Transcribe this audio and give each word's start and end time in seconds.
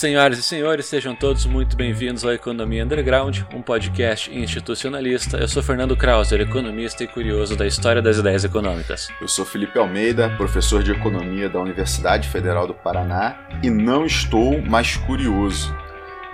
Senhoras 0.00 0.38
e 0.38 0.42
senhores, 0.42 0.86
sejam 0.86 1.14
todos 1.14 1.44
muito 1.44 1.76
bem-vindos 1.76 2.24
ao 2.24 2.32
Economia 2.32 2.82
Underground, 2.82 3.40
um 3.54 3.60
podcast 3.60 4.34
institucionalista. 4.34 5.36
Eu 5.36 5.46
sou 5.46 5.62
Fernando 5.62 5.94
Krauser, 5.94 6.40
economista 6.40 7.04
e 7.04 7.06
curioso 7.06 7.54
da 7.54 7.66
história 7.66 8.00
das 8.00 8.16
ideias 8.16 8.42
econômicas. 8.42 9.08
Eu 9.20 9.28
sou 9.28 9.44
Felipe 9.44 9.78
Almeida, 9.78 10.30
professor 10.38 10.82
de 10.82 10.90
economia 10.90 11.50
da 11.50 11.60
Universidade 11.60 12.30
Federal 12.30 12.66
do 12.66 12.72
Paraná 12.72 13.46
e 13.62 13.68
não 13.68 14.06
estou 14.06 14.62
mais 14.62 14.96
curioso. 14.96 15.70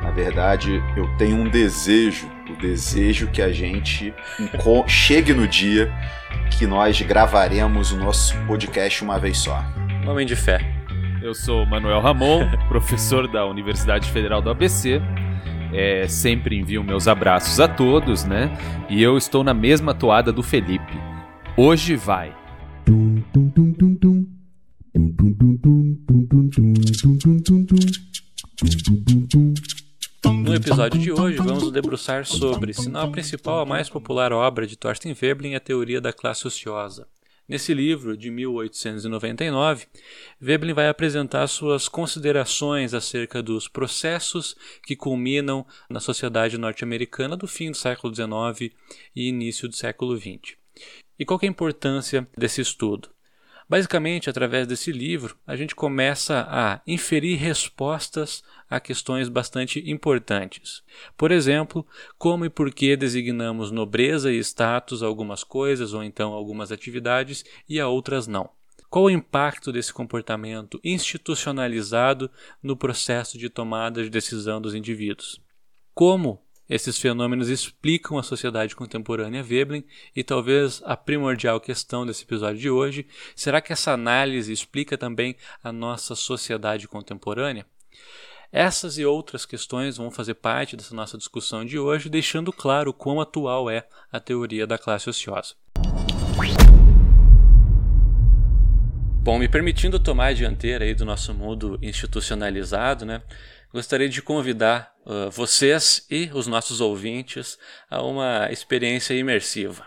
Na 0.00 0.12
verdade, 0.12 0.80
eu 0.96 1.08
tenho 1.16 1.34
um 1.34 1.48
desejo, 1.48 2.30
o 2.48 2.54
desejo 2.60 3.26
que 3.32 3.42
a 3.42 3.50
gente 3.50 4.14
chegue 4.86 5.34
no 5.34 5.48
dia 5.48 5.92
que 6.56 6.68
nós 6.68 7.02
gravaremos 7.02 7.90
o 7.90 7.96
nosso 7.96 8.36
podcast 8.46 9.02
uma 9.02 9.18
vez 9.18 9.38
só. 9.38 9.64
Homem 10.06 10.24
de 10.24 10.36
fé. 10.36 10.75
Eu 11.26 11.34
sou 11.34 11.66
Manuel 11.66 12.00
Ramon, 12.00 12.48
professor 12.70 13.26
da 13.26 13.44
Universidade 13.44 14.08
Federal 14.12 14.40
do 14.40 14.48
ABC. 14.48 15.02
É, 15.74 16.06
sempre 16.06 16.56
envio 16.56 16.84
meus 16.84 17.08
abraços 17.08 17.58
a 17.58 17.66
todos, 17.66 18.22
né? 18.22 18.48
E 18.88 19.02
eu 19.02 19.18
estou 19.18 19.42
na 19.42 19.52
mesma 19.52 19.92
toada 19.92 20.32
do 20.32 20.40
Felipe. 20.40 20.92
Hoje 21.56 21.96
vai. 21.96 22.32
No 30.44 30.54
episódio 30.54 31.00
de 31.00 31.10
hoje, 31.10 31.38
vamos 31.38 31.64
nos 31.64 31.72
debruçar 31.72 32.24
sobre, 32.24 32.72
se 32.72 32.88
não 32.88 33.00
a 33.00 33.08
principal, 33.08 33.58
a 33.58 33.66
mais 33.66 33.88
popular 33.88 34.32
obra 34.32 34.64
de 34.64 34.76
Thorsten 34.76 35.12
Veblen, 35.12 35.56
a 35.56 35.60
teoria 35.60 36.00
da 36.00 36.12
classe 36.12 36.46
ociosa. 36.46 37.08
Nesse 37.48 37.72
livro, 37.72 38.16
de 38.16 38.28
1899, 38.28 39.86
Veblen 40.40 40.74
vai 40.74 40.88
apresentar 40.88 41.46
suas 41.46 41.88
considerações 41.88 42.92
acerca 42.92 43.40
dos 43.40 43.68
processos 43.68 44.56
que 44.84 44.96
culminam 44.96 45.64
na 45.88 46.00
sociedade 46.00 46.58
norte-americana 46.58 47.36
do 47.36 47.46
fim 47.46 47.70
do 47.70 47.76
século 47.76 48.12
XIX 48.12 48.74
e 49.14 49.28
início 49.28 49.68
do 49.68 49.76
século 49.76 50.16
XX. 50.16 50.56
E 51.16 51.24
qual 51.24 51.38
é 51.40 51.46
a 51.46 51.48
importância 51.48 52.28
desse 52.36 52.60
estudo? 52.60 53.15
Basicamente, 53.68 54.30
através 54.30 54.64
desse 54.64 54.92
livro, 54.92 55.36
a 55.44 55.56
gente 55.56 55.74
começa 55.74 56.46
a 56.48 56.80
inferir 56.86 57.36
respostas 57.36 58.44
a 58.70 58.78
questões 58.78 59.28
bastante 59.28 59.82
importantes. 59.90 60.84
Por 61.16 61.32
exemplo, 61.32 61.84
como 62.16 62.44
e 62.44 62.50
por 62.50 62.72
que 62.72 62.96
designamos 62.96 63.72
nobreza 63.72 64.32
e 64.32 64.38
status 64.38 65.02
a 65.02 65.06
algumas 65.06 65.42
coisas 65.42 65.92
ou 65.92 66.04
então 66.04 66.32
algumas 66.32 66.70
atividades 66.70 67.44
e 67.68 67.80
a 67.80 67.88
outras 67.88 68.28
não. 68.28 68.48
Qual 68.88 69.06
o 69.06 69.10
impacto 69.10 69.72
desse 69.72 69.92
comportamento 69.92 70.80
institucionalizado 70.84 72.30
no 72.62 72.76
processo 72.76 73.36
de 73.36 73.50
tomada 73.50 74.02
de 74.02 74.08
decisão 74.08 74.60
dos 74.60 74.76
indivíduos? 74.76 75.40
Como 75.92 76.45
esses 76.68 76.98
fenômenos 76.98 77.48
explicam 77.48 78.18
a 78.18 78.22
sociedade 78.22 78.74
contemporânea 78.74 79.42
Veblen 79.42 79.84
e 80.14 80.24
talvez 80.24 80.82
a 80.84 80.96
primordial 80.96 81.60
questão 81.60 82.04
desse 82.04 82.24
episódio 82.24 82.60
de 82.60 82.70
hoje, 82.70 83.06
será 83.34 83.60
que 83.60 83.72
essa 83.72 83.92
análise 83.92 84.52
explica 84.52 84.98
também 84.98 85.36
a 85.62 85.70
nossa 85.72 86.14
sociedade 86.14 86.88
contemporânea? 86.88 87.64
Essas 88.50 88.96
e 88.98 89.04
outras 89.04 89.44
questões 89.44 89.96
vão 89.96 90.10
fazer 90.10 90.34
parte 90.34 90.76
dessa 90.76 90.94
nossa 90.94 91.18
discussão 91.18 91.64
de 91.64 91.78
hoje, 91.78 92.08
deixando 92.08 92.52
claro 92.52 92.92
quão 92.92 93.20
atual 93.20 93.68
é 93.68 93.86
a 94.10 94.18
teoria 94.18 94.66
da 94.66 94.78
classe 94.78 95.10
ociosa. 95.10 95.54
Bom, 99.22 99.40
me 99.40 99.48
permitindo 99.48 99.98
tomar 99.98 100.26
a 100.26 100.32
dianteira 100.32 100.84
aí 100.84 100.94
do 100.94 101.04
nosso 101.04 101.34
mundo 101.34 101.76
institucionalizado, 101.82 103.04
né? 103.04 103.22
Gostaria 103.72 104.08
de 104.08 104.22
convidar 104.22 104.94
uh, 105.04 105.30
vocês 105.30 106.06
e 106.10 106.30
os 106.32 106.46
nossos 106.46 106.80
ouvintes 106.80 107.58
a 107.90 108.02
uma 108.02 108.48
experiência 108.50 109.14
imersiva. 109.14 109.86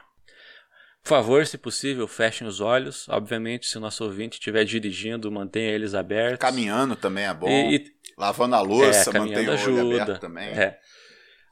Por 1.03 1.09
favor, 1.09 1.45
se 1.45 1.57
possível, 1.57 2.07
fechem 2.07 2.47
os 2.47 2.59
olhos. 2.59 3.07
Obviamente, 3.09 3.67
se 3.67 3.77
o 3.77 3.81
nosso 3.81 4.03
ouvinte 4.03 4.33
estiver 4.33 4.63
dirigindo, 4.63 5.31
mantenha 5.31 5.71
eles 5.71 5.93
abertos. 5.93 6.39
Caminhando 6.39 6.95
também 6.95 7.25
é 7.25 7.33
bom. 7.33 7.49
E, 7.49 7.75
e... 7.75 7.85
Lavando 8.17 8.55
a 8.55 8.61
louça, 8.61 9.09
é, 9.09 9.17
mantenha 9.17 9.49
o 9.49 9.53
ajuda. 9.53 9.83
olho 9.83 10.01
aberto 10.01 10.19
também. 10.19 10.49
É. 10.49 10.77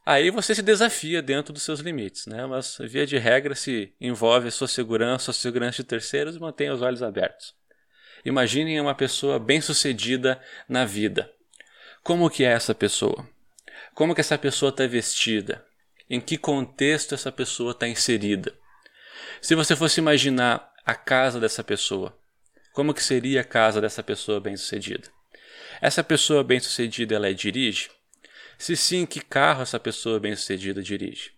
Aí 0.06 0.30
você 0.30 0.54
se 0.54 0.62
desafia 0.62 1.22
dentro 1.22 1.52
dos 1.54 1.64
seus 1.64 1.80
limites, 1.80 2.28
né? 2.28 2.46
Mas 2.46 2.78
via 2.82 3.06
de 3.06 3.18
regra 3.18 3.56
se 3.56 3.94
envolve 4.00 4.48
a 4.48 4.52
sua 4.52 4.68
segurança, 4.68 5.32
a 5.32 5.34
segurança 5.34 5.78
de 5.78 5.84
terceiros, 5.86 6.38
mantenha 6.38 6.74
os 6.74 6.82
olhos 6.82 7.02
abertos. 7.02 7.54
Imaginem 8.24 8.80
uma 8.80 8.96
pessoa 8.96 9.40
bem-sucedida 9.40 10.40
na 10.68 10.86
vida. 10.86 11.30
Como 12.07 12.29
que 12.29 12.45
é 12.45 12.53
essa 12.53 12.73
pessoa? 12.73 13.28
Como 13.94 14.16
que 14.16 14.22
essa 14.22 14.38
pessoa 14.38 14.69
está 14.69 14.88
vestida? 14.88 15.66
Em 16.09 16.22
que 16.22 16.38
contexto 16.38 17.13
essa 17.13 17.34
pessoa 17.34 17.72
está 17.72 17.85
inserida? 17.85 18.56
Se 19.41 19.53
você 19.56 19.75
fosse 19.75 20.00
imaginar 20.00 20.72
a 20.85 20.95
casa 20.95 21.38
dessa 21.38 21.66
pessoa, 21.66 22.18
como 22.72 22.94
que 22.94 23.03
seria 23.03 23.41
a 23.41 23.44
casa 23.44 23.81
dessa 23.81 24.01
pessoa 24.01 24.40
bem-sucedida? 24.40 25.09
Essa 25.81 26.01
pessoa 26.01 26.45
bem-sucedida 26.45 27.13
ela 27.13 27.28
é 27.28 27.34
dirige? 27.34 27.90
Se 28.57 28.78
sim, 28.78 29.06
que 29.06 29.19
carro 29.19 29.63
essa 29.63 29.78
pessoa 29.78 30.18
bem-sucedida 30.18 30.81
dirige? 30.81 31.34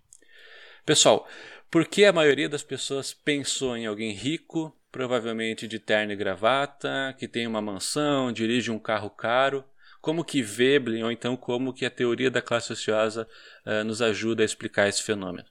Pessoal, 0.86 1.28
por 1.72 1.88
que 1.88 2.06
a 2.06 2.14
maioria 2.14 2.48
das 2.48 2.62
pessoas 2.62 3.12
pensou 3.12 3.76
em 3.76 3.88
alguém 3.88 4.12
rico, 4.12 4.72
provavelmente 4.92 5.68
de 5.68 5.80
terno 5.80 6.14
e 6.14 6.16
gravata, 6.16 7.16
que 7.18 7.28
tem 7.28 7.48
uma 7.48 7.60
mansão, 7.60 8.32
dirige 8.32 8.70
um 8.70 8.78
carro 8.78 9.10
caro? 9.10 9.66
Como 10.02 10.24
que 10.24 10.42
Veblen, 10.42 11.04
ou 11.04 11.12
então 11.12 11.36
como 11.36 11.74
que 11.74 11.86
a 11.86 11.90
teoria 11.90 12.32
da 12.32 12.42
classe 12.42 12.72
ociosa 12.72 13.28
uh, 13.66 13.84
nos 13.84 14.02
ajuda 14.02 14.44
a 14.44 14.46
explicar 14.46 14.88
esse 14.88 15.04
fenômeno? 15.04 15.46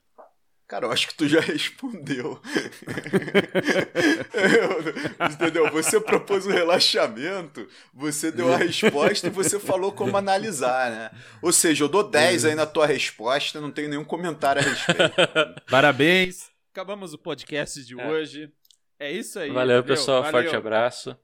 Cara, 0.69 0.85
eu 0.85 0.91
acho 0.91 1.07
que 1.07 1.15
tu 1.15 1.27
já 1.27 1.39
respondeu. 1.41 2.39
Entendeu? 5.33 5.71
Você 5.71 5.99
propôs 5.99 6.45
um 6.45 6.51
relaxamento, 6.51 7.67
você 7.91 8.31
deu 8.31 8.53
a 8.53 8.57
resposta 8.57 9.27
e 9.27 9.31
você 9.31 9.59
falou 9.59 9.91
como 9.91 10.15
analisar, 10.15 10.91
né? 10.91 11.09
Ou 11.41 11.51
seja, 11.51 11.83
eu 11.83 11.89
dou 11.89 12.07
10 12.07 12.45
aí 12.45 12.55
na 12.55 12.67
tua 12.67 12.85
resposta, 12.85 13.59
não 13.59 13.71
tenho 13.71 13.89
nenhum 13.89 14.05
comentário 14.05 14.61
a 14.61 14.65
respeito. 14.65 15.63
Parabéns! 15.67 16.51
Acabamos 16.71 17.13
o 17.13 17.17
podcast 17.17 17.83
de 17.83 17.99
é. 17.99 18.07
hoje. 18.07 18.53
É 18.99 19.09
isso 19.09 19.39
aí. 19.39 19.49
Valeu, 19.49 19.81
pessoal. 19.81 20.21
Valeu. 20.23 20.43
Forte 20.43 20.55
abraço. 20.55 21.17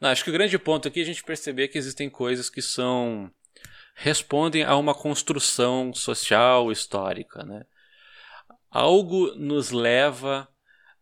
Não, 0.00 0.10
acho 0.10 0.24
que 0.24 0.30
o 0.30 0.32
grande 0.32 0.58
ponto 0.58 0.88
aqui 0.88 0.98
é 0.98 1.02
a 1.04 1.06
gente 1.06 1.22
perceber 1.22 1.68
que 1.68 1.78
existem 1.78 2.10
coisas 2.10 2.50
que 2.50 2.60
são. 2.60 3.30
respondem 3.94 4.64
a 4.64 4.76
uma 4.76 4.94
construção 4.94 5.94
social, 5.94 6.72
histórica. 6.72 7.44
Né? 7.44 7.64
Algo 8.68 9.32
nos 9.36 9.70
leva 9.70 10.48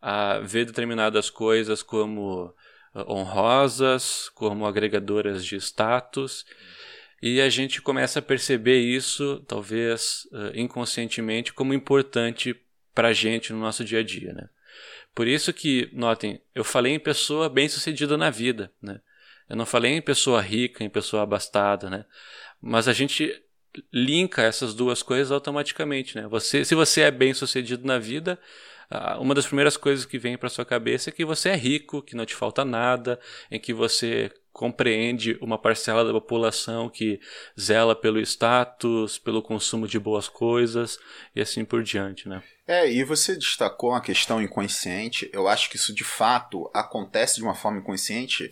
a 0.02 0.40
ver 0.40 0.66
determinadas 0.66 1.30
coisas 1.30 1.82
como 1.82 2.54
ah, 2.94 3.10
honrosas, 3.10 4.28
como 4.34 4.66
agregadoras 4.66 5.42
de 5.42 5.56
status. 5.56 6.44
E 7.22 7.40
a 7.40 7.48
gente 7.48 7.80
começa 7.80 8.18
a 8.18 8.22
perceber 8.22 8.80
isso, 8.80 9.42
talvez 9.48 10.28
ah, 10.34 10.50
inconscientemente, 10.54 11.54
como 11.54 11.72
importante 11.72 12.54
para 12.94 13.08
a 13.08 13.12
gente 13.14 13.50
no 13.50 13.60
nosso 13.60 13.82
dia 13.82 14.00
a 14.00 14.02
dia. 14.02 14.34
Né? 14.34 14.48
Por 15.14 15.26
isso 15.26 15.52
que, 15.52 15.90
notem, 15.92 16.40
eu 16.54 16.64
falei 16.64 16.94
em 16.94 16.98
pessoa 16.98 17.48
bem-sucedida 17.48 18.16
na 18.16 18.30
vida, 18.30 18.72
né? 18.80 19.00
Eu 19.48 19.56
não 19.56 19.66
falei 19.66 19.92
em 19.92 20.00
pessoa 20.00 20.40
rica, 20.40 20.82
em 20.82 20.88
pessoa 20.88 21.22
abastada, 21.22 21.90
né? 21.90 22.06
Mas 22.60 22.88
a 22.88 22.92
gente 22.92 23.42
linka 23.92 24.42
essas 24.42 24.74
duas 24.74 25.02
coisas 25.02 25.30
automaticamente, 25.30 26.16
né? 26.16 26.26
Você, 26.28 26.64
se 26.64 26.74
você 26.74 27.02
é 27.02 27.10
bem-sucedido 27.10 27.86
na 27.86 27.98
vida, 27.98 28.38
uma 29.20 29.34
das 29.34 29.46
primeiras 29.46 29.76
coisas 29.76 30.04
que 30.04 30.18
vem 30.18 30.36
para 30.36 30.48
sua 30.48 30.64
cabeça 30.64 31.10
é 31.10 31.12
que 31.12 31.24
você 31.24 31.50
é 31.50 31.56
rico, 31.56 32.02
que 32.02 32.16
não 32.16 32.26
te 32.26 32.34
falta 32.34 32.64
nada, 32.64 33.18
em 33.50 33.58
que 33.58 33.72
você 33.72 34.30
compreende 34.52 35.38
uma 35.40 35.56
parcela 35.56 36.04
da 36.04 36.12
população 36.12 36.88
que 36.88 37.18
zela 37.58 37.96
pelo 37.96 38.20
status, 38.20 39.18
pelo 39.18 39.42
consumo 39.42 39.88
de 39.88 39.98
boas 39.98 40.28
coisas 40.28 40.98
e 41.34 41.40
assim 41.40 41.64
por 41.64 41.82
diante, 41.82 42.28
né? 42.28 42.42
É, 42.66 42.90
e 42.90 43.02
você 43.02 43.34
destacou 43.34 43.92
a 43.92 44.00
questão 44.00 44.40
inconsciente. 44.40 45.28
Eu 45.32 45.48
acho 45.48 45.68
que 45.68 45.76
isso 45.76 45.94
de 45.94 46.04
fato 46.04 46.70
acontece 46.74 47.36
de 47.36 47.42
uma 47.42 47.54
forma 47.54 47.78
inconsciente, 47.78 48.48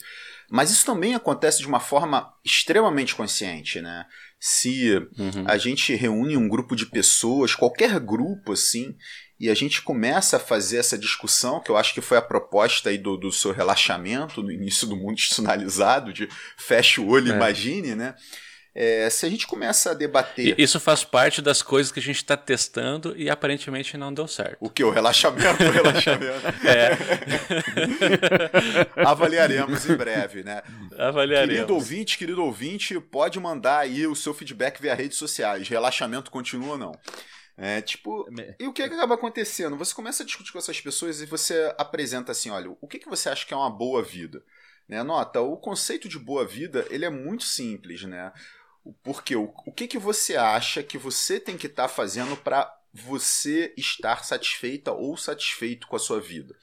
mas 0.51 0.71
isso 0.71 0.85
também 0.85 1.15
acontece 1.15 1.61
de 1.61 1.67
uma 1.67 1.81
forma 1.81 2.33
extremamente 2.45 3.15
consciente, 3.15 3.81
né? 3.81 4.05
Se 4.39 4.97
uhum. 4.97 5.45
a 5.47 5.59
gente 5.59 5.95
reúne 5.95 6.37
um 6.37 6.49
grupo 6.49 6.75
de 6.75 6.87
pessoas, 6.87 7.55
qualquer 7.55 8.01
grupo 8.01 8.53
assim, 8.53 8.97
e 9.41 9.49
a 9.49 9.55
gente 9.55 9.81
começa 9.81 10.37
a 10.37 10.41
fazer 10.41 10.77
essa 10.77 10.99
discussão, 10.99 11.61
que 11.61 11.71
eu 11.71 11.77
acho 11.79 11.95
que 11.95 12.03
foi 12.03 12.19
a 12.19 12.23
proposta 12.23 12.91
aí 12.91 12.99
do, 12.99 13.17
do 13.17 13.33
seu 13.33 13.53
relaxamento 13.53 14.43
no 14.43 14.53
início 14.53 14.87
do 14.87 14.95
mundo 14.95 15.15
institucionalizado, 15.15 16.13
de 16.13 16.29
feche 16.59 17.01
o 17.01 17.09
olho 17.09 17.29
e 17.29 17.33
é. 17.33 17.35
imagine, 17.35 17.95
né? 17.95 18.15
É, 18.73 19.11
se 19.11 19.27
a 19.27 19.31
gente 19.31 19.47
começa 19.47 19.91
a 19.91 19.95
debater. 19.95 20.55
Isso 20.57 20.79
faz 20.79 21.03
parte 21.03 21.43
das 21.43 21.61
coisas 21.63 21.91
que 21.91 21.99
a 21.99 22.03
gente 22.03 22.17
está 22.17 22.37
testando 22.37 23.17
e 23.17 23.29
aparentemente 23.29 23.97
não 23.97 24.15
deu 24.15 24.29
certo. 24.29 24.59
O 24.61 24.71
que? 24.71 24.85
O 24.85 24.91
relaxamento? 24.91 25.65
O 25.65 25.71
relaxamento. 25.71 26.47
é. 26.65 26.97
Avaliaremos 29.05 29.89
em 29.89 29.97
breve, 29.97 30.45
né? 30.45 30.63
Avaliaremos. 30.97 31.55
Querido 31.55 31.75
ouvinte, 31.75 32.19
querido 32.19 32.45
ouvinte, 32.45 33.01
pode 33.01 33.41
mandar 33.41 33.79
aí 33.79 34.07
o 34.07 34.15
seu 34.15 34.33
feedback 34.33 34.81
via 34.81 34.95
redes 34.95 35.19
sociais. 35.19 35.67
Relaxamento 35.67 36.31
continua 36.31 36.73
ou 36.73 36.79
não? 36.79 36.93
É, 37.63 37.83
tipo, 37.83 38.27
e 38.59 38.67
o 38.67 38.73
que, 38.73 38.81
é 38.81 38.89
que 38.89 38.95
acaba 38.95 39.17
acontecendo? 39.17 39.77
Você 39.77 39.95
começa 39.95 40.23
a 40.23 40.27
discutir 40.27 40.51
com 40.51 40.57
essas 40.57 40.81
pessoas 40.81 41.21
e 41.21 41.27
você 41.27 41.75
apresenta 41.77 42.33
assim, 42.33 42.49
olha, 42.49 42.75
o 42.81 42.89
que, 42.89 42.99
que 42.99 43.09
você 43.09 43.29
acha 43.29 43.45
que 43.47 43.53
é 43.53 43.57
uma 43.57 43.69
boa 43.69 44.03
vida? 44.03 44.43
Né? 44.89 45.03
Nota, 45.03 45.43
o 45.43 45.59
conceito 45.59 46.09
de 46.09 46.19
boa 46.19 46.47
vida, 46.47 46.87
ele 46.89 47.05
é 47.05 47.11
muito 47.11 47.45
simples, 47.45 48.03
né? 48.05 48.33
Porque 49.03 49.37
o, 49.37 49.53
o 49.67 49.73
que, 49.73 49.87
que 49.87 49.99
você 49.99 50.37
acha 50.37 50.83
que 50.83 50.97
você 50.97 51.39
tem 51.39 51.59
que 51.59 51.67
estar 51.67 51.83
tá 51.83 51.89
fazendo 51.89 52.35
para 52.35 52.75
você 52.95 53.75
estar 53.77 54.25
satisfeita 54.25 54.93
ou 54.93 55.15
satisfeito 55.19 55.87
com 55.87 55.97
a 55.97 56.01
sua 56.01 56.19
vida? 56.19 56.57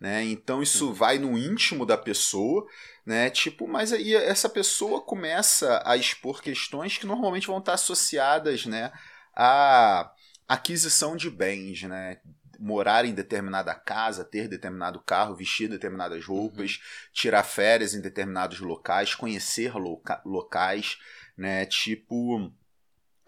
Né? 0.00 0.24
Então 0.24 0.62
isso 0.62 0.94
vai 0.94 1.18
no 1.18 1.36
íntimo 1.36 1.84
da 1.84 1.98
pessoa, 1.98 2.66
né? 3.04 3.28
Tipo, 3.28 3.68
mas 3.68 3.92
aí 3.92 4.14
essa 4.14 4.48
pessoa 4.48 5.02
começa 5.02 5.82
a 5.84 5.94
expor 5.94 6.40
questões 6.40 6.96
que 6.96 7.04
normalmente 7.04 7.48
vão 7.48 7.58
estar 7.58 7.74
associadas, 7.74 8.64
né, 8.64 8.90
a 9.36 10.10
aquisição 10.48 11.14
de 11.14 11.30
bens, 11.30 11.82
né? 11.82 12.18
Morar 12.58 13.04
em 13.04 13.14
determinada 13.14 13.72
casa, 13.74 14.24
ter 14.24 14.48
determinado 14.48 15.00
carro, 15.00 15.36
vestir 15.36 15.68
determinadas 15.68 16.24
roupas, 16.24 16.72
uhum. 16.72 17.12
tirar 17.12 17.44
férias 17.44 17.94
em 17.94 18.00
determinados 18.00 18.58
locais, 18.58 19.14
conhecer 19.14 19.76
loca 19.76 20.20
locais, 20.24 20.98
né? 21.36 21.66
Tipo, 21.66 22.50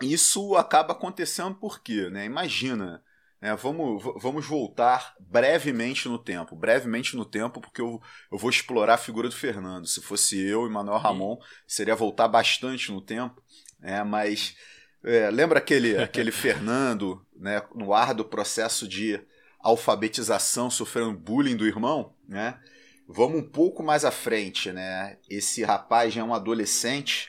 isso 0.01 0.57
acaba 0.57 0.95
acontecendo 0.95 1.55
por 1.55 1.81
quê, 1.81 2.09
né? 2.11 2.25
Imagina, 2.25 3.05
né? 3.41 3.55
Vamos, 3.55 4.03
vamos 4.17 4.47
voltar 4.47 5.15
brevemente 5.21 6.09
no 6.09 6.19
tempo, 6.19 6.57
brevemente 6.57 7.17
no 7.17 7.25
tempo, 7.25 7.61
porque 7.61 7.81
eu, 7.81 8.01
eu 8.33 8.39
vou 8.39 8.51
explorar 8.51 8.95
a 8.95 8.99
figura 8.99 9.29
do 9.29 9.37
Fernando. 9.37 9.87
Se 9.87 10.01
fosse 10.01 10.41
eu 10.41 10.67
e 10.67 10.71
Manuel 10.71 10.99
Ramon, 10.99 11.39
seria 11.67 11.95
voltar 11.95 12.29
bastante 12.29 12.91
no 12.91 13.01
tempo, 13.01 13.41
né? 13.79 14.03
Mas 14.03 14.57
é, 15.05 15.31
lembra 15.31 15.59
aquele, 15.59 15.97
aquele 15.97 16.31
Fernando, 16.31 17.25
né, 17.35 17.63
no 17.75 17.93
ar 17.93 18.15
do 18.15 18.25
processo 18.25 18.87
de 18.87 19.21
alfabetização, 19.59 20.71
sofrendo 20.71 21.13
bullying 21.13 21.57
do 21.57 21.67
irmão, 21.67 22.15
né? 22.27 22.59
Vamos 23.07 23.41
um 23.41 23.49
pouco 23.49 23.83
mais 23.83 24.05
à 24.05 24.11
frente, 24.11 24.73
né? 24.73 25.19
Esse 25.29 25.65
rapaz 25.65 26.15
já 26.15 26.21
é 26.21 26.25
um 26.25 26.33
adolescente, 26.33 27.29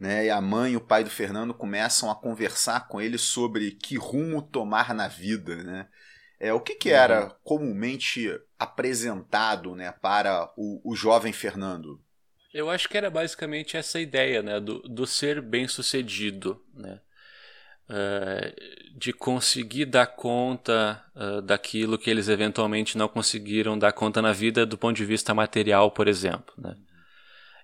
né? 0.00 0.26
E 0.26 0.30
a 0.30 0.40
mãe 0.40 0.72
e 0.72 0.76
o 0.76 0.80
pai 0.80 1.04
do 1.04 1.10
Fernando 1.10 1.52
começam 1.52 2.10
a 2.10 2.16
conversar 2.16 2.88
com 2.88 3.00
ele 3.00 3.18
sobre 3.18 3.72
que 3.72 3.96
rumo 3.96 4.40
tomar 4.40 4.94
na 4.94 5.06
vida, 5.06 5.56
né? 5.62 5.88
É, 6.40 6.52
o 6.52 6.60
que, 6.60 6.76
que 6.76 6.90
era 6.90 7.24
uhum. 7.24 7.30
comumente 7.42 8.30
apresentado 8.58 9.74
né, 9.74 9.90
para 9.90 10.48
o, 10.56 10.92
o 10.92 10.94
jovem 10.94 11.32
Fernando? 11.32 12.00
Eu 12.54 12.70
acho 12.70 12.88
que 12.88 12.96
era 12.96 13.10
basicamente 13.10 13.76
essa 13.76 14.00
ideia 14.00 14.40
né, 14.40 14.60
do, 14.60 14.80
do 14.82 15.04
ser 15.04 15.42
bem 15.42 15.66
sucedido. 15.66 16.64
Né? 16.72 17.00
Uh, 17.88 18.98
de 18.98 19.12
conseguir 19.12 19.86
dar 19.86 20.06
conta 20.06 21.02
uh, 21.14 21.42
daquilo 21.42 21.98
que 21.98 22.10
eles 22.10 22.28
eventualmente 22.28 22.98
não 22.98 23.08
conseguiram 23.08 23.78
dar 23.78 23.92
conta 23.92 24.20
na 24.20 24.32
vida 24.32 24.66
do 24.66 24.76
ponto 24.76 24.96
de 24.96 25.04
vista 25.04 25.34
material, 25.34 25.90
por 25.90 26.08
exemplo. 26.08 26.52
Né? 26.56 26.74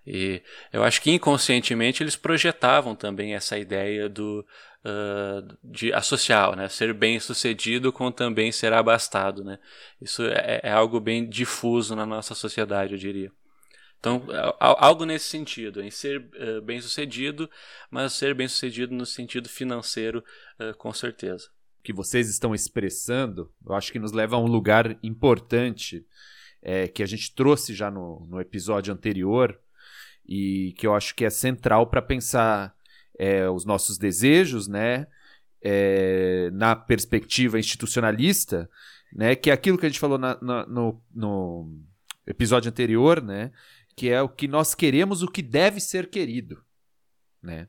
E 0.06 0.42
eu 0.72 0.84
acho 0.84 1.00
que 1.00 1.10
inconscientemente 1.10 2.02
eles 2.02 2.16
projetavam 2.16 2.94
também 2.94 3.34
essa 3.34 3.58
ideia 3.58 4.08
do 4.08 4.44
uh, 4.84 5.56
de 5.64 5.92
associar, 5.92 6.54
né? 6.54 6.68
Ser 6.68 6.92
bem 6.92 7.18
sucedido 7.18 7.90
com 7.90 8.12
também 8.12 8.52
ser 8.52 8.72
abastado, 8.72 9.42
né? 9.42 9.58
Isso 10.00 10.22
é, 10.24 10.60
é 10.62 10.70
algo 10.70 11.00
bem 11.00 11.26
difuso 11.26 11.96
na 11.96 12.04
nossa 12.04 12.34
sociedade, 12.34 12.92
eu 12.92 12.98
diria. 12.98 13.32
Então, 14.04 14.22
algo 14.60 15.06
nesse 15.06 15.30
sentido, 15.30 15.82
em 15.82 15.90
ser 15.90 16.20
uh, 16.20 16.60
bem-sucedido, 16.60 17.48
mas 17.90 18.12
ser 18.12 18.34
bem-sucedido 18.34 18.94
no 18.94 19.06
sentido 19.06 19.48
financeiro, 19.48 20.22
uh, 20.60 20.76
com 20.76 20.92
certeza. 20.92 21.46
O 21.80 21.82
que 21.82 21.92
vocês 21.94 22.28
estão 22.28 22.54
expressando, 22.54 23.50
eu 23.66 23.72
acho 23.72 23.90
que 23.90 23.98
nos 23.98 24.12
leva 24.12 24.36
a 24.36 24.38
um 24.38 24.46
lugar 24.46 24.98
importante 25.02 26.04
é, 26.60 26.86
que 26.86 27.02
a 27.02 27.06
gente 27.06 27.34
trouxe 27.34 27.72
já 27.72 27.90
no, 27.90 28.26
no 28.28 28.38
episódio 28.42 28.92
anterior 28.92 29.58
e 30.26 30.74
que 30.76 30.86
eu 30.86 30.94
acho 30.94 31.14
que 31.14 31.24
é 31.24 31.30
central 31.30 31.86
para 31.86 32.02
pensar 32.02 32.74
é, 33.18 33.48
os 33.48 33.64
nossos 33.64 33.96
desejos, 33.96 34.68
né? 34.68 35.06
É, 35.62 36.50
na 36.52 36.76
perspectiva 36.76 37.58
institucionalista, 37.58 38.68
né? 39.14 39.34
Que 39.34 39.48
é 39.48 39.54
aquilo 39.54 39.78
que 39.78 39.86
a 39.86 39.88
gente 39.88 39.98
falou 39.98 40.18
na, 40.18 40.38
na, 40.42 40.66
no, 40.66 41.02
no 41.14 41.82
episódio 42.26 42.68
anterior, 42.68 43.22
né? 43.22 43.50
Que 43.96 44.10
é 44.10 44.20
o 44.20 44.28
que 44.28 44.48
nós 44.48 44.74
queremos, 44.74 45.22
o 45.22 45.28
que 45.28 45.42
deve 45.42 45.80
ser 45.80 46.08
querido, 46.10 46.62
né? 47.42 47.68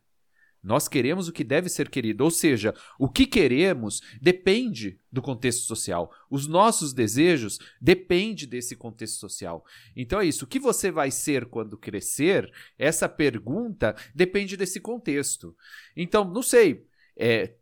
Nós 0.66 0.88
queremos 0.88 1.27
o 1.27 1.31
que 1.31 1.44
deve 1.44 1.69
ser 1.69 1.89
querido, 1.89 2.24
ou 2.24 2.31
seja, 2.31 2.74
o 2.98 3.07
que 3.07 3.27
queremos 3.27 4.01
depende 4.19 5.00
do 5.12 5.22
contexto 5.22 5.62
social. 5.62 6.12
Os 6.27 6.48
nossos 6.48 6.92
desejos 6.92 7.60
dependem 7.80 8.48
desse 8.48 8.75
contexto 8.75 9.19
social. 9.19 9.63
Então 9.95 10.19
é 10.19 10.25
isso. 10.25 10.44
O 10.44 10.48
que 10.48 10.60
você 10.60 10.89
vai 10.89 11.12
ser 11.12 11.45
quando 11.45 11.77
crescer? 11.77 12.51
Essa 12.80 13.07
pergunta 13.07 13.95
depende 14.16 14.57
desse 14.57 14.80
contexto. 14.80 15.56
Então, 15.95 16.25
não 16.25 16.42
sei. 16.42 16.88
É, 17.16 17.54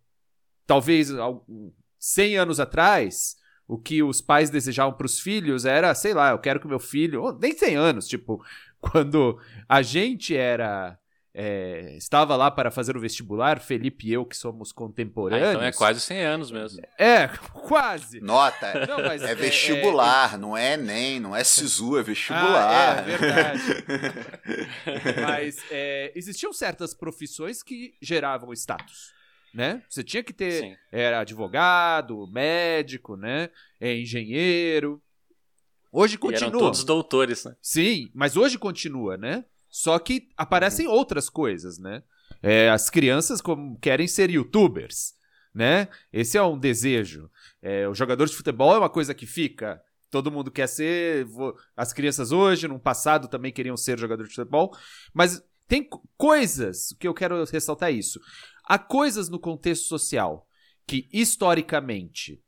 talvez 0.65 1.09
100 1.99 2.37
anos 2.37 2.57
atrás, 2.61 3.35
o 3.73 3.77
que 3.79 4.03
os 4.03 4.21
pais 4.21 4.51
desejavam 4.51 4.93
para 4.93 5.07
os 5.07 5.19
filhos 5.19 5.65
era, 5.65 5.95
sei 5.95 6.13
lá, 6.13 6.29
eu 6.29 6.37
quero 6.37 6.59
que 6.59 6.67
meu 6.67 6.79
filho, 6.79 7.35
nem 7.41 7.57
100 7.57 7.75
anos, 7.75 8.07
tipo, 8.07 8.39
quando 8.79 9.39
a 9.67 9.81
gente 9.81 10.35
era 10.37 10.95
é, 11.33 11.95
estava 11.97 12.35
lá 12.35 12.51
para 12.51 12.69
fazer 12.69 12.95
o 12.95 12.99
vestibular, 12.99 13.59
Felipe 13.59 14.07
e 14.07 14.13
eu, 14.13 14.23
que 14.27 14.37
somos 14.37 14.71
contemporâneos. 14.71 15.47
Ah, 15.47 15.53
então 15.53 15.63
é 15.63 15.71
quase 15.71 16.01
100 16.01 16.21
anos 16.23 16.51
mesmo. 16.51 16.83
É, 16.99 17.27
quase. 17.51 18.21
Nota, 18.21 18.85
não, 18.85 18.99
é, 18.99 19.15
é, 19.15 19.33
vestibular, 19.33 20.35
é, 20.35 20.37
não 20.37 20.55
é 20.55 20.73
Enem, 20.73 21.19
não 21.19 21.35
é 21.35 21.43
SISU, 21.43 21.97
é 21.97 22.03
vestibular. 22.03 22.99
Ah, 22.99 22.99
é, 22.99 23.17
verdade. 23.17 23.63
mas 25.25 25.57
é, 25.71 26.11
existiam 26.13 26.53
certas 26.53 26.93
profissões 26.93 27.63
que 27.63 27.95
geravam 27.99 28.53
status 28.53 29.11
né? 29.53 29.83
Você 29.87 30.03
tinha 30.03 30.23
que 30.23 30.33
ter 30.33 30.61
Sim. 30.61 30.75
era 30.91 31.19
advogado, 31.19 32.27
médico, 32.27 33.15
né? 33.15 33.49
É 33.79 33.95
engenheiro. 33.95 35.01
Hoje 35.91 36.17
continua. 36.17 36.47
E 36.47 36.49
eram 36.49 36.59
todos 36.59 36.83
doutores, 36.83 37.45
né? 37.45 37.55
Sim, 37.61 38.09
mas 38.13 38.35
hoje 38.35 38.57
continua, 38.57 39.15
né? 39.15 39.45
Só 39.69 39.97
que 39.99 40.29
aparecem 40.35 40.87
uhum. 40.87 40.93
outras 40.93 41.29
coisas, 41.29 41.77
né? 41.77 42.03
É, 42.41 42.69
as 42.69 42.89
crianças 42.89 43.41
como, 43.41 43.77
querem 43.79 44.07
ser 44.07 44.31
youtubers, 44.31 45.13
né? 45.53 45.87
Esse 46.11 46.37
é 46.37 46.43
um 46.43 46.57
desejo. 46.57 47.29
É, 47.61 47.87
o 47.87 47.93
jogador 47.93 48.25
de 48.25 48.35
futebol 48.35 48.73
é 48.73 48.79
uma 48.79 48.89
coisa 48.89 49.13
que 49.13 49.27
fica. 49.27 49.79
Todo 50.09 50.31
mundo 50.31 50.51
quer 50.51 50.67
ser. 50.67 51.27
As 51.75 51.93
crianças 51.93 52.31
hoje, 52.31 52.67
no 52.67 52.79
passado, 52.79 53.27
também 53.27 53.51
queriam 53.51 53.77
ser 53.77 53.99
jogador 53.99 54.23
de 54.23 54.33
futebol. 54.33 54.75
Mas 55.13 55.43
tem 55.67 55.87
coisas 56.17 56.95
que 56.99 57.07
eu 57.07 57.13
quero 57.13 57.43
ressaltar 57.45 57.91
isso. 57.91 58.19
Há 58.63 58.79
coisas 58.79 59.29
no 59.29 59.39
contexto 59.39 59.85
social 59.85 60.47
que, 60.87 61.07
historicamente, 61.11 62.41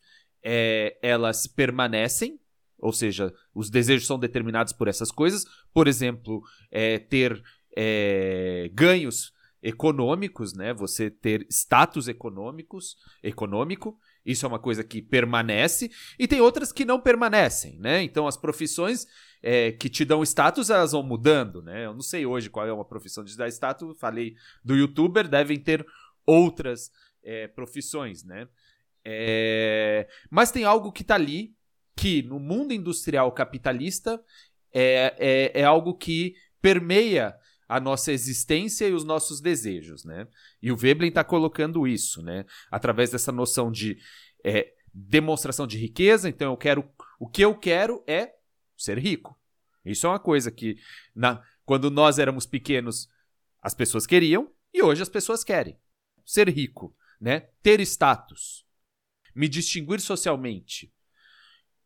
é, 0.44 0.98
elas 1.02 1.48
permanecem, 1.48 2.40
ou 2.78 2.94
seja, 2.94 3.34
os 3.54 3.70
desejos 3.70 4.06
são 4.06 4.20
determinados 4.20 4.74
por 4.74 4.88
essas 4.88 5.12
coisas. 5.12 5.46
Por 5.74 5.88
exemplo, 5.88 6.42
é, 6.72 7.00
ter 7.00 7.42
é, 7.76 8.70
ganhos 8.74 9.34
econômicos, 9.66 10.54
né? 10.54 10.74
Você 10.76 11.10
ter 11.10 11.48
status 11.50 12.08
econômicos, 12.08 12.96
econômico, 13.24 13.98
isso 14.24 14.46
é 14.46 14.50
uma 14.50 14.60
coisa 14.60 14.84
que 14.84 15.02
permanece, 15.02 15.90
e 16.20 16.28
tem 16.28 16.40
outras 16.40 16.72
que 16.72 16.86
não 16.86 17.00
permanecem, 17.00 17.80
né? 17.80 18.04
Então 18.04 18.28
as 18.28 18.38
profissões 18.38 19.08
é, 19.42 19.72
que 19.72 19.90
te 19.90 20.06
dão 20.06 20.22
status, 20.22 20.70
elas 20.70 20.92
vão 20.92 21.02
mudando, 21.02 21.64
né? 21.64 21.88
Eu 21.88 21.94
não 21.94 22.02
sei 22.02 22.28
hoje 22.28 22.50
qual 22.50 22.68
é 22.68 22.72
uma 22.72 22.86
profissão 22.86 23.24
de 23.24 23.36
dar 23.36 23.48
status, 23.48 23.98
falei 24.00 24.36
do 24.64 24.76
youtuber, 24.76 25.28
devem 25.28 25.60
ter 25.60 25.84
outras 26.26 26.92
é, 27.24 27.48
profissões, 27.48 28.24
né? 28.24 28.48
É... 29.04 30.08
Mas 30.30 30.52
tem 30.52 30.64
algo 30.64 30.92
que 30.92 31.04
está 31.04 31.16
ali 31.16 31.56
que 31.96 32.24
no 32.24 32.40
mundo 32.40 32.74
industrial 32.74 33.32
capitalista 33.32 34.22
é, 34.74 35.16
é, 35.18 35.62
é, 35.62 35.64
algo 35.64 35.96
que 35.96 36.36
permeia 36.62 37.36
a 37.68 37.80
nossa 37.80 38.12
existência 38.12 38.88
e 38.88 38.94
os 38.94 39.04
nossos 39.04 39.40
desejos, 39.40 40.04
né? 40.04 40.28
E 40.62 40.72
o 40.72 40.76
Veblen 40.76 41.10
está 41.10 41.24
colocando 41.24 41.88
isso, 41.88 42.22
né? 42.22 42.46
Através 42.70 43.12
dessa 43.12 43.32
noção 43.32 43.72
de 43.72 43.98
é, 44.44 44.74
demonstração 44.94 45.66
de 45.66 45.78
riqueza. 45.78 46.28
Então 46.28 46.52
eu 46.52 46.58
quero, 46.58 46.88
o 47.20 47.28
que 47.28 47.42
eu 47.42 47.58
quero 47.58 48.04
é 48.06 48.34
ser 48.78 49.00
rico. 49.00 49.40
Isso 49.86 50.06
é 50.06 50.10
uma 50.10 50.20
coisa 50.20 50.52
que 50.52 50.78
na, 51.16 51.42
quando 51.64 51.90
nós 51.90 52.20
éramos 52.20 52.46
pequenos 52.46 53.08
as 53.62 53.74
pessoas 53.74 54.06
queriam 54.06 54.52
E 54.74 54.84
hoje 54.84 55.02
as 55.02 55.10
pessoas 55.10 55.44
querem 55.44 55.80
ser 56.26 56.50
rico, 56.50 56.96
né? 57.20 57.42
Ter 57.62 57.80
status, 57.82 58.66
me 59.34 59.48
distinguir 59.48 60.02
socialmente. 60.02 60.92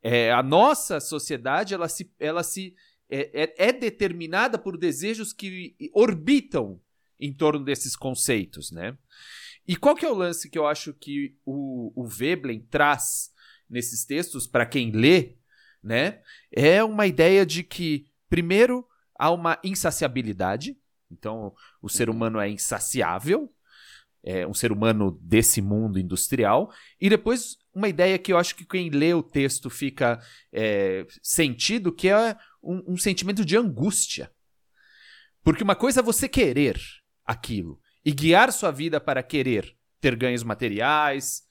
É, 0.02 0.32
a 0.32 0.42
nossa 0.42 1.00
sociedade 1.00 1.74
ela 1.74 1.90
se, 1.90 2.12
ela 2.18 2.42
se 2.42 2.74
é, 3.10 3.44
é, 3.44 3.70
é 3.70 3.74
determinada 3.74 4.58
por 4.58 4.78
desejos 4.78 5.34
que 5.34 5.76
orbitam 5.94 6.82
em 7.20 7.34
torno 7.34 7.66
desses 7.66 7.96
conceitos, 7.96 8.72
né? 8.72 8.98
E 9.68 9.76
qual 9.76 9.96
que 9.96 10.06
é 10.06 10.10
o 10.10 10.16
lance 10.16 10.50
que 10.50 10.58
eu 10.58 10.66
acho 10.66 10.94
que 10.94 11.36
o, 11.46 11.92
o 11.96 12.08
Veblen 12.08 12.62
traz 12.72 13.32
nesses 13.70 14.06
textos 14.06 14.48
para 14.48 14.66
quem 14.66 14.92
lê, 14.92 15.38
né? 15.84 16.22
É 16.52 16.84
uma 16.84 17.06
ideia 17.06 17.46
de 17.46 17.64
que, 17.64 18.08
primeiro, 18.30 18.88
há 19.16 19.30
uma 19.32 19.60
insaciabilidade, 19.64 20.78
então 21.12 21.54
o 21.82 21.90
ser 21.90 22.10
humano 22.10 22.40
é 22.40 22.50
insaciável, 22.50 23.54
é 24.24 24.46
um 24.46 24.54
ser 24.54 24.72
humano 24.72 25.18
desse 25.22 25.62
mundo 25.62 26.00
industrial, 26.00 26.72
e 27.00 27.10
depois 27.10 27.58
uma 27.74 27.88
ideia 27.88 28.18
que 28.18 28.34
eu 28.34 28.38
acho 28.38 28.56
que 28.56 28.66
quem 28.66 28.90
lê 28.90 29.14
o 29.14 29.24
texto 29.24 29.70
fica 29.70 30.20
é, 30.52 31.06
sentido, 31.22 31.92
que 31.92 32.10
é 32.10 32.36
um, 32.62 32.94
um 32.94 32.98
sentimento 32.98 33.46
de 33.46 33.56
angústia. 33.58 34.32
Porque 35.44 35.64
uma 35.64 35.76
coisa 35.76 36.02
é 36.02 36.04
você 36.04 36.28
querer 36.28 36.80
aquilo 37.26 37.80
e 38.04 38.12
guiar 38.12 38.52
sua 38.52 38.72
vida 38.72 39.00
para 39.00 39.24
querer 39.24 39.76
ter 40.02 40.16
ganhos 40.16 40.44
materiais, 40.44 41.44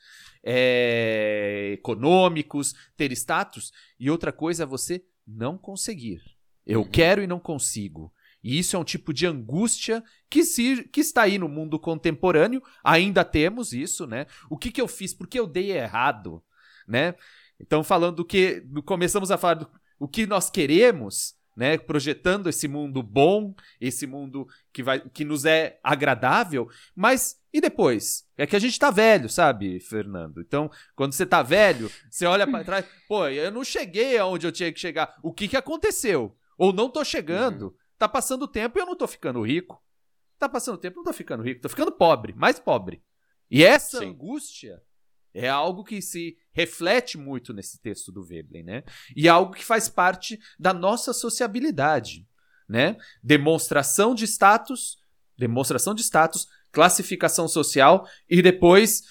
é, 0.45 1.73
econômicos, 1.75 2.75
ter 2.97 3.13
status, 3.13 3.73
e 3.99 4.11
outra 4.11 4.33
coisa 4.33 4.63
é 4.63 4.67
você 4.67 5.05
não 5.27 5.59
conseguir. 5.59 6.21
Eu 6.67 6.81
uhum. 6.81 6.91
quero 6.91 7.23
e 7.23 7.27
não 7.27 7.41
consigo. 7.41 8.13
E 8.43 8.59
isso 8.59 8.77
é 8.77 8.79
um 8.79 8.85
tipo 8.85 9.13
de 9.13 9.27
angústia 9.27 10.03
que, 10.31 10.45
se, 10.45 10.85
que 10.85 11.01
está 11.01 11.23
aí 11.23 11.39
no 11.39 11.49
mundo 11.49 11.79
contemporâneo. 11.79 12.63
Ainda 12.85 13.25
temos 13.25 13.73
isso, 13.73 14.07
né? 14.07 14.27
O 14.49 14.57
que, 14.57 14.71
que 14.71 14.81
eu 14.81 14.89
fiz? 14.89 15.13
Por 15.13 15.27
que 15.27 15.39
eu 15.39 15.47
dei 15.47 15.73
errado? 15.73 16.43
Né? 16.87 17.15
Então, 17.61 17.83
falando 17.83 18.17
do 18.17 18.25
que. 18.25 18.65
Começamos 18.85 19.31
a 19.31 19.37
falar 19.37 19.55
do 19.55 19.71
o 19.99 20.07
que 20.07 20.27
nós 20.27 20.49
queremos, 20.49 21.35
né? 21.57 21.77
Projetando 21.77 22.49
esse 22.49 22.69
mundo 22.69 23.03
bom, 23.03 23.55
esse 23.81 24.07
mundo 24.07 24.47
que, 24.73 24.83
vai, 24.83 25.01
que 25.01 25.25
nos 25.25 25.45
é 25.45 25.81
agradável, 25.83 26.69
mas 26.95 27.37
e 27.53 27.61
depois? 27.61 28.25
É 28.37 28.47
que 28.47 28.55
a 28.55 28.59
gente 28.59 28.79
tá 28.79 28.91
velho, 28.91 29.29
sabe, 29.29 29.81
Fernando? 29.81 30.41
Então, 30.41 30.71
quando 30.95 31.15
você 31.15 31.27
tá 31.27 31.43
velho, 31.43 31.91
você 32.09 32.27
olha 32.27 32.47
para 32.47 32.65
trás, 32.65 32.85
pô, 33.09 33.27
eu 33.27 33.51
não 33.51 33.65
cheguei 33.65 34.19
aonde 34.19 34.47
eu 34.47 34.53
tinha 34.53 34.73
que 34.73 34.79
chegar. 34.79 35.17
O 35.23 35.33
que 35.33 35.49
que 35.49 35.57
aconteceu? 35.57 36.37
Ou 36.57 36.73
não 36.73 36.89
tô 36.89 37.05
chegando. 37.05 37.69
Uhum. 37.69 37.75
Tá 37.99 38.09
passando 38.09 38.43
o 38.43 38.49
tempo 38.49 38.79
e 38.79 38.81
eu 38.81 38.87
não 38.87 38.97
tô 38.97 39.07
ficando 39.07 39.43
rico. 39.43 39.83
Tá 40.39 40.49
passando 40.49 40.77
o 40.77 40.79
tempo 40.79 40.97
e 40.97 40.99
não 40.99 41.05
tô 41.05 41.13
ficando 41.13 41.43
rico, 41.43 41.61
tô 41.61 41.69
ficando 41.69 41.91
pobre, 41.91 42.33
mais 42.33 42.61
pobre. 42.61 43.03
E 43.51 43.65
essa 43.65 43.99
Sim. 43.99 44.11
angústia 44.11 44.81
é 45.35 45.49
algo 45.49 45.83
que 45.83 46.01
se 46.01 46.39
reflete 46.53 47.19
muito 47.19 47.53
nesse 47.53 47.81
texto 47.81 48.13
do 48.13 48.23
Veblen, 48.23 48.63
né? 48.63 48.85
E 49.17 49.27
é 49.27 49.31
algo 49.31 49.53
que 49.53 49.65
faz 49.65 49.89
parte 49.89 50.39
da 50.59 50.73
nossa 50.73 51.13
sociabilidade, 51.13 52.27
né? 52.69 52.97
Demonstração 53.23 54.15
de 54.15 54.27
status, 54.27 54.99
demonstração 55.37 55.95
de 55.95 56.03
status, 56.03 56.47
classificação 56.71 57.49
social 57.49 58.07
e 58.29 58.41
depois 58.41 59.03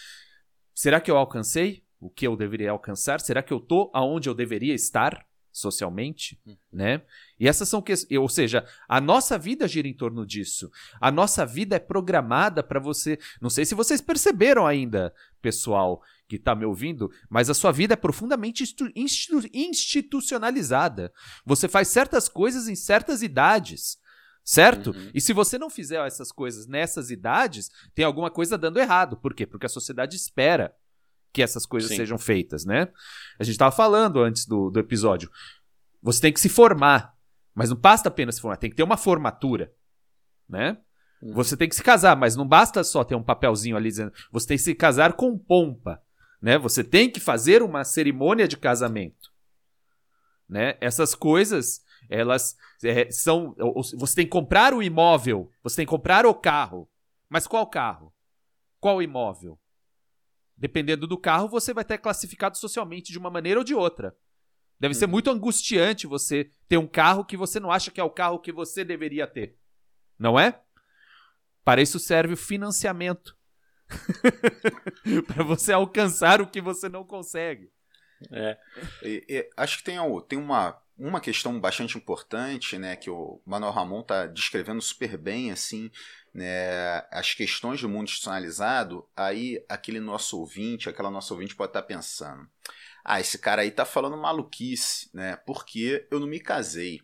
será 0.74 1.01
que 1.01 1.12
eu 1.12 1.17
alcancei 1.17 1.84
o 2.00 2.10
que 2.10 2.27
eu 2.27 2.38
deveria 2.38 2.72
alcançar? 2.72 3.20
Será 3.20 3.41
que 3.41 3.51
eu 3.51 3.60
tô 3.60 3.91
aonde 3.94 4.29
eu 4.29 4.34
deveria 4.34 4.74
estar? 4.74 5.26
Socialmente, 5.58 6.40
uhum. 6.46 6.56
né? 6.72 7.02
E 7.40 7.48
essas 7.48 7.68
são 7.68 7.82
questões, 7.82 8.20
ou 8.20 8.30
seja, 8.30 8.66
a 8.88 9.02
nossa 9.02 9.38
vida 9.38 9.68
gira 9.68 9.88
em 9.88 9.94
torno 9.94 10.26
disso. 10.26 10.72
A 11.02 11.12
nossa 11.12 11.46
vida 11.46 11.76
é 11.76 11.80
programada 11.80 12.62
para 12.64 12.80
você. 12.80 13.18
Não 13.42 13.50
sei 13.50 13.66
se 13.66 13.76
vocês 13.76 14.00
perceberam 14.00 14.68
ainda, 14.68 15.14
pessoal 15.42 16.02
que 16.28 16.36
está 16.36 16.54
me 16.54 16.66
ouvindo, 16.66 17.10
mas 17.30 17.50
a 17.50 17.54
sua 17.54 17.72
vida 17.72 17.94
é 17.94 17.98
profundamente 17.98 18.64
institu 18.64 18.92
institucionalizada. 19.54 21.12
Você 21.46 21.68
faz 21.68 21.88
certas 21.88 22.28
coisas 22.28 22.68
em 22.68 22.76
certas 22.76 23.22
idades. 23.22 23.98
Certo? 24.44 24.92
Uhum. 24.92 25.12
E 25.14 25.20
se 25.20 25.34
você 25.34 25.58
não 25.58 25.70
fizer 25.70 26.06
essas 26.08 26.32
coisas 26.32 26.68
nessas 26.68 27.12
idades, 27.12 27.70
tem 27.94 28.06
alguma 28.06 28.32
coisa 28.32 28.58
dando 28.58 28.80
errado. 28.80 29.18
Por 29.18 29.34
quê? 29.34 29.46
Porque 29.46 29.66
a 29.66 29.70
sociedade 29.70 30.16
espera 30.16 30.74
que 31.38 31.44
essas 31.44 31.67
coisas 31.67 31.91
Sim. 31.91 31.98
sejam 31.98 32.17
feitas, 32.17 32.65
né? 32.65 32.88
A 33.38 33.44
gente 33.44 33.53
estava 33.53 33.72
falando 33.72 34.20
antes 34.20 34.48
do, 34.48 34.72
do 34.72 34.79
episódio. 34.79 35.29
Você 36.01 36.20
tem 36.20 36.34
que 36.34 36.39
se 36.39 36.50
formar, 36.50 37.13
mas 37.53 37.70
não 37.70 37.77
basta 37.77 38.10
apenas 38.10 38.36
se 38.36 38.41
formar, 38.41 38.58
tem 38.58 38.72
que 38.72 38.75
ter 38.75 38.82
uma 38.82 38.98
formatura, 38.98 39.72
né? 40.50 40.79
Uhum. 41.22 41.34
Você 41.34 41.56
tem 41.56 41.70
que 41.70 41.75
se 41.75 41.84
casar, 41.84 42.15
mas 42.15 42.36
não 42.36 42.48
basta 42.48 42.84
só 42.84 43.03
ter 43.03 43.13
um 43.13 43.22
papelzinho 43.22 43.77
ali 43.77 43.89
dizendo. 43.89 44.12
Você 44.32 44.48
tem 44.48 44.58
que 44.58 44.63
se 44.63 44.74
casar 44.74 45.13
com 45.13 45.38
pompa, 45.38 46.01
né? 46.41 46.58
Você 46.58 46.84
tem 46.84 47.08
que 47.08 47.20
fazer 47.20 47.62
uma 47.62 47.84
cerimônia 47.84 48.48
de 48.48 48.58
casamento, 48.58 49.32
né? 50.50 50.75
Essas 50.82 51.13
coisas, 51.13 51.84
elas 52.10 52.58
é, 52.84 53.12
são. 53.12 53.56
Você 53.96 54.15
tem 54.15 54.25
que 54.25 54.32
comprar 54.32 54.74
o 54.74 54.82
imóvel, 54.82 55.51
você 55.62 55.75
tem 55.75 55.86
que 55.86 55.91
comprar 55.91 56.25
o 56.25 56.34
carro, 56.34 56.89
mas 57.29 57.46
qual 57.46 57.67
carro? 57.67 58.12
Qual 58.79 59.03
imóvel? 59.03 59.60
Dependendo 60.58 61.06
do 61.06 61.18
carro, 61.18 61.48
você 61.48 61.74
vai 61.74 61.86
ter 61.86 61.98
classificado 62.00 62.58
socialmente 62.58 63.12
de 63.12 63.20
uma 63.20 63.30
maneira 63.30 63.60
ou 63.60 63.64
de 63.64 63.76
outra. 63.76 64.16
Deve 64.80 64.94
ser 64.94 65.06
uhum. 65.06 65.12
muito 65.12 65.30
angustiante 65.30 66.08
você 66.08 66.52
ter 66.68 66.78
um 66.78 66.88
carro 66.88 67.26
que 67.26 67.38
você 67.38 67.60
não 67.60 67.72
acha 67.72 67.92
que 67.92 68.00
é 68.00 68.04
o 68.04 68.10
carro 68.10 68.40
que 68.40 68.52
você 68.52 68.84
deveria 68.84 69.28
ter. 69.28 69.56
Não 70.18 70.40
é? 70.40 70.60
Para 71.64 71.82
isso 71.82 72.00
serve 72.00 72.34
o 72.34 72.38
financiamento. 72.38 73.36
para 75.28 75.44
você 75.44 75.74
alcançar 75.74 76.42
o 76.42 76.48
que 76.48 76.62
você 76.62 76.90
não 76.90 77.04
consegue. 77.04 77.72
É. 78.32 78.58
E, 79.04 79.26
e, 79.30 79.50
acho 79.56 79.78
que 79.78 79.84
tem, 79.84 79.98
tem 80.28 80.40
uma, 80.40 80.82
uma 80.98 81.22
questão 81.22 81.60
bastante 81.60 81.98
importante, 81.98 82.78
né, 82.78 82.96
que 82.96 83.10
o 83.10 83.42
Manuel 83.46 83.72
Ramon 83.72 84.02
está 84.02 84.26
descrevendo 84.26 84.82
super 84.82 85.18
bem, 85.18 85.52
assim, 85.52 85.92
né, 86.38 87.03
as 87.10 87.34
questões 87.34 87.82
do 87.82 87.89
mundo 87.89 88.03
institucionalizado, 88.03 89.10
aí 89.15 89.65
aquele 89.67 90.00
nosso 90.00 90.39
ouvinte, 90.39 90.88
aquela 90.88 91.10
nossa 91.10 91.34
ouvinte 91.34 91.56
pode 91.56 91.72
estar 91.72 91.82
tá 91.82 91.88
pensando, 91.88 92.48
ah, 93.03 93.20
esse 93.20 93.39
cara 93.39 93.63
aí 93.63 93.72
tá 93.72 93.84
falando 93.84 94.15
maluquice, 94.15 95.10
né, 95.15 95.36
porque 95.48 96.08
eu 96.12 96.20
não 96.20 96.27
me 96.27 96.39
casei, 96.39 97.01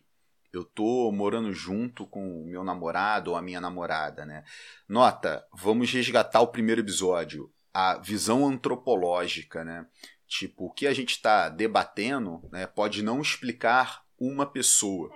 eu 0.52 0.64
tô 0.64 1.10
morando 1.10 1.52
junto 1.52 2.06
com 2.06 2.42
o 2.42 2.46
meu 2.46 2.62
namorado 2.62 3.32
ou 3.32 3.36
a 3.36 3.42
minha 3.42 3.60
namorada, 3.60 4.24
né. 4.24 4.44
Nota, 4.88 5.44
vamos 5.52 5.92
resgatar 5.92 6.40
o 6.40 6.52
primeiro 6.52 6.82
episódio, 6.82 7.52
a 7.72 7.98
visão 7.98 8.46
antropológica, 8.46 9.64
né, 9.64 9.84
tipo, 10.28 10.66
o 10.66 10.72
que 10.72 10.86
a 10.86 10.94
gente 10.94 11.10
está 11.10 11.48
debatendo 11.48 12.40
né, 12.52 12.68
pode 12.68 13.02
não 13.02 13.20
explicar 13.20 14.04
uma 14.16 14.46
pessoa, 14.46 15.10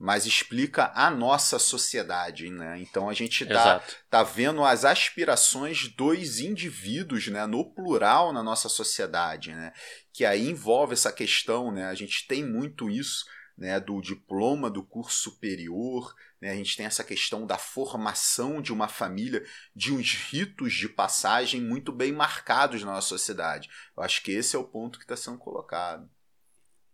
mas 0.00 0.24
explica 0.24 0.90
a 0.94 1.10
nossa 1.10 1.58
sociedade, 1.58 2.48
né? 2.48 2.80
Então 2.80 3.10
a 3.10 3.12
gente 3.12 3.44
tá, 3.44 3.82
tá 4.08 4.22
vendo 4.22 4.64
as 4.64 4.86
aspirações 4.86 5.88
dos 5.88 6.40
indivíduos, 6.40 7.28
né, 7.28 7.44
no 7.46 7.62
plural 7.74 8.32
na 8.32 8.42
nossa 8.42 8.70
sociedade, 8.70 9.52
né? 9.52 9.74
Que 10.10 10.24
aí 10.24 10.48
envolve 10.48 10.94
essa 10.94 11.12
questão, 11.12 11.70
né? 11.70 11.84
A 11.84 11.94
gente 11.94 12.26
tem 12.26 12.42
muito 12.42 12.88
isso, 12.88 13.26
né, 13.58 13.78
do 13.78 14.00
diploma 14.00 14.70
do 14.70 14.82
curso 14.82 15.30
superior, 15.30 16.14
né? 16.40 16.50
A 16.50 16.56
gente 16.56 16.78
tem 16.78 16.86
essa 16.86 17.04
questão 17.04 17.46
da 17.46 17.58
formação 17.58 18.62
de 18.62 18.72
uma 18.72 18.88
família, 18.88 19.44
de 19.76 19.92
uns 19.92 20.14
ritos 20.14 20.72
de 20.72 20.88
passagem 20.88 21.60
muito 21.60 21.92
bem 21.92 22.10
marcados 22.10 22.82
na 22.82 22.92
nossa 22.92 23.08
sociedade. 23.08 23.68
Eu 23.94 24.02
acho 24.02 24.22
que 24.22 24.32
esse 24.32 24.56
é 24.56 24.58
o 24.58 24.64
ponto 24.64 24.98
que 24.98 25.04
está 25.04 25.14
sendo 25.14 25.36
colocado 25.36 26.08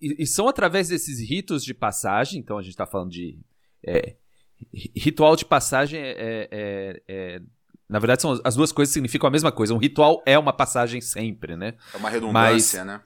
e, 0.00 0.22
e, 0.22 0.26
são 0.26 0.48
através 0.48 0.88
desses 0.88 1.20
ritos 1.20 1.64
de 1.64 1.72
passagem, 1.72 2.40
então 2.40 2.58
a 2.58 2.62
gente 2.62 2.72
está 2.72 2.86
falando 2.86 3.10
de. 3.10 3.38
É, 3.86 4.16
ritual 4.96 5.36
de 5.36 5.44
passagem 5.44 6.00
é, 6.00 6.10
é, 6.10 6.48
é, 6.50 7.02
é, 7.08 7.42
Na 7.88 7.98
verdade, 7.98 8.22
são, 8.22 8.40
as 8.42 8.56
duas 8.56 8.72
coisas 8.72 8.92
significam 8.92 9.28
a 9.28 9.30
mesma 9.30 9.52
coisa. 9.52 9.74
Um 9.74 9.78
ritual 9.78 10.22
é 10.26 10.38
uma 10.38 10.52
passagem 10.52 11.00
sempre, 11.00 11.56
né? 11.56 11.74
É 11.92 11.96
uma 11.96 12.10
redundância, 12.10 12.84
mas, 12.84 12.86
né? 12.86 13.02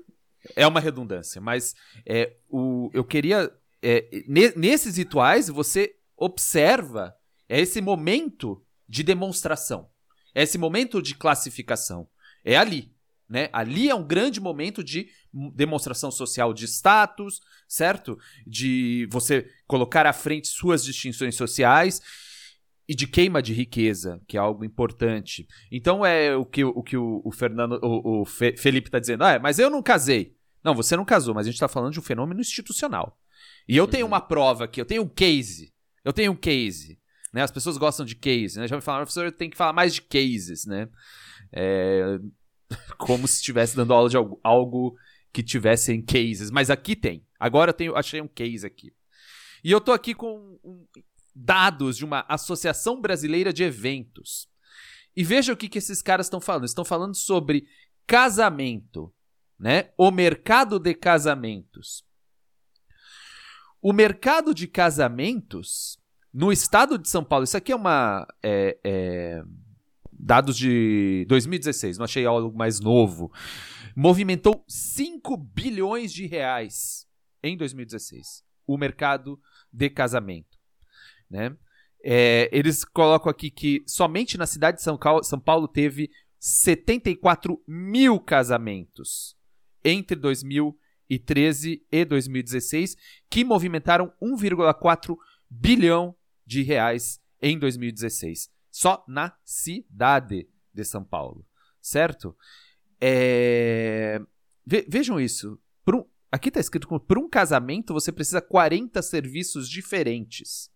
É 0.57 0.67
uma 0.67 0.81
redundância, 0.81 1.41
mas 1.41 1.75
é, 2.07 2.37
o, 2.49 2.91
eu 2.93 3.05
queria. 3.05 3.53
É, 3.83 4.25
nesses 4.57 4.97
rituais, 4.97 5.49
você 5.49 5.95
observa 6.17 7.15
esse 7.49 7.81
momento 7.81 8.63
de 8.89 9.03
demonstração, 9.03 9.89
esse 10.35 10.59
momento 10.59 11.01
de 11.01 11.15
classificação. 11.15 12.09
É 12.45 12.57
ali. 12.57 12.93
Né? 13.31 13.49
Ali 13.53 13.89
é 13.89 13.95
um 13.95 14.05
grande 14.05 14.41
momento 14.41 14.83
de 14.83 15.09
demonstração 15.55 16.11
social 16.11 16.53
de 16.53 16.65
status, 16.65 17.41
certo? 17.69 18.19
De 18.45 19.07
você 19.09 19.49
colocar 19.69 20.05
à 20.05 20.13
frente 20.13 20.49
suas 20.49 20.85
distinções 20.85 21.37
sociais 21.37 22.01
e 22.89 22.95
de 22.95 23.07
queima 23.07 23.41
de 23.41 23.53
riqueza, 23.53 24.21
que 24.27 24.37
é 24.37 24.41
algo 24.41 24.65
importante. 24.65 25.47
Então 25.71 26.05
é 26.05 26.35
o 26.35 26.45
que 26.45 26.65
o, 26.65 26.83
que 26.83 26.97
o, 26.97 27.23
o 27.25 27.31
Fernando, 27.31 27.79
o, 27.81 28.23
o 28.23 28.25
Fe, 28.25 28.57
Felipe 28.57 28.89
está 28.89 28.99
dizendo. 28.99 29.23
Ah, 29.23 29.39
mas 29.39 29.61
eu 29.61 29.71
não 29.71 29.81
casei. 29.81 30.35
Não, 30.65 30.75
você 30.75 30.97
não 30.97 31.05
casou, 31.05 31.33
mas 31.33 31.47
a 31.47 31.51
gente 31.51 31.55
está 31.55 31.69
falando 31.69 31.93
de 31.93 32.01
um 32.01 32.03
fenômeno 32.03 32.41
institucional. 32.41 33.17
E 33.69 33.77
eu 33.77 33.85
uhum. 33.85 33.91
tenho 33.91 34.07
uma 34.09 34.21
prova 34.21 34.65
aqui, 34.65 34.81
eu 34.81 34.85
tenho 34.85 35.05
um 35.05 35.09
case. 35.09 35.73
Eu 36.05 36.13
tenho 36.13 36.33
um 36.33 36.37
case. 36.37 36.99
Né? 37.33 37.43
As 37.43 37.53
pessoas 37.53 37.79
gostam 37.79 38.05
de 38.05 38.17
case, 38.17 38.59
né? 38.59 38.67
Já 38.67 38.75
me 38.75 38.83
falaram, 38.83 39.05
professor, 39.05 39.31
tem 39.31 39.49
que 39.49 39.57
falar 39.57 39.73
mais 39.73 39.95
de 39.95 40.03
cases, 40.03 40.67
né? 40.67 40.89
É, 41.53 42.19
como 42.99 43.27
se 43.27 43.37
estivesse 43.37 43.77
dando 43.77 43.93
aula 43.93 44.09
de 44.09 44.17
algo, 44.17 44.41
algo 44.43 44.97
que 45.33 45.43
tivesse 45.43 45.93
em 45.93 46.03
cases. 46.03 46.51
Mas 46.51 46.71
aqui 46.71 46.97
tem. 46.97 47.27
Agora 47.39 47.71
eu 47.71 47.75
tenho, 47.75 47.97
achei 47.97 48.21
um 48.21 48.29
case 48.29 48.67
aqui. 48.67 48.93
E 49.63 49.71
eu 49.71 49.81
tô 49.81 49.93
aqui 49.93 50.15
com 50.15 50.59
um, 50.65 50.87
dados 51.35 51.97
de 51.97 52.05
uma 52.05 52.25
Associação 52.29 53.01
Brasileira 53.01 53.53
de 53.53 53.63
Eventos. 53.63 54.49
E 55.17 55.25
veja 55.25 55.53
o 55.53 55.57
que, 55.57 55.69
que 55.69 55.79
esses 55.79 56.03
caras 56.03 56.27
estão 56.27 56.41
falando. 56.41 56.65
Estão 56.65 56.85
falando 56.85 57.15
sobre 57.15 57.67
casamento, 58.07 59.13
né? 59.59 59.91
O 59.97 60.11
mercado 60.11 60.79
de 60.79 60.95
casamentos. 60.95 62.05
O 63.83 63.93
mercado 63.93 64.55
de 64.55 64.67
casamentos 64.67 65.99
no 66.33 66.53
estado 66.53 66.99
de 66.99 67.09
São 67.09 67.25
Paulo, 67.25 67.45
isso 67.45 67.57
aqui 67.57 67.73
é 67.73 67.77
uma. 67.77 68.27
É, 68.43 68.79
é, 68.85 69.43
dados 70.23 70.57
de 70.57 71.25
2016, 71.29 71.99
não 71.99 72.05
achei 72.05 72.25
algo 72.25 72.57
mais 72.57 72.81
novo. 72.81 73.33
Movimentou 73.97 74.65
5 74.69 75.37
bilhões 75.37 76.13
de 76.13 76.27
reais 76.27 77.07
em 77.43 77.57
2016. 77.57 78.45
O 78.67 78.77
mercado 78.77 79.41
de 79.73 79.91
casamento. 79.91 80.59
Né? 81.29 81.57
É, 82.03 82.49
eles 82.53 82.85
colocam 82.85 83.31
aqui 83.31 83.51
que 83.51 83.83
somente 83.87 84.39
na 84.39 84.47
cidade 84.47 84.79
de 84.79 84.83
São, 84.83 84.99
São 85.23 85.41
Paulo 85.41 85.69
teve 85.69 86.11
74 86.39 87.63
mil 87.67 88.19
casamentos 88.19 89.37
entre 89.85 90.17
2013 90.17 91.85
e 91.91 92.05
2016, 92.05 92.97
que 93.29 93.45
movimentaram 93.45 94.13
1,4 94.23 95.17
bilhão 95.49 96.15
de 96.47 96.63
reais 96.63 97.21
em 97.43 97.59
2016, 97.59 98.51
só 98.71 99.05
na 99.09 99.37
cidade 99.45 100.49
de 100.73 100.85
São 100.85 101.05
Paulo, 101.05 101.45
certo? 101.81 102.37
É... 103.01 104.21
Ve 104.67 104.87
vejam 104.89 105.21
isso. 105.21 105.61
Um... 105.89 106.05
Aqui 106.33 106.49
está 106.49 106.61
escrito 106.61 106.87
que 106.87 106.99
por 107.01 107.19
um 107.19 107.29
casamento 107.29 107.93
você 107.93 108.13
precisa 108.13 108.41
40 108.41 109.03
serviços 109.03 109.69
diferentes. 109.69 110.71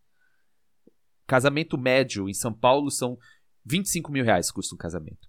Casamento 1.27 1.79
médio 1.79 2.29
em 2.29 2.35
São 2.35 2.53
Paulo 2.53 2.91
são 2.91 3.17
25 3.65 4.11
mil 4.11 4.25
reais 4.25 4.51
custa 4.51 4.75
um 4.75 4.79
casamento. 4.79 5.29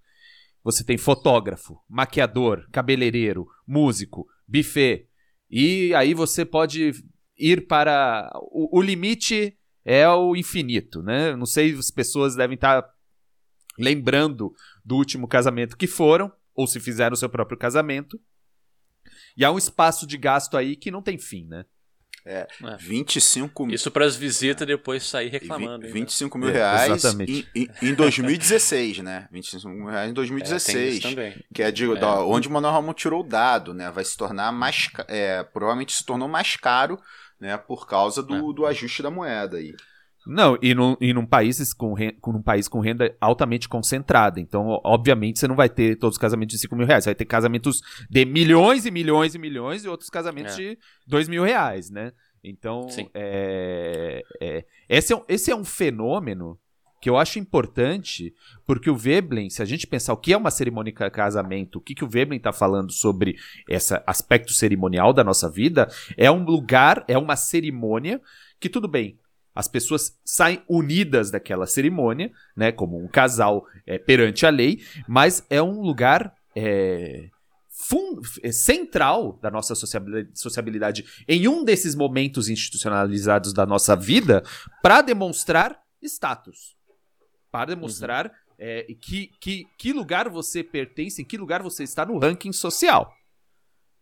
Você 0.64 0.84
tem 0.84 0.98
fotógrafo, 0.98 1.80
maquiador, 1.88 2.68
cabeleireiro, 2.72 3.48
músico, 3.68 4.28
buffet. 4.48 5.08
E 5.50 5.94
aí 5.94 6.16
você 6.16 6.44
pode 6.44 6.92
ir 7.38 7.68
para. 7.68 8.32
O, 8.52 8.80
o 8.80 8.82
limite 8.82 9.56
é 9.86 10.10
o 10.10 10.36
infinito, 10.36 11.04
né? 11.04 11.36
Não 11.36 11.46
sei 11.46 11.74
se 11.74 11.80
as 11.80 11.92
pessoas 11.92 12.36
devem 12.36 12.56
estar 12.56 12.84
lembrando 13.78 14.52
do 14.84 14.96
último 14.96 15.28
casamento 15.28 15.78
que 15.78 15.88
foram, 15.88 16.32
ou 16.56 16.66
se 16.66 16.80
fizeram 16.80 17.14
o 17.14 17.18
seu 17.18 17.30
próprio 17.30 17.58
casamento. 17.58 18.20
E 19.38 19.46
há 19.46 19.52
um 19.52 19.58
espaço 19.58 20.08
de 20.08 20.18
gasto 20.18 20.58
aí 20.58 20.76
que 20.76 20.90
não 20.90 21.02
tem 21.02 21.20
fim, 21.20 21.46
né? 21.46 21.66
É, 22.28 22.48
é. 22.64 22.78
25 22.80 23.72
Isso 23.72 23.92
para 23.92 24.04
as 24.04 24.16
visitas 24.16 24.66
depois 24.66 25.08
sair 25.08 25.30
reclamando. 25.30 25.88
25 25.88 26.36
mil 26.40 26.52
reais 26.52 27.06
é, 27.06 27.10
em, 27.24 27.48
em, 27.54 27.70
em, 27.84 27.94
2016, 27.94 29.00
né? 29.00 29.28
25 29.32 29.70
mil 29.70 29.86
reais 29.86 30.10
em 30.10 30.14
2016. 30.14 30.98
É, 30.98 31.08
também. 31.08 31.46
Que 31.54 31.62
é, 31.62 31.72
de, 31.72 31.92
é. 31.92 31.96
Da, 32.00 32.26
onde 32.26 32.48
o 32.48 32.52
Manuel 32.52 32.74
Ramon 32.74 32.94
tirou 32.94 33.22
o 33.22 33.28
dado, 33.28 33.76
né? 33.76 33.92
Vai 33.92 34.04
se 34.04 34.18
tornar 34.18 34.52
mais. 34.52 34.90
É, 35.08 35.44
provavelmente 35.44 35.94
se 35.94 36.04
tornou 36.04 36.28
mais 36.28 36.56
caro 36.56 37.00
né, 37.40 37.58
por 37.58 37.88
causa 37.88 38.22
do, 38.24 38.52
é. 38.52 38.54
do 38.54 38.66
ajuste 38.66 39.04
da 39.04 39.12
moeda 39.12 39.58
aí. 39.58 39.74
Não, 40.26 40.58
e, 40.60 40.74
no, 40.74 40.98
e 41.00 41.14
num, 41.14 41.26
país 41.26 41.72
com, 41.72 41.94
com 42.20 42.32
um 42.32 42.42
país 42.42 42.68
com 42.68 42.80
renda 42.80 43.16
altamente 43.22 43.70
concentrada. 43.70 44.40
Então, 44.40 44.80
obviamente, 44.84 45.38
você 45.38 45.48
não 45.48 45.56
vai 45.56 45.70
ter 45.70 45.98
todos 45.98 46.16
os 46.16 46.22
casamentos 46.22 46.56
de 46.56 46.62
5 46.62 46.76
mil 46.76 46.88
reais. 46.88 47.04
Você 47.04 47.10
vai 47.10 47.16
ter 47.16 47.26
casamentos 47.26 47.80
de 48.10 48.26
milhões 48.26 48.88
e 48.88 48.92
milhões 48.92 49.36
e 49.36 49.40
milhões 49.40 49.86
e 49.86 49.88
outros 49.88 50.10
casamentos 50.10 50.56
é. 50.56 50.58
de 50.58 50.80
2 51.06 51.30
mil 51.30 51.44
reais, 51.44 51.92
né? 51.92 52.12
Então, 52.44 52.88
é, 53.14 54.24
é, 54.42 54.66
esse, 54.90 55.14
é, 55.14 55.24
esse 55.28 55.52
é 55.52 55.56
um 55.56 55.66
fenômeno 55.66 56.60
que 57.06 57.10
eu 57.12 57.18
acho 57.20 57.38
importante, 57.38 58.34
porque 58.66 58.90
o 58.90 58.98
Veblen, 58.98 59.48
se 59.48 59.62
a 59.62 59.66
gente 59.66 59.86
pensar 59.86 60.12
o 60.12 60.18
que 60.18 60.34
é 60.34 60.38
uma 60.38 60.50
cerimônia 60.50 60.92
de 60.92 61.10
casamento, 61.12 61.76
o 61.76 61.80
que, 61.80 61.94
que 61.94 62.04
o 62.04 62.10
Veblen 62.10 62.38
está 62.38 62.52
falando 62.52 62.92
sobre 62.92 63.36
esse 63.70 63.94
aspecto 64.08 64.52
cerimonial 64.52 65.14
da 65.14 65.24
nossa 65.24 65.48
vida, 65.48 65.88
é 66.18 66.32
um 66.32 66.44
lugar, 66.44 67.06
é 67.08 67.16
uma 67.16 67.36
cerimônia 67.36 68.20
que, 68.60 68.68
tudo 68.68 68.88
bem, 68.88 69.20
as 69.54 69.68
pessoas 69.68 70.18
saem 70.26 70.64
unidas 70.68 71.30
daquela 71.30 71.68
cerimônia, 71.68 72.32
né, 72.58 72.72
como 72.72 72.98
um 72.98 73.08
casal 73.08 73.68
é, 73.86 74.00
perante 74.00 74.44
a 74.44 74.50
lei, 74.50 74.82
mas 75.08 75.46
é 75.48 75.62
um 75.62 75.82
lugar 75.82 76.34
é, 76.56 77.30
é 78.42 78.52
central 78.52 79.38
da 79.44 79.52
nossa 79.52 79.76
sociabilidade 80.34 81.06
em 81.28 81.48
um 81.48 81.64
desses 81.64 81.94
momentos 81.94 82.50
institucionalizados 82.50 83.54
da 83.54 83.64
nossa 83.64 83.96
vida 83.96 84.42
para 84.82 85.04
demonstrar 85.04 85.80
status 86.02 86.75
para 87.56 87.74
demonstrar 87.74 88.26
uhum. 88.26 88.32
é, 88.60 88.84
que, 89.00 89.32
que, 89.40 89.66
que 89.78 89.94
lugar 89.94 90.28
você 90.28 90.62
pertence, 90.62 91.22
em 91.22 91.26
que 91.26 91.38
lugar 91.38 91.64
você 91.64 91.84
está 91.84 92.06
no 92.06 92.20
ranking 92.20 92.52
social. 92.52 93.10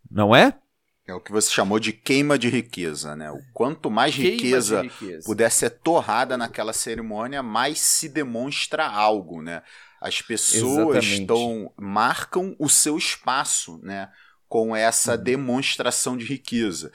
Não 0.10 0.36
é? 0.36 0.58
É 1.06 1.14
o 1.14 1.22
que 1.22 1.32
você 1.32 1.52
chamou 1.52 1.80
de 1.80 1.94
queima 1.94 2.40
de 2.40 2.50
riqueza, 2.50 3.16
né? 3.16 3.30
O 3.30 3.38
quanto 3.54 3.92
mais 3.92 4.16
riqueza, 4.16 4.82
riqueza, 4.82 5.24
puder 5.24 5.52
ser 5.52 5.70
torrada 5.70 6.36
naquela 6.36 6.74
cerimônia, 6.74 7.44
mais 7.44 7.80
se 7.80 8.10
demonstra 8.10 8.88
algo, 8.88 9.44
né? 9.44 9.62
As 10.02 10.20
pessoas 10.20 11.06
estão 11.06 11.72
marcam 11.78 12.56
o 12.58 12.68
seu 12.68 12.98
espaço, 12.98 13.80
né? 13.84 14.10
Com 14.50 14.76
essa 14.76 15.16
uhum. 15.16 15.24
demonstração 15.24 16.18
de 16.18 16.26
riqueza. 16.26 16.92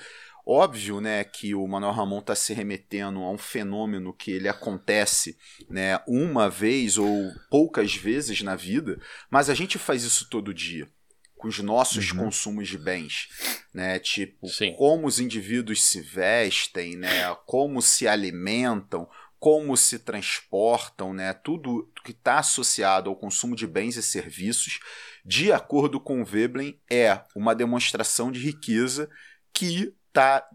Óbvio, 0.51 0.99
né, 0.99 1.25
que 1.25 1.55
o 1.55 1.69
Manuel 1.69 1.93
Ramon 1.93 2.21
está 2.21 2.35
se 2.35 2.55
remetendo 2.55 3.19
a 3.19 3.31
um 3.31 3.37
fenômeno 3.37 4.15
que 4.15 4.31
ele 4.31 4.49
acontece, 4.49 5.37
né, 5.69 6.01
uma 6.09 6.49
vez 6.49 6.97
ou 6.97 7.31
poucas 7.51 7.95
vezes 7.95 8.41
na 8.41 8.57
vida, 8.57 8.99
mas 9.31 9.51
a 9.51 9.55
gente 9.55 9.77
faz 9.77 10.05
isso 10.05 10.27
todo 10.31 10.55
dia 10.55 10.89
com 11.37 11.49
os 11.49 11.59
nossos 11.59 12.11
uhum. 12.11 12.25
consumos 12.25 12.67
de 12.67 12.79
bens, 12.79 13.29
né? 13.73 13.99
Tipo, 13.99 14.49
Sim. 14.49 14.75
como 14.77 15.07
os 15.07 15.21
indivíduos 15.21 15.85
se 15.85 16.01
vestem, 16.01 16.97
né? 16.97 17.33
Como 17.47 17.81
se 17.81 18.09
alimentam, 18.09 19.09
como 19.39 19.77
se 19.77 20.01
transportam, 20.01 21.15
né? 21.15 21.33
Tudo 21.33 21.89
que 22.05 22.11
está 22.11 22.41
associado 22.41 23.09
ao 23.09 23.15
consumo 23.15 23.55
de 23.55 23.69
bens 23.69 23.97
e 23.97 24.03
serviços, 24.03 24.81
de 25.25 25.53
acordo 25.53 26.01
com 26.01 26.21
o 26.21 26.25
Veblen, 26.25 26.81
é 26.91 27.21
uma 27.37 27.55
demonstração 27.55 28.33
de 28.33 28.41
riqueza 28.41 29.09
que 29.53 29.95
está 30.19 30.49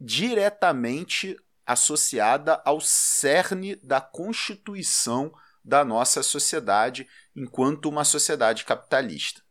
diretamente 0.00 1.36
associada 1.66 2.60
ao 2.64 2.80
cerne 2.80 3.76
da 3.76 4.00
constituição 4.00 5.32
da 5.62 5.84
nossa 5.84 6.22
sociedade 6.22 7.06
enquanto 7.36 7.88
uma 7.88 8.04
sociedade 8.04 8.64
capitalista. 8.64 9.42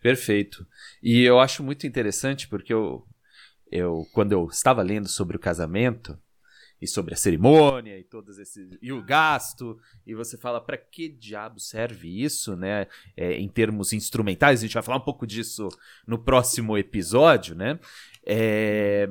Perfeito. 0.00 0.66
E 1.02 1.22
eu 1.22 1.40
acho 1.40 1.62
muito 1.62 1.86
interessante 1.86 2.46
porque 2.46 2.72
eu, 2.72 3.06
eu 3.70 4.06
quando 4.12 4.32
eu 4.32 4.46
estava 4.46 4.82
lendo 4.82 5.08
sobre 5.08 5.36
o 5.36 5.40
casamento, 5.40 6.20
e 6.82 6.86
sobre 6.88 7.14
a 7.14 7.16
cerimônia 7.16 7.96
e 7.96 8.02
todos 8.02 8.40
esses 8.40 8.76
e 8.82 8.92
o 8.92 9.00
gasto 9.00 9.78
e 10.04 10.14
você 10.16 10.36
fala 10.36 10.60
para 10.60 10.76
que 10.76 11.08
diabo 11.08 11.60
serve 11.60 12.08
isso, 12.08 12.56
né? 12.56 12.88
É, 13.16 13.34
em 13.34 13.48
termos 13.48 13.92
instrumentais 13.92 14.58
a 14.58 14.62
gente 14.62 14.74
vai 14.74 14.82
falar 14.82 14.98
um 14.98 15.04
pouco 15.04 15.24
disso 15.24 15.68
no 16.04 16.18
próximo 16.18 16.76
episódio, 16.76 17.54
né? 17.54 17.78
É, 18.26 19.08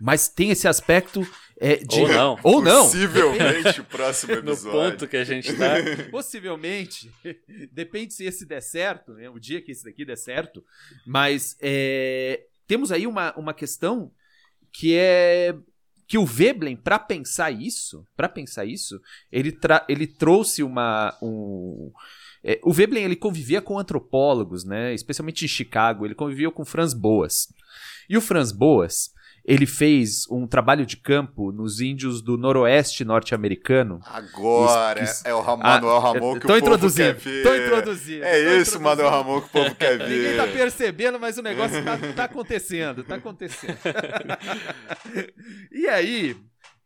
mas 0.00 0.26
tem 0.26 0.50
esse 0.50 0.66
aspecto 0.66 1.20
é, 1.60 1.76
de 1.76 2.00
ou 2.00 2.08
não, 2.08 2.38
ou 2.42 2.62
não, 2.62 2.84
possivelmente 2.84 3.82
próximo 3.82 4.32
episódio. 4.34 4.64
no 4.64 4.90
ponto 4.90 5.06
que 5.06 5.16
a 5.18 5.24
gente 5.24 5.54
tá, 5.54 5.74
possivelmente, 6.10 7.12
depende 7.70 8.14
se 8.14 8.24
esse 8.24 8.46
der 8.46 8.62
certo, 8.62 9.12
né? 9.12 9.28
O 9.28 9.38
dia 9.38 9.60
que 9.60 9.70
esse 9.70 9.84
daqui 9.84 10.04
der 10.04 10.16
certo, 10.16 10.64
mas 11.06 11.58
é, 11.60 12.46
temos 12.66 12.90
aí 12.90 13.06
uma, 13.06 13.34
uma 13.38 13.52
questão 13.52 14.10
que 14.72 14.96
é 14.96 15.54
que 16.12 16.18
o 16.18 16.26
Veblen, 16.26 16.76
para 16.76 16.98
pensar 16.98 17.50
isso, 17.50 18.06
para 18.14 18.28
pensar 18.28 18.66
isso, 18.66 19.00
ele, 19.32 19.58
ele 19.88 20.06
trouxe 20.06 20.62
uma 20.62 21.16
um, 21.22 21.90
é, 22.44 22.60
o 22.62 22.70
Veblen 22.70 23.02
ele 23.02 23.16
convivia 23.16 23.62
com 23.62 23.78
antropólogos, 23.78 24.62
né? 24.62 24.92
Especialmente 24.92 25.46
em 25.46 25.48
Chicago, 25.48 26.04
ele 26.04 26.14
convivia 26.14 26.50
com 26.50 26.66
Franz 26.66 26.92
Boas. 26.92 27.48
E 28.10 28.16
o 28.18 28.20
Franz 28.20 28.52
Boas, 28.52 29.08
ele 29.44 29.66
fez 29.66 30.26
um 30.30 30.46
trabalho 30.46 30.86
de 30.86 30.96
campo 30.96 31.50
nos 31.50 31.80
índios 31.80 32.22
do 32.22 32.36
noroeste 32.36 33.04
norte-americano. 33.04 34.00
Agora 34.04 35.04
que, 35.04 35.28
é 35.28 35.34
o 35.34 35.42
Manuel 35.56 35.98
Ramon 35.98 36.38
que 36.38 36.46
o 36.46 36.48
povo 36.48 36.90
quer 36.90 37.14
ver. 37.14 37.42
Tô 37.42 37.54
introduzindo. 37.54 38.24
É 38.24 38.44
tô 38.44 38.60
isso, 38.62 38.80
Manuel 38.80 39.10
Ramon, 39.10 39.40
que 39.40 39.46
o 39.46 39.50
povo 39.50 39.74
quer 39.74 39.98
ver. 39.98 40.08
Ninguém 40.08 40.36
tá 40.36 40.46
percebendo, 40.46 41.18
mas 41.18 41.38
o 41.38 41.42
negócio 41.42 41.84
tá, 41.84 41.98
tá 42.14 42.24
acontecendo, 42.24 43.02
tá 43.02 43.16
acontecendo. 43.16 43.76
e 45.72 45.88
aí, 45.88 46.36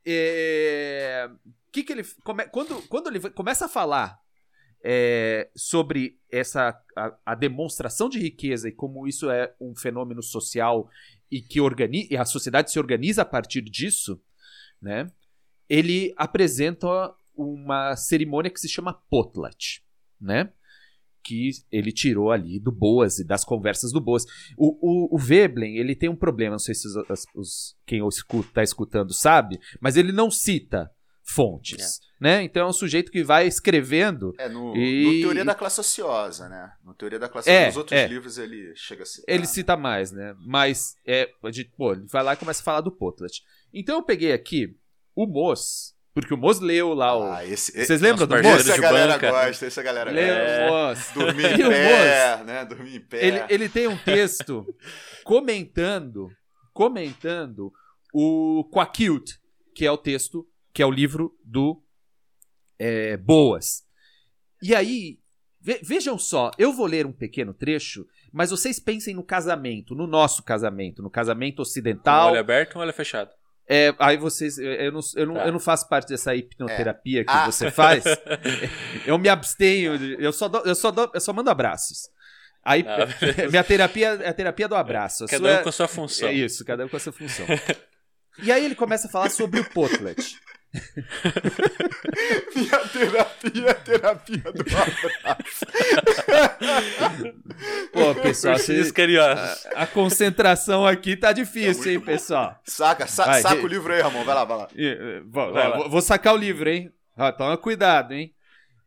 é... 0.07 1.29
que, 1.71 1.83
que 1.83 1.93
ele 1.93 2.05
come, 2.25 2.45
quando, 2.47 2.81
quando 2.89 3.09
ele 3.09 3.21
começa 3.31 3.67
a 3.67 3.69
falar 3.69 4.19
é, 4.89 5.51
sobre 5.57 6.17
essa 6.31 6.81
a, 6.97 7.13
a, 7.27 7.35
demonstração 7.35 8.09
de 8.09 8.21
riqueza 8.21 8.69
e 8.69 8.73
como 8.73 9.09
isso 9.09 9.29
é 9.29 9.53
um 9.61 9.75
fenômeno 9.75 10.23
social 10.23 10.89
e 11.31 11.41
que 11.41 11.61
organiza, 11.61 12.09
e 12.11 12.17
a 12.17 12.25
sociedade 12.25 12.71
se 12.71 12.79
organiza 12.79 13.23
a 13.23 13.25
partir 13.25 13.63
disso, 13.63 14.21
né? 14.81 15.11
Ele 15.69 16.15
apresenta 16.17 16.87
uma 17.35 17.97
cerimônia 17.97 18.51
que 18.51 18.61
se 18.61 18.69
chama 18.69 18.95
potlatch, 19.11 19.81
né? 20.21 20.53
Que 21.23 21.51
ele 21.73 21.91
tirou 21.91 22.31
ali 22.31 22.61
do 22.61 22.71
Boas 22.71 23.19
e 23.19 23.25
das 23.25 23.45
conversas 23.45 23.93
do 23.93 24.01
Boas. 24.01 24.25
O, 24.57 24.79
o, 24.81 25.17
o 25.17 25.19
Veblen, 25.19 25.77
ele 25.77 25.97
tem 25.97 26.09
um 26.09 26.17
problema, 26.17 26.53
não 26.53 26.59
sei 26.59 26.75
se 26.75 26.87
os, 26.87 26.97
os 27.35 27.77
quem 27.85 28.01
está 28.09 28.63
escutando 28.63 29.13
sabe, 29.13 29.59
mas 29.81 29.97
ele 29.97 30.13
não 30.13 30.31
cita 30.31 30.91
fontes. 31.27 32.01
É. 32.01 32.07
Né? 32.19 32.43
Então 32.45 32.63
é 32.63 32.69
um 32.69 32.73
sujeito 32.73 33.11
que 33.11 33.23
vai 33.23 33.47
escrevendo. 33.47 34.33
É, 34.39 34.49
no, 34.49 34.75
e... 34.77 35.05
no 35.05 35.21
Teoria 35.23 35.45
da 35.45 35.55
Classe 35.55 35.81
Ociosa, 35.81 36.49
né? 36.49 36.73
No 36.85 36.95
Teoria 36.95 37.19
da 37.19 37.29
Classe 37.29 37.51
é, 37.51 37.67
Nos 37.67 37.77
outros 37.77 37.99
é. 37.99 38.07
livros 38.07 38.39
ele 38.39 38.73
chega 38.75 39.03
a 39.03 39.07
citar. 39.07 39.35
Ele 39.35 39.47
cita 39.47 39.77
mais, 39.77 40.13
né? 40.13 40.35
Mas, 40.39 40.97
é, 41.07 41.29
de, 41.51 41.65
pô, 41.65 41.93
ele 41.93 42.07
vai 42.07 42.23
lá 42.23 42.33
e 42.33 42.37
começa 42.37 42.63
a 42.63 42.65
falar 42.65 42.81
do 42.81 42.93
Potlat. 42.93 43.41
Então 43.75 43.97
eu 43.97 44.03
peguei 44.03 44.33
aqui 44.33 44.75
o 45.15 45.27
Moz, 45.27 45.95
porque 46.15 46.33
o 46.33 46.37
Moz 46.39 46.61
leu 46.61 46.95
lá 46.95 47.15
o. 47.15 47.25
Ah, 47.25 47.45
esse, 47.45 47.73
Vocês 47.73 48.01
lembram 48.01 48.27
do 48.27 48.35
Moz? 48.35 48.67
Essa 48.67 48.81
galera 48.81 49.13
banca. 49.13 49.31
gosta, 49.31 49.67
essa 49.67 49.83
galera 49.83 50.11
leu 50.11 50.27
gosta. 50.27 50.47
Leu 50.47 50.67
o 50.67 50.73
Moz. 50.73 51.11
Dormir 51.13 51.53
em 51.61 51.69
pé, 51.69 52.45
né? 52.45 52.65
Dormir 52.65 52.97
em 52.97 53.01
pé. 53.01 53.27
Ele, 53.27 53.45
ele 53.51 53.69
tem 53.69 53.87
um 53.87 53.99
texto 53.99 54.67
comentando, 55.23 56.31
comentando 56.73 57.71
o 58.15 58.67
Quakilt, 58.73 59.33
que 59.75 59.85
é 59.85 59.91
o 59.91 59.99
texto, 59.99 60.47
que 60.77 60.83
é 60.83 60.87
o 60.87 60.91
livro 60.91 61.35
do 61.43 61.83
é, 62.79 63.17
boas. 63.17 63.83
E 64.63 64.75
aí, 64.75 65.19
ve 65.59 65.81
vejam 65.83 66.19
só, 66.19 66.51
eu 66.59 66.71
vou 66.71 66.85
ler 66.85 67.07
um 67.07 67.13
pequeno 67.13 67.55
trecho, 67.55 68.07
mas 68.31 68.51
vocês 68.51 68.79
pensem 68.79 69.15
no 69.15 69.25
casamento, 69.25 69.95
no 69.95 70.07
nosso 70.07 70.43
casamento, 70.43 71.03
no 71.03 71.09
casamento 71.09 71.63
ocidental. 71.63 72.27
Um 72.27 72.31
olho 72.33 72.41
aberto 72.41 72.77
ou 72.77 72.83
um 72.83 72.85
olho 72.85 72.93
fechado? 72.93 73.31
É, 73.67 73.95
aí 73.99 74.19
vocês. 74.19 74.59
Eu 74.59 74.93
não, 74.93 75.01
eu, 75.17 75.27
não, 75.27 75.35
tá. 75.37 75.47
eu 75.47 75.53
não 75.53 75.59
faço 75.59 75.89
parte 75.89 76.09
dessa 76.11 76.37
hipnoterapia 76.37 77.23
é. 77.23 77.25
que 77.25 77.31
ah. 77.31 77.47
você 77.47 77.71
faz. 77.71 78.05
eu 79.07 79.17
me 79.17 79.31
abstenho. 79.31 79.95
Eu 80.21 80.31
só, 80.31 80.47
dou, 80.47 80.63
eu, 80.67 80.75
só 80.75 80.91
dou, 80.91 81.11
eu 81.15 81.21
só 81.23 81.33
mando 81.33 81.49
abraços. 81.49 82.11
Aí, 82.63 82.85
ah, 82.87 83.49
minha 83.49 83.65
terapia 83.65 84.09
é 84.09 84.29
a 84.29 84.35
terapia 84.35 84.69
do 84.69 84.75
abraço. 84.75 85.25
A 85.25 85.27
cada 85.27 85.49
sua, 85.49 85.59
um 85.59 85.63
com 85.63 85.69
a 85.71 85.73
sua 85.73 85.89
função. 85.89 86.29
É 86.29 86.35
isso, 86.35 86.63
cada 86.67 86.85
um 86.85 86.89
com 86.89 86.97
a 86.99 87.01
sua 87.01 87.15
função. 87.15 87.47
e 88.43 88.53
aí 88.53 88.63
ele 88.63 88.75
começa 88.75 89.09
a 89.09 89.11
falar 89.11 89.31
sobre 89.31 89.59
o 89.59 89.71
Potlet. 89.71 90.37
Minha 92.55 92.79
terapia 92.89 93.67
é 93.67 93.71
a 93.71 93.75
terapia 93.75 94.53
do 94.53 94.63
abraço. 94.63 95.67
Pô, 97.93 98.15
pessoal, 98.23 98.59
vocês, 98.59 98.93
a, 99.19 99.83
a, 99.83 99.87
concentração 99.87 100.87
aqui 100.87 101.17
tá 101.17 101.33
difícil, 101.33 101.85
tá 101.85 101.91
hein, 101.91 102.01
pessoal? 102.01 102.61
Saca, 102.65 103.07
sa 103.07 103.25
vai, 103.25 103.43
saca 103.43 103.57
de... 103.57 103.65
o 103.65 103.69
livro 103.69 103.93
aí, 103.93 104.01
Ramon. 104.01 104.25
Vai 104.25 104.35
lá, 104.35 104.45
vai 104.45 104.59
lá. 104.59 104.69
Vou, 105.27 105.53
vai 105.53 105.69
lá. 105.69 105.89
vou 105.89 106.03
sacar 106.03 106.35
o 106.35 106.39
livro, 106.39 106.69
hein? 106.69 106.93
Ah, 107.17 107.33
toma 107.33 107.57
cuidado, 107.57 108.13
hein? 108.13 108.35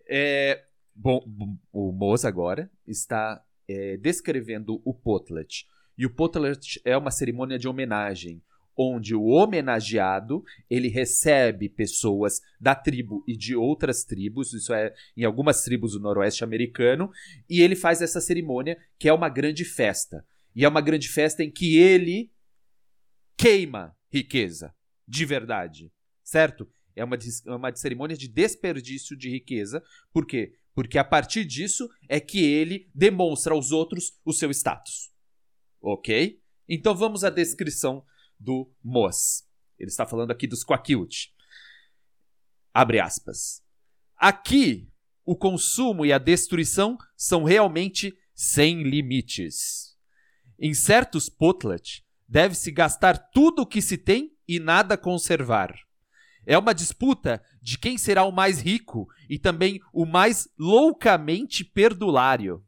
É, 0.07 0.63
bom, 0.95 1.23
o 1.71 1.91
Moza 1.91 2.27
agora 2.27 2.69
está 2.87 3.41
é, 3.67 3.97
descrevendo 3.97 4.81
o 4.85 4.93
Potlet. 4.93 5.65
E 5.97 6.05
o 6.05 6.09
Potlet 6.09 6.81
é 6.85 6.95
uma 6.95 7.11
cerimônia 7.11 7.57
de 7.59 7.67
homenagem 7.67 8.41
onde 8.81 9.13
o 9.13 9.25
homenageado 9.25 10.41
ele 10.69 10.87
recebe 10.87 11.67
pessoas 11.67 12.39
da 12.57 12.73
tribo 12.73 13.21
e 13.27 13.35
de 13.35 13.53
outras 13.53 14.05
tribos, 14.05 14.53
isso 14.53 14.73
é 14.73 14.93
em 15.17 15.25
algumas 15.25 15.63
tribos 15.63 15.91
do 15.91 15.99
noroeste 15.99 16.45
americano, 16.45 17.11
e 17.49 17.61
ele 17.61 17.75
faz 17.75 18.01
essa 18.01 18.21
cerimônia 18.21 18.77
que 18.97 19.09
é 19.09 19.13
uma 19.13 19.27
grande 19.27 19.65
festa. 19.65 20.25
E 20.55 20.63
é 20.63 20.69
uma 20.69 20.79
grande 20.79 21.09
festa 21.09 21.43
em 21.43 21.51
que 21.51 21.77
ele 21.77 22.31
queima 23.35 23.93
riqueza, 24.09 24.73
de 25.05 25.25
verdade, 25.25 25.91
certo? 26.23 26.65
É 26.95 27.03
uma, 27.03 27.17
é 27.17 27.51
uma 27.51 27.75
cerimônia 27.75 28.15
de 28.15 28.29
desperdício 28.29 29.15
de 29.17 29.29
riqueza, 29.29 29.83
por 30.13 30.25
quê? 30.25 30.53
Porque 30.73 30.97
a 30.97 31.03
partir 31.03 31.43
disso 31.43 31.89
é 32.07 32.21
que 32.21 32.41
ele 32.41 32.89
demonstra 32.95 33.53
aos 33.53 33.73
outros 33.73 34.17
o 34.23 34.31
seu 34.31 34.49
status. 34.51 35.11
Ok? 35.81 36.39
Então 36.67 36.95
vamos 36.95 37.25
à 37.25 37.29
descrição 37.29 38.05
do 38.39 38.71
Mos. 38.83 39.43
Ele 39.77 39.89
está 39.89 40.05
falando 40.05 40.31
aqui 40.31 40.47
dos 40.47 40.63
Quakilt. 40.63 41.27
Abre 42.73 42.99
aspas. 42.99 43.63
Aqui, 44.15 44.91
o 45.25 45.35
consumo 45.35 46.05
e 46.05 46.13
a 46.13 46.17
destruição 46.17 46.97
são 47.15 47.43
realmente 47.43 48.17
sem 48.33 48.83
limites. 48.83 49.97
Em 50.57 50.73
certos 50.73 51.29
potlat, 51.29 52.03
deve-se 52.27 52.71
gastar 52.71 53.17
tudo 53.31 53.61
o 53.61 53.65
que 53.65 53.81
se 53.81 53.97
tem 53.97 54.35
e 54.47 54.59
nada 54.59 54.97
conservar. 54.97 55.73
É 56.45 56.57
uma 56.57 56.73
disputa 56.73 57.43
de 57.61 57.77
quem 57.77 57.97
será 57.97 58.23
o 58.23 58.31
mais 58.31 58.59
rico 58.59 59.07
e 59.29 59.37
também 59.37 59.79
o 59.93 60.05
mais 60.05 60.47
loucamente 60.57 61.63
perdulário. 61.63 62.65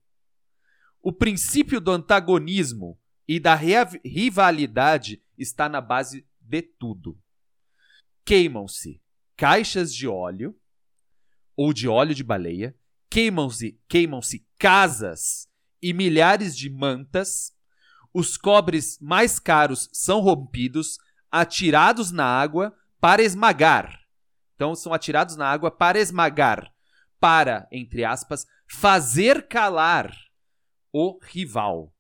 O 1.02 1.12
princípio 1.12 1.82
do 1.82 1.92
antagonismo 1.92 3.01
e 3.32 3.40
da 3.40 3.56
rivalidade 3.56 5.24
está 5.38 5.70
na 5.70 5.80
base 5.80 6.28
de 6.42 6.62
tudo. 6.62 7.18
Queimam-se 8.26 9.02
caixas 9.38 9.96
de 9.96 10.06
óleo 10.06 10.54
ou 11.56 11.72
de 11.72 11.88
óleo 11.88 12.14
de 12.14 12.26
baleia, 12.26 12.76
queimam-se 13.10 13.80
queimam-se 13.88 14.46
casas 14.60 15.48
e 15.82 15.94
milhares 15.94 16.58
de 16.58 16.70
mantas, 16.70 17.54
os 18.14 18.36
cobres 18.36 19.00
mais 19.00 19.40
caros 19.40 19.90
são 19.94 20.20
rompidos, 20.20 20.98
atirados 21.32 22.12
na 22.12 22.26
água 22.26 22.78
para 23.00 23.24
esmagar. 23.24 23.98
Então 24.56 24.76
são 24.76 24.94
atirados 24.94 25.38
na 25.38 25.48
água 25.48 25.72
para 25.72 25.98
esmagar, 25.98 26.70
para, 27.18 27.66
entre 27.72 28.04
aspas, 28.04 28.46
fazer 28.68 29.48
calar 29.48 30.14
o 30.92 31.18
rival. 31.24 31.96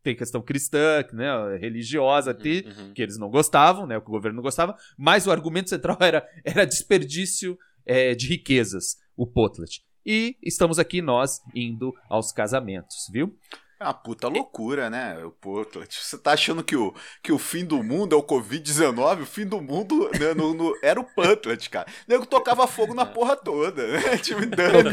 tem 0.05 0.15
questão 0.15 0.39
cristã, 0.39 1.03
né, 1.11 1.57
religiosa, 1.57 2.31
uhum, 2.31 2.85
uhum. 2.85 2.93
que 2.93 3.01
eles 3.01 3.17
não 3.17 3.27
gostavam, 3.27 3.87
né, 3.87 3.99
que 3.99 4.07
o 4.07 4.11
governo 4.11 4.35
não 4.35 4.43
gostava, 4.43 4.77
mas 4.95 5.25
o 5.25 5.31
argumento 5.31 5.71
central 5.71 5.97
era, 5.99 6.23
era 6.43 6.63
desperdício 6.63 7.57
é, 7.83 8.13
de 8.13 8.27
riquezas, 8.27 8.97
o 9.17 9.25
Potlet. 9.25 9.83
E 10.05 10.37
estamos 10.43 10.77
aqui 10.77 11.01
nós 11.01 11.41
indo 11.55 11.91
aos 12.07 12.31
casamentos, 12.31 13.09
viu? 13.11 13.35
É 13.79 13.83
uma 13.83 13.93
puta 13.93 14.27
loucura, 14.27 14.89
né? 14.89 15.17
Pô, 15.41 15.65
você 15.89 16.17
tá 16.17 16.33
achando 16.33 16.63
que 16.63 16.77
o, 16.77 16.93
que 17.21 17.31
o 17.31 17.39
fim 17.39 17.65
do 17.65 17.83
mundo 17.83 18.15
é 18.15 18.17
o 18.17 18.23
Covid-19? 18.23 19.23
O 19.23 19.25
fim 19.25 19.45
do 19.45 19.59
mundo 19.59 20.09
né, 20.17 20.33
no, 20.35 20.53
no, 20.53 20.77
era 20.81 20.99
o 20.99 21.03
Pantlet, 21.03 21.69
cara. 21.69 21.87
O 22.07 22.11
nego 22.11 22.25
tocava 22.25 22.67
fogo 22.67 22.93
na 22.93 23.03
porra 23.05 23.35
toda, 23.35 23.85
né? 23.85 24.17
Tipo, 24.23 24.45
dando. 24.45 24.89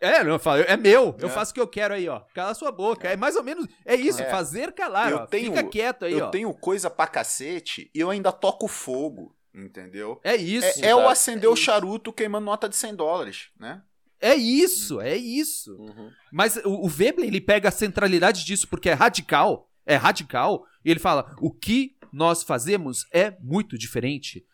É, 0.00 0.22
não, 0.22 0.32
eu 0.32 0.38
falo, 0.38 0.62
é 0.62 0.76
meu, 0.76 1.16
eu 1.18 1.28
é. 1.28 1.30
faço 1.30 1.52
o 1.52 1.54
que 1.54 1.60
eu 1.60 1.66
quero 1.66 1.94
aí, 1.94 2.08
ó. 2.08 2.20
Cala 2.34 2.54
sua 2.54 2.70
boca. 2.70 3.08
É, 3.08 3.14
é 3.14 3.16
mais 3.16 3.34
ou 3.36 3.42
menos. 3.42 3.66
É 3.84 3.94
isso, 3.94 4.22
é. 4.22 4.30
fazer 4.30 4.72
calar, 4.72 5.10
eu 5.10 5.18
ó. 5.18 5.26
Tenho, 5.26 5.54
Fica 5.54 5.64
quieto 5.64 6.04
aí, 6.04 6.12
eu 6.12 6.18
ó. 6.18 6.26
Eu 6.26 6.30
tenho 6.30 6.52
coisa 6.54 6.90
pra 6.90 7.06
cacete 7.06 7.90
e 7.94 8.00
eu 8.00 8.10
ainda 8.10 8.30
toco 8.30 8.68
fogo, 8.68 9.34
entendeu? 9.54 10.20
É 10.22 10.36
isso. 10.36 10.84
É, 10.84 10.88
é 10.88 10.94
o 10.94 11.08
acender 11.08 11.48
o 11.48 11.56
charuto 11.56 12.12
queimando 12.12 12.44
nota 12.44 12.68
de 12.68 12.76
100 12.76 12.94
dólares, 12.94 13.48
né? 13.58 13.82
É 14.20 14.34
isso, 14.34 15.00
é 15.00 15.16
isso. 15.16 15.76
Uhum. 15.76 16.10
Mas 16.32 16.56
o, 16.56 16.84
o 16.84 16.88
Veblen, 16.88 17.28
ele 17.28 17.40
pega 17.40 17.68
a 17.68 17.72
centralidade 17.72 18.44
disso 18.44 18.68
porque 18.68 18.88
é 18.88 18.94
radical, 18.94 19.70
é 19.84 19.96
radical, 19.96 20.66
e 20.84 20.90
ele 20.90 21.00
fala: 21.00 21.34
o 21.40 21.52
que 21.52 21.96
nós 22.12 22.42
fazemos 22.42 23.06
é 23.12 23.36
muito 23.40 23.76
diferente. 23.76 24.44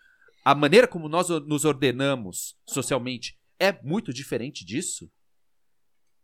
A 0.45 0.55
maneira 0.55 0.89
como 0.89 1.09
nós 1.09 1.29
nos 1.29 1.65
ordenamos 1.65 2.57
socialmente 2.67 3.39
é 3.59 3.73
muito 3.83 4.13
diferente 4.13 4.65
disso. 4.65 5.11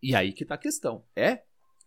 E 0.03 0.15
aí 0.15 0.33
que 0.33 0.45
tá 0.45 0.55
a 0.55 0.59
questão. 0.59 1.05
É? 1.15 1.43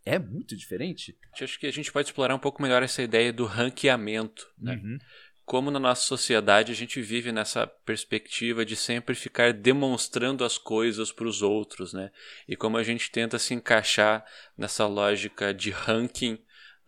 É 0.06 0.18
muito 0.18 0.56
diferente? 0.56 1.18
Acho 1.40 1.60
que 1.60 1.68
a 1.68 1.72
gente 1.72 1.92
pode 1.92 2.08
explorar 2.08 2.36
um 2.36 2.40
pouco 2.40 2.62
melhor 2.62 2.82
essa 2.82 3.04
ideia 3.04 3.32
do 3.32 3.46
ranqueamento, 3.46 4.48
né? 4.58 4.74
Uhum. 4.74 4.98
Como 5.46 5.70
na 5.70 5.80
nossa 5.80 6.04
sociedade 6.04 6.72
a 6.72 6.76
gente 6.76 7.02
vive 7.02 7.32
nessa 7.32 7.68
perspectiva 7.68 8.66
de 8.66 8.76
sempre 8.76 9.14
ficar 9.16 9.54
demonstrando 9.54 10.46
as 10.46 10.58
coisas 10.58 11.12
para 11.12 11.28
os 11.28 11.42
outros, 11.42 11.94
né? 11.94 12.12
E 12.48 12.56
como 12.56 12.78
a 12.78 12.84
gente 12.84 13.12
tenta 13.12 13.38
se 13.38 13.54
encaixar 13.54 14.26
nessa 14.58 14.88
lógica 14.88 15.54
de 15.54 15.70
ranking 15.70 16.40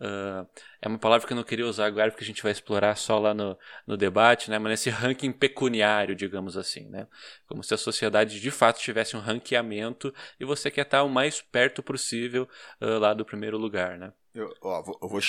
Uh, 0.04 0.46
é 0.82 0.86
uma 0.88 0.98
palavra 0.98 1.26
que 1.26 1.32
eu 1.32 1.36
não 1.36 1.42
queria 1.42 1.66
usar 1.66 1.86
agora 1.86 2.10
porque 2.10 2.24
a 2.24 2.26
gente 2.26 2.42
vai 2.42 2.52
explorar 2.52 2.94
só 2.94 3.18
lá 3.18 3.32
no, 3.32 3.58
no 3.86 3.96
debate, 3.96 4.50
né? 4.50 4.58
mas 4.58 4.70
nesse 4.70 4.90
ranking 4.90 5.32
pecuniário, 5.32 6.14
digamos 6.14 6.58
assim. 6.58 6.88
Né? 6.90 7.06
Como 7.46 7.64
se 7.64 7.72
a 7.72 7.78
sociedade 7.78 8.38
de 8.38 8.50
fato 8.50 8.80
tivesse 8.80 9.16
um 9.16 9.20
ranqueamento 9.20 10.12
e 10.38 10.44
você 10.44 10.70
quer 10.70 10.82
estar 10.82 11.02
o 11.02 11.08
mais 11.08 11.40
perto 11.40 11.82
possível 11.82 12.46
uh, 12.82 12.98
lá 12.98 13.14
do 13.14 13.24
primeiro 13.24 13.56
lugar. 13.56 13.96
Né? 13.96 14.12
Eu, 14.34 14.52
ó, 14.60 14.82
vou 14.82 15.20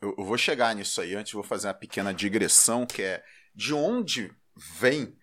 eu, 0.00 0.14
eu 0.16 0.24
vou 0.24 0.38
chegar 0.38 0.74
nisso 0.74 1.00
aí, 1.00 1.14
antes 1.14 1.32
vou 1.32 1.42
fazer 1.42 1.66
uma 1.66 1.74
pequena 1.74 2.14
digressão, 2.14 2.86
que 2.86 3.02
é 3.02 3.24
de 3.54 3.74
onde 3.74 4.30
vem 4.78 5.16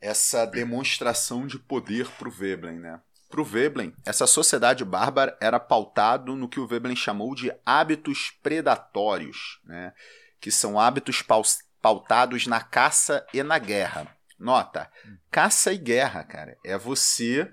essa 0.00 0.46
demonstração 0.46 1.46
de 1.46 1.58
poder 1.58 2.08
para 2.12 2.28
o 2.28 2.30
Veblen, 2.30 2.78
né? 2.78 3.00
Para 3.30 3.40
o 3.40 3.44
Veblen, 3.44 3.94
essa 4.04 4.26
sociedade 4.26 4.84
bárbara 4.84 5.38
era 5.40 5.60
pautado 5.60 6.34
no 6.34 6.48
que 6.48 6.58
o 6.58 6.66
Veblen 6.66 6.96
chamou 6.96 7.32
de 7.34 7.52
hábitos 7.64 8.32
predatórios, 8.42 9.60
né? 9.64 9.92
que 10.40 10.50
são 10.50 10.80
hábitos 10.80 11.24
pautados 11.80 12.46
na 12.48 12.60
caça 12.60 13.24
e 13.32 13.42
na 13.42 13.58
guerra. 13.58 14.16
Nota, 14.38 14.90
caça 15.30 15.72
e 15.72 15.78
guerra, 15.78 16.24
cara, 16.24 16.56
é 16.64 16.76
você 16.76 17.52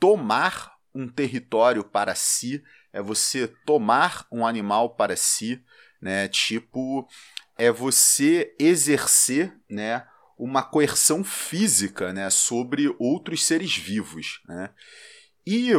tomar 0.00 0.74
um 0.94 1.06
território 1.08 1.84
para 1.84 2.14
si, 2.14 2.62
é 2.92 3.00
você 3.02 3.46
tomar 3.66 4.26
um 4.30 4.46
animal 4.46 4.94
para 4.96 5.14
si, 5.14 5.62
né? 6.00 6.28
Tipo, 6.28 7.06
é 7.56 7.70
você 7.70 8.54
exercer, 8.58 9.56
né, 9.68 10.06
uma 10.38 10.62
coerção 10.62 11.22
física 11.22 12.12
né, 12.12 12.28
sobre 12.30 12.94
outros 12.98 13.44
seres 13.44 13.76
vivos. 13.76 14.40
Né? 14.48 14.70
E 15.46 15.72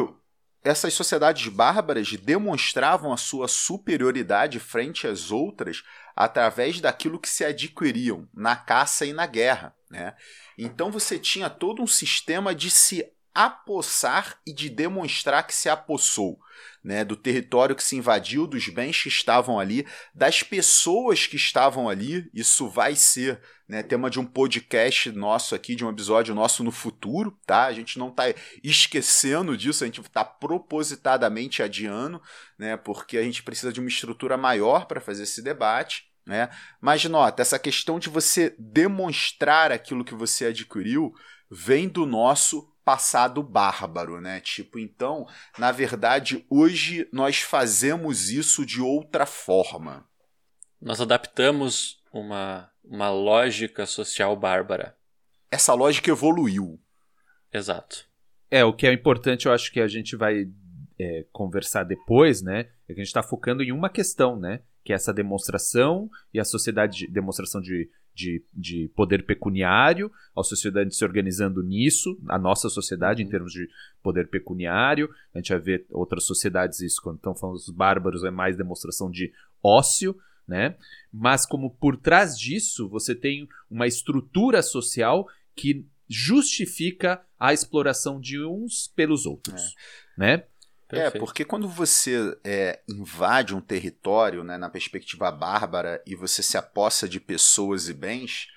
essas 0.63 0.93
sociedades 0.93 1.47
bárbaras 1.47 2.11
demonstravam 2.13 3.13
a 3.13 3.17
sua 3.17 3.47
superioridade 3.47 4.59
frente 4.59 5.05
às 5.05 5.31
outras 5.31 5.83
através 6.15 6.81
daquilo 6.81 7.19
que 7.19 7.29
se 7.29 7.45
adquiriam 7.45 8.27
na 8.33 8.55
caça 8.55 9.05
e 9.05 9.13
na 9.13 9.27
guerra. 9.27 9.75
Né? 9.91 10.15
Então 10.57 10.91
você 10.91 11.19
tinha 11.19 11.49
todo 11.49 11.83
um 11.83 11.87
sistema 11.87 12.55
de 12.55 12.71
se 12.71 13.05
apossar 13.35 14.39
e 14.47 14.53
de 14.53 14.69
demonstrar 14.69 15.45
que 15.45 15.53
se 15.53 15.69
apossou. 15.69 16.39
Né, 16.81 17.03
do 17.03 17.15
território 17.15 17.75
que 17.75 17.83
se 17.83 17.95
invadiu, 17.95 18.45
dos 18.45 18.69
bens 18.69 19.01
que 19.01 19.09
estavam 19.09 19.59
ali, 19.59 19.87
das 20.13 20.43
pessoas 20.43 21.25
que 21.25 21.35
estavam 21.35 21.89
ali. 21.89 22.29
Isso 22.31 22.69
vai 22.69 22.95
ser 22.95 23.41
né, 23.67 23.81
tema 23.81 24.09
de 24.09 24.19
um 24.19 24.25
podcast 24.25 25.11
nosso 25.11 25.55
aqui, 25.55 25.75
de 25.75 25.83
um 25.83 25.89
episódio 25.89 26.35
nosso 26.35 26.63
no 26.63 26.71
futuro, 26.71 27.37
tá? 27.45 27.65
A 27.65 27.73
gente 27.73 27.97
não 27.97 28.09
está 28.09 28.25
esquecendo 28.63 29.57
disso, 29.57 29.83
a 29.83 29.87
gente 29.87 30.01
está 30.01 30.23
propositadamente 30.23 31.63
adiando, 31.63 32.21
né, 32.57 32.77
porque 32.77 33.17
a 33.17 33.23
gente 33.23 33.43
precisa 33.43 33.73
de 33.73 33.79
uma 33.79 33.89
estrutura 33.89 34.37
maior 34.37 34.85
para 34.85 35.01
fazer 35.01 35.23
esse 35.23 35.41
debate. 35.41 36.05
Né? 36.25 36.49
Mas 36.81 37.05
nota, 37.05 37.41
essa 37.43 37.59
questão 37.59 37.99
de 37.99 38.09
você 38.09 38.55
demonstrar 38.57 39.71
aquilo 39.71 40.03
que 40.03 40.15
você 40.15 40.45
adquiriu 40.47 41.13
vem 41.51 41.87
do 41.87 42.05
nosso 42.05 42.73
passado 42.83 43.41
bárbaro, 43.41 44.21
né? 44.21 44.39
Tipo, 44.39 44.77
então, 44.77 45.27
na 45.57 45.71
verdade, 45.71 46.45
hoje 46.49 47.07
nós 47.11 47.39
fazemos 47.39 48.29
isso 48.29 48.65
de 48.65 48.79
outra 48.79 49.25
forma. 49.25 50.07
Nós 50.79 51.01
adaptamos 51.01 52.03
uma, 52.13 52.71
uma 52.87 53.09
lógica 53.09 53.85
social 53.85 54.35
bárbara. 54.35 54.95
Essa 55.51 55.73
lógica 55.73 56.09
evoluiu. 56.09 56.79
Exato. 57.51 58.05
É, 58.49 58.63
o 58.63 58.73
que 58.73 58.87
é 58.87 58.93
importante, 58.93 59.45
eu 59.45 59.53
acho 59.53 59.71
que 59.71 59.79
a 59.79 59.87
gente 59.87 60.15
vai 60.15 60.47
é, 60.99 61.25
conversar 61.31 61.83
depois, 61.83 62.41
né? 62.41 62.69
É 62.87 62.93
que 62.93 62.99
a 62.99 63.03
gente 63.03 63.07
está 63.07 63.23
focando 63.23 63.63
em 63.63 63.71
uma 63.71 63.89
questão, 63.89 64.39
né? 64.39 64.61
Que 64.83 64.93
é 64.93 64.95
essa 64.95 65.13
demonstração 65.13 66.09
e 66.33 66.39
a 66.39 66.45
sociedade, 66.45 67.07
demonstração 67.07 67.61
de 67.61 67.89
de, 68.15 68.41
de 68.53 68.89
poder 68.95 69.25
pecuniário, 69.25 70.09
a 70.35 70.41
sociedade 70.41 70.95
se 70.95 71.03
organizando 71.03 71.61
nisso, 71.61 72.17
a 72.29 72.39
nossa 72.39 72.69
sociedade 72.69 73.21
em 73.21 73.25
uhum. 73.25 73.31
termos 73.31 73.51
de 73.51 73.67
poder 74.01 74.29
pecuniário. 74.29 75.09
A 75.33 75.39
gente 75.39 75.49
vai 75.49 75.59
ver 75.59 75.85
outras 75.91 76.25
sociedades 76.25 76.79
isso, 76.79 77.01
quando 77.03 77.17
estão 77.17 77.35
falando 77.35 77.57
dos 77.57 77.69
bárbaros, 77.69 78.23
é 78.23 78.31
mais 78.31 78.55
demonstração 78.55 79.11
de 79.11 79.33
ócio, 79.61 80.15
né? 80.47 80.75
Mas 81.11 81.45
como 81.45 81.69
por 81.69 81.97
trás 81.97 82.37
disso 82.37 82.87
você 82.87 83.15
tem 83.15 83.47
uma 83.69 83.87
estrutura 83.87 84.61
social 84.61 85.27
que 85.55 85.85
justifica 86.07 87.21
a 87.39 87.53
exploração 87.53 88.19
de 88.19 88.43
uns 88.43 88.87
pelos 88.87 89.25
outros, 89.25 89.61
é. 89.61 90.19
né? 90.19 90.43
É, 90.87 90.97
Perfeito. 90.97 91.17
É, 91.17 91.19
porque 91.19 91.43
quando 91.43 91.67
você 91.67 92.37
é, 92.43 92.79
invade 92.87 93.55
um 93.55 93.61
território 93.61 94.43
né, 94.43 94.55
na 94.55 94.69
perspectiva 94.69 95.31
bárbara 95.31 96.01
e 96.05 96.15
você 96.15 96.43
se 96.43 96.57
apossa 96.57 97.09
de 97.09 97.19
pessoas 97.19 97.89
e 97.89 97.93
bens, 97.93 98.47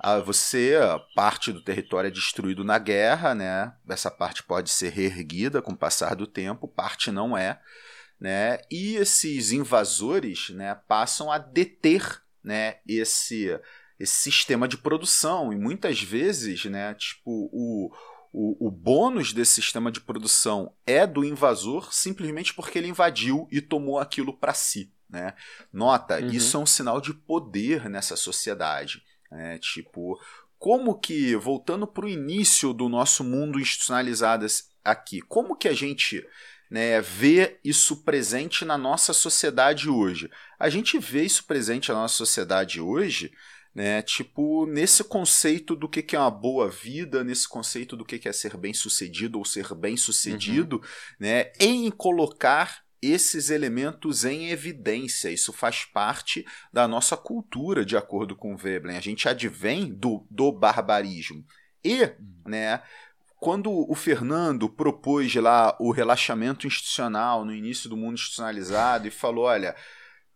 ah, 0.00 0.18
você, 0.20 0.76
parte 1.14 1.52
do 1.52 1.60
território 1.60 2.08
é 2.08 2.10
destruído 2.10 2.62
na 2.62 2.78
guerra, 2.78 3.34
né? 3.34 3.72
Essa 3.88 4.10
parte 4.10 4.44
pode 4.44 4.70
ser 4.70 4.90
reerguida 4.90 5.60
com 5.60 5.72
o 5.72 5.76
passar 5.76 6.14
do 6.14 6.26
tempo, 6.26 6.68
parte 6.68 7.10
não 7.10 7.36
é, 7.36 7.60
né? 8.20 8.58
E 8.70 8.96
esses 8.96 9.52
invasores, 9.52 10.50
né, 10.50 10.74
passam 10.86 11.30
a 11.30 11.38
deter, 11.38 12.22
né, 12.42 12.78
esse 12.86 13.58
esse 13.98 14.14
sistema 14.14 14.68
de 14.68 14.76
produção 14.76 15.52
e 15.52 15.56
muitas 15.56 16.00
vezes, 16.00 16.64
né, 16.66 16.94
tipo 16.94 17.50
o 17.52 17.90
o, 18.32 18.68
o 18.68 18.70
bônus 18.70 19.32
desse 19.32 19.54
sistema 19.54 19.90
de 19.90 20.00
produção 20.00 20.72
é 20.86 21.06
do 21.06 21.24
invasor 21.24 21.92
simplesmente 21.92 22.54
porque 22.54 22.78
ele 22.78 22.88
invadiu 22.88 23.48
e 23.50 23.60
tomou 23.60 23.98
aquilo 23.98 24.32
para 24.32 24.54
si. 24.54 24.92
Né? 25.08 25.34
Nota, 25.72 26.20
uhum. 26.20 26.28
isso 26.28 26.56
é 26.56 26.60
um 26.60 26.66
sinal 26.66 27.00
de 27.00 27.14
poder 27.14 27.88
nessa 27.88 28.16
sociedade. 28.16 29.02
Né? 29.30 29.58
Tipo, 29.58 30.20
como 30.58 30.98
que, 30.98 31.34
voltando 31.36 31.86
para 31.86 32.04
o 32.04 32.08
início 32.08 32.72
do 32.72 32.88
nosso 32.88 33.24
mundo 33.24 33.58
institucionalizado 33.58 34.46
aqui, 34.84 35.20
como 35.22 35.56
que 35.56 35.68
a 35.68 35.74
gente 35.74 36.24
né, 36.70 37.00
vê 37.00 37.58
isso 37.64 38.02
presente 38.04 38.64
na 38.64 38.76
nossa 38.76 39.12
sociedade 39.12 39.88
hoje? 39.88 40.30
A 40.58 40.68
gente 40.68 40.98
vê 40.98 41.24
isso 41.24 41.44
presente 41.44 41.88
na 41.90 41.96
nossa 41.96 42.16
sociedade 42.16 42.80
hoje 42.80 43.32
né? 43.78 44.02
Tipo, 44.02 44.66
nesse 44.66 45.04
conceito 45.04 45.76
do 45.76 45.88
que, 45.88 46.02
que 46.02 46.16
é 46.16 46.18
uma 46.18 46.32
boa 46.32 46.68
vida, 46.68 47.22
nesse 47.22 47.48
conceito 47.48 47.96
do 47.96 48.04
que, 48.04 48.18
que 48.18 48.28
é 48.28 48.32
ser 48.32 48.56
bem 48.56 48.74
sucedido 48.74 49.38
ou 49.38 49.44
ser 49.44 49.72
bem 49.72 49.96
sucedido, 49.96 50.76
uhum. 50.76 50.82
né? 51.20 51.52
Em 51.60 51.88
colocar 51.88 52.82
esses 53.00 53.50
elementos 53.50 54.24
em 54.24 54.48
evidência. 54.48 55.30
Isso 55.30 55.52
faz 55.52 55.84
parte 55.84 56.44
da 56.72 56.88
nossa 56.88 57.16
cultura, 57.16 57.84
de 57.84 57.96
acordo 57.96 58.34
com 58.34 58.56
Veblen. 58.56 58.96
A 58.96 59.00
gente 59.00 59.28
advém 59.28 59.94
do, 59.94 60.26
do 60.28 60.50
barbarismo. 60.50 61.44
E, 61.84 62.02
uhum. 62.02 62.10
né, 62.46 62.82
quando 63.40 63.70
o 63.70 63.94
Fernando 63.94 64.68
propôs 64.68 65.34
lá 65.34 65.76
o 65.78 65.90
relaxamento 65.90 66.66
institucional 66.66 67.44
no 67.44 67.54
início 67.54 67.88
do 67.88 67.96
mundo 67.96 68.14
institucionalizado 68.14 69.06
e 69.06 69.10
falou: 69.10 69.44
olha, 69.44 69.74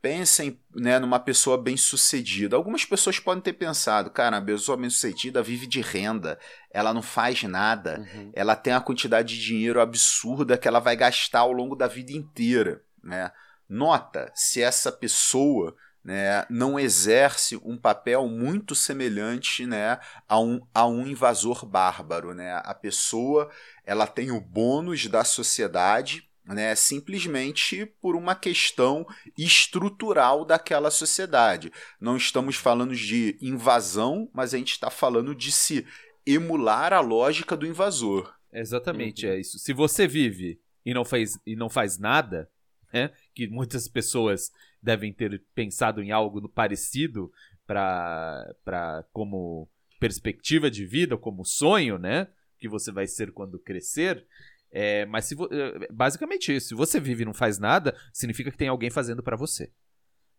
Pensem 0.02 0.60
né, 0.74 0.98
numa 0.98 1.20
pessoa 1.20 1.56
bem-sucedida. 1.56 2.56
Algumas 2.56 2.84
pessoas 2.84 3.20
podem 3.20 3.40
ter 3.40 3.52
pensado, 3.52 4.10
cara, 4.10 4.38
a 4.38 4.42
pessoa 4.42 4.76
bem-sucedida 4.76 5.40
vive 5.44 5.64
de 5.64 5.80
renda, 5.80 6.40
ela 6.72 6.92
não 6.92 7.02
faz 7.02 7.44
nada, 7.44 8.00
uhum. 8.00 8.32
ela 8.34 8.56
tem 8.56 8.72
uma 8.72 8.80
quantidade 8.80 9.38
de 9.38 9.44
dinheiro 9.46 9.80
absurda 9.80 10.58
que 10.58 10.66
ela 10.66 10.80
vai 10.80 10.96
gastar 10.96 11.40
ao 11.40 11.52
longo 11.52 11.76
da 11.76 11.86
vida 11.86 12.10
inteira. 12.10 12.82
Né? 13.00 13.30
Nota 13.68 14.28
se 14.34 14.60
essa 14.60 14.90
pessoa 14.90 15.76
né, 16.04 16.44
não 16.50 16.78
exerce 16.78 17.56
um 17.64 17.76
papel 17.76 18.26
muito 18.26 18.74
semelhante 18.74 19.64
né, 19.66 19.98
a, 20.28 20.40
um, 20.40 20.60
a 20.74 20.86
um 20.86 21.06
invasor 21.06 21.64
bárbaro. 21.64 22.34
Né? 22.34 22.52
A 22.64 22.74
pessoa 22.74 23.50
ela 23.84 24.06
tem 24.06 24.30
o 24.30 24.40
bônus 24.40 25.06
da 25.06 25.24
sociedade 25.24 26.28
né, 26.44 26.74
simplesmente 26.74 27.86
por 28.00 28.16
uma 28.16 28.34
questão 28.34 29.06
estrutural 29.38 30.44
daquela 30.44 30.90
sociedade. 30.90 31.72
Não 32.00 32.16
estamos 32.16 32.56
falando 32.56 32.94
de 32.94 33.38
invasão, 33.40 34.28
mas 34.32 34.52
a 34.52 34.58
gente 34.58 34.72
está 34.72 34.90
falando 34.90 35.34
de 35.34 35.52
se 35.52 35.86
emular 36.26 36.92
a 36.92 37.00
lógica 37.00 37.56
do 37.56 37.66
invasor. 37.66 38.34
Exatamente, 38.52 39.26
uhum. 39.26 39.32
é 39.32 39.40
isso. 39.40 39.58
Se 39.58 39.72
você 39.72 40.06
vive 40.06 40.60
e 40.84 40.92
não 40.92 41.04
faz, 41.04 41.38
e 41.46 41.54
não 41.54 41.68
faz 41.68 41.98
nada, 41.98 42.50
né, 42.92 43.10
que 43.34 43.46
muitas 43.48 43.88
pessoas 43.88 44.50
devem 44.82 45.12
ter 45.12 45.42
pensado 45.54 46.02
em 46.02 46.10
algo 46.10 46.48
parecido 46.48 47.32
para 47.66 49.04
como 49.12 49.68
perspectiva 50.00 50.70
de 50.70 50.84
vida, 50.84 51.16
como 51.16 51.44
sonho, 51.44 51.96
né, 51.96 52.28
que 52.58 52.68
você 52.68 52.90
vai 52.90 53.06
ser 53.06 53.32
quando 53.32 53.58
crescer, 53.58 54.26
é, 54.72 55.04
mas 55.04 55.26
se 55.26 55.34
eh, 55.34 55.88
basicamente 55.92 56.54
isso. 56.56 56.68
Se 56.68 56.74
você 56.74 56.98
vive 56.98 57.22
e 57.22 57.26
não 57.26 57.34
faz 57.34 57.58
nada, 57.58 57.94
significa 58.10 58.50
que 58.50 58.56
tem 58.56 58.68
alguém 58.68 58.90
fazendo 58.90 59.22
para 59.22 59.36
você, 59.36 59.70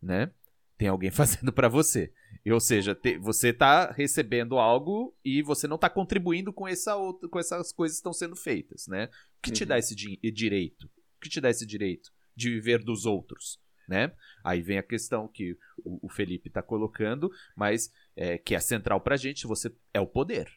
né? 0.02 0.32
Tem 0.76 0.88
alguém 0.88 1.10
fazendo 1.12 1.52
para 1.52 1.68
você. 1.68 2.12
E, 2.44 2.52
ou 2.52 2.58
seja, 2.58 2.96
te, 2.96 3.16
você 3.16 3.52
tá 3.52 3.92
recebendo 3.92 4.58
algo 4.58 5.16
e 5.24 5.40
você 5.40 5.68
não 5.68 5.78
tá 5.78 5.88
contribuindo 5.88 6.52
com, 6.52 6.66
essa 6.66 6.96
outra, 6.96 7.28
com 7.28 7.38
essas 7.38 7.72
coisas 7.72 7.96
que 7.96 8.00
estão 8.00 8.12
sendo 8.12 8.34
feitas, 8.34 8.88
né? 8.88 9.08
O 9.38 9.42
que 9.42 9.50
uhum. 9.50 9.54
te 9.54 9.64
dá 9.64 9.78
esse 9.78 9.94
di 9.94 10.18
direito? 10.32 10.86
O 11.16 11.20
que 11.20 11.28
te 11.28 11.40
dá 11.40 11.48
esse 11.48 11.64
direito 11.64 12.10
de 12.34 12.50
viver 12.50 12.82
dos 12.82 13.06
outros? 13.06 13.60
Né? 13.88 14.12
Aí 14.42 14.62
vem 14.62 14.78
a 14.78 14.82
questão 14.82 15.28
que 15.28 15.56
o, 15.84 16.06
o 16.06 16.08
Felipe 16.08 16.48
está 16.48 16.62
colocando, 16.62 17.30
mas 17.56 17.90
é, 18.16 18.38
que 18.38 18.54
é 18.54 18.60
central 18.60 19.00
pra 19.00 19.16
gente, 19.16 19.46
você 19.46 19.70
é 19.92 20.00
o 20.00 20.06
poder. 20.06 20.50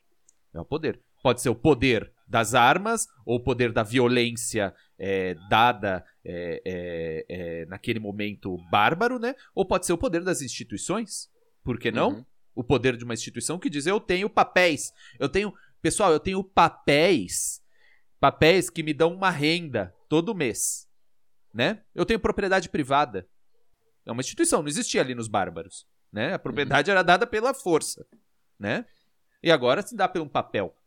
É 0.54 0.60
o 0.60 0.66
poder. 0.66 1.00
Pode 1.22 1.42
ser 1.42 1.50
o 1.50 1.56
poder 1.56 2.12
das 2.28 2.54
armas 2.54 3.08
ou 3.26 3.38
o 3.38 3.44
poder 3.44 3.72
da 3.72 3.84
violência 3.84 4.74
é, 4.98 5.36
dada 5.50 6.06
é, 6.24 6.62
é, 6.66 7.26
é, 7.30 7.66
naquele 7.66 8.00
momento 8.00 8.58
bárbaro, 8.70 9.20
né? 9.20 9.36
Ou 9.54 9.66
pode 9.66 9.86
ser 9.86 9.94
o 9.94 9.98
poder 9.98 10.24
das 10.24 10.42
instituições. 10.42 11.30
Por 11.63 11.78
que 11.80 11.92
não? 11.92 12.10
Uhum. 12.10 12.26
O 12.56 12.63
poder 12.63 12.98
de 12.98 13.04
uma 13.04 13.13
instituição 13.13 13.60
que 13.60 13.70
diz: 13.70 13.86
eu 13.86 14.00
tenho 14.00 14.30
papéis, 14.30 14.92
eu 15.20 15.30
tenho. 15.30 15.54
Pessoal, 15.82 16.12
eu 16.12 16.20
tenho 16.20 16.44
papéis. 16.44 17.62
Papéis 18.20 18.70
que 18.70 18.82
me 18.82 18.94
dão 18.94 19.13
uma 19.13 19.30
renda 19.30 19.94
todo 20.10 20.34
mês. 20.34 20.87
Né? 21.58 21.82
Eu 21.96 22.06
tenho 22.06 22.20
propriedade 22.20 22.70
privada. 22.70 23.28
É 24.06 24.12
uma 24.12 24.22
instituição, 24.22 24.62
não 24.62 24.70
existia 24.70 25.02
ali 25.02 25.15
nos 25.15 25.28
bárbaros. 25.28 25.88
Né? 26.13 26.36
A 26.36 26.38
propriedade 26.38 26.91
uhum. 26.91 26.93
era 26.93 27.02
dada 27.02 27.26
pela 27.26 27.52
força. 27.52 28.06
Né? 28.60 28.86
E 29.41 29.50
agora 29.52 29.82
se 29.82 29.96
dá 29.96 30.08
pelo 30.08 30.30
papel. 30.30 30.78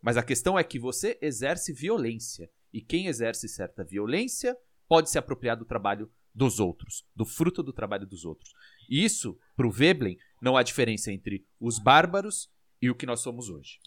Mas 0.00 0.16
a 0.16 0.22
questão 0.22 0.58
é 0.58 0.64
que 0.64 0.78
você 0.78 1.18
exerce 1.20 1.74
violência. 1.74 2.50
E 2.72 2.80
quem 2.80 3.06
exerce 3.06 3.50
certa 3.50 3.84
violência 3.84 4.56
pode 4.88 5.10
se 5.10 5.18
apropriar 5.18 5.58
do 5.58 5.66
trabalho 5.66 6.10
dos 6.34 6.58
outros, 6.58 7.04
do 7.14 7.26
fruto 7.26 7.62
do 7.62 7.72
trabalho 7.72 8.06
dos 8.06 8.24
outros. 8.24 8.54
E 8.88 9.04
isso, 9.04 9.38
para 9.54 9.66
o 9.66 9.70
Veblen, 9.70 10.16
não 10.40 10.56
há 10.56 10.62
diferença 10.62 11.12
entre 11.12 11.46
os 11.60 11.78
bárbaros 11.78 12.50
e 12.80 12.90
o 12.90 12.94
que 12.94 13.06
nós 13.06 13.20
somos 13.20 13.48
hoje. 13.48 13.78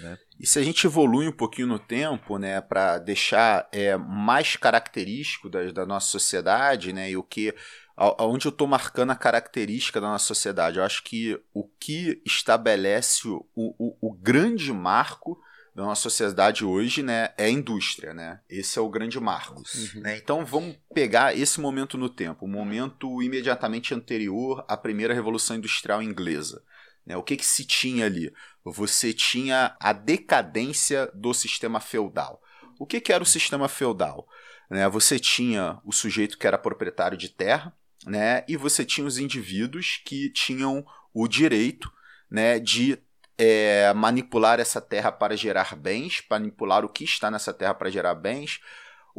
Né? 0.00 0.18
E 0.38 0.46
se 0.46 0.58
a 0.58 0.62
gente 0.62 0.86
evolui 0.86 1.28
um 1.28 1.32
pouquinho 1.32 1.68
no 1.68 1.78
tempo, 1.78 2.38
né, 2.38 2.60
para 2.60 2.98
deixar 2.98 3.68
é, 3.72 3.96
mais 3.96 4.56
característico 4.56 5.48
da, 5.48 5.70
da, 5.70 5.86
nossa 5.86 6.08
sociedade, 6.08 6.92
né, 6.92 7.10
e 7.10 7.16
o 7.16 7.22
que, 7.22 7.54
aonde 7.96 8.46
eu 8.46 8.50
estou 8.50 8.66
marcando 8.66 9.10
a 9.10 9.16
característica 9.16 10.00
da 10.00 10.08
nossa 10.08 10.26
sociedade, 10.26 10.78
eu 10.78 10.84
acho 10.84 11.02
que 11.04 11.38
o 11.52 11.64
que 11.64 12.22
estabelece 12.24 13.28
o, 13.28 13.46
o, 13.54 13.96
o 14.00 14.14
grande 14.14 14.72
marco 14.72 15.38
da 15.78 15.84
nossa 15.84 16.02
sociedade 16.02 16.64
hoje, 16.64 17.04
né, 17.04 17.32
é 17.38 17.44
a 17.44 17.50
indústria, 17.50 18.12
né? 18.12 18.40
Esse 18.50 18.80
é 18.80 18.82
o 18.82 18.88
grande 18.88 19.20
marco. 19.20 19.62
Uhum. 19.94 20.00
Né? 20.00 20.16
Então 20.16 20.44
vamos 20.44 20.76
pegar 20.92 21.38
esse 21.38 21.60
momento 21.60 21.96
no 21.96 22.08
tempo, 22.08 22.46
o 22.46 22.48
momento 22.48 23.22
imediatamente 23.22 23.94
anterior 23.94 24.64
à 24.66 24.76
primeira 24.76 25.14
revolução 25.14 25.56
industrial 25.56 26.02
inglesa. 26.02 26.64
Né? 27.08 27.16
O 27.16 27.22
que 27.22 27.38
que 27.38 27.46
se 27.46 27.64
tinha 27.64 28.04
ali? 28.04 28.30
Você 28.62 29.14
tinha 29.14 29.74
a 29.80 29.94
decadência 29.94 31.10
do 31.14 31.32
sistema 31.32 31.80
feudal. 31.80 32.42
O 32.78 32.86
que 32.86 33.00
que 33.00 33.12
era 33.12 33.22
o 33.22 33.26
sistema 33.26 33.66
feudal? 33.66 34.28
Né? 34.70 34.86
Você 34.90 35.18
tinha 35.18 35.80
o 35.84 35.90
sujeito 35.90 36.36
que 36.36 36.46
era 36.46 36.58
proprietário 36.58 37.16
de 37.16 37.30
terra, 37.30 37.74
né? 38.06 38.44
E 38.46 38.56
você 38.56 38.84
tinha 38.84 39.06
os 39.06 39.18
indivíduos 39.18 40.02
que 40.04 40.30
tinham 40.30 40.84
o 41.12 41.26
direito 41.26 41.90
né, 42.30 42.60
de 42.60 42.98
é, 43.36 43.92
manipular 43.94 44.60
essa 44.60 44.80
terra 44.80 45.10
para 45.10 45.36
gerar 45.36 45.74
bens, 45.74 46.22
manipular 46.30 46.84
o 46.84 46.88
que 46.88 47.04
está 47.04 47.30
nessa 47.30 47.52
terra 47.54 47.74
para 47.74 47.90
gerar 47.90 48.14
bens. 48.14 48.60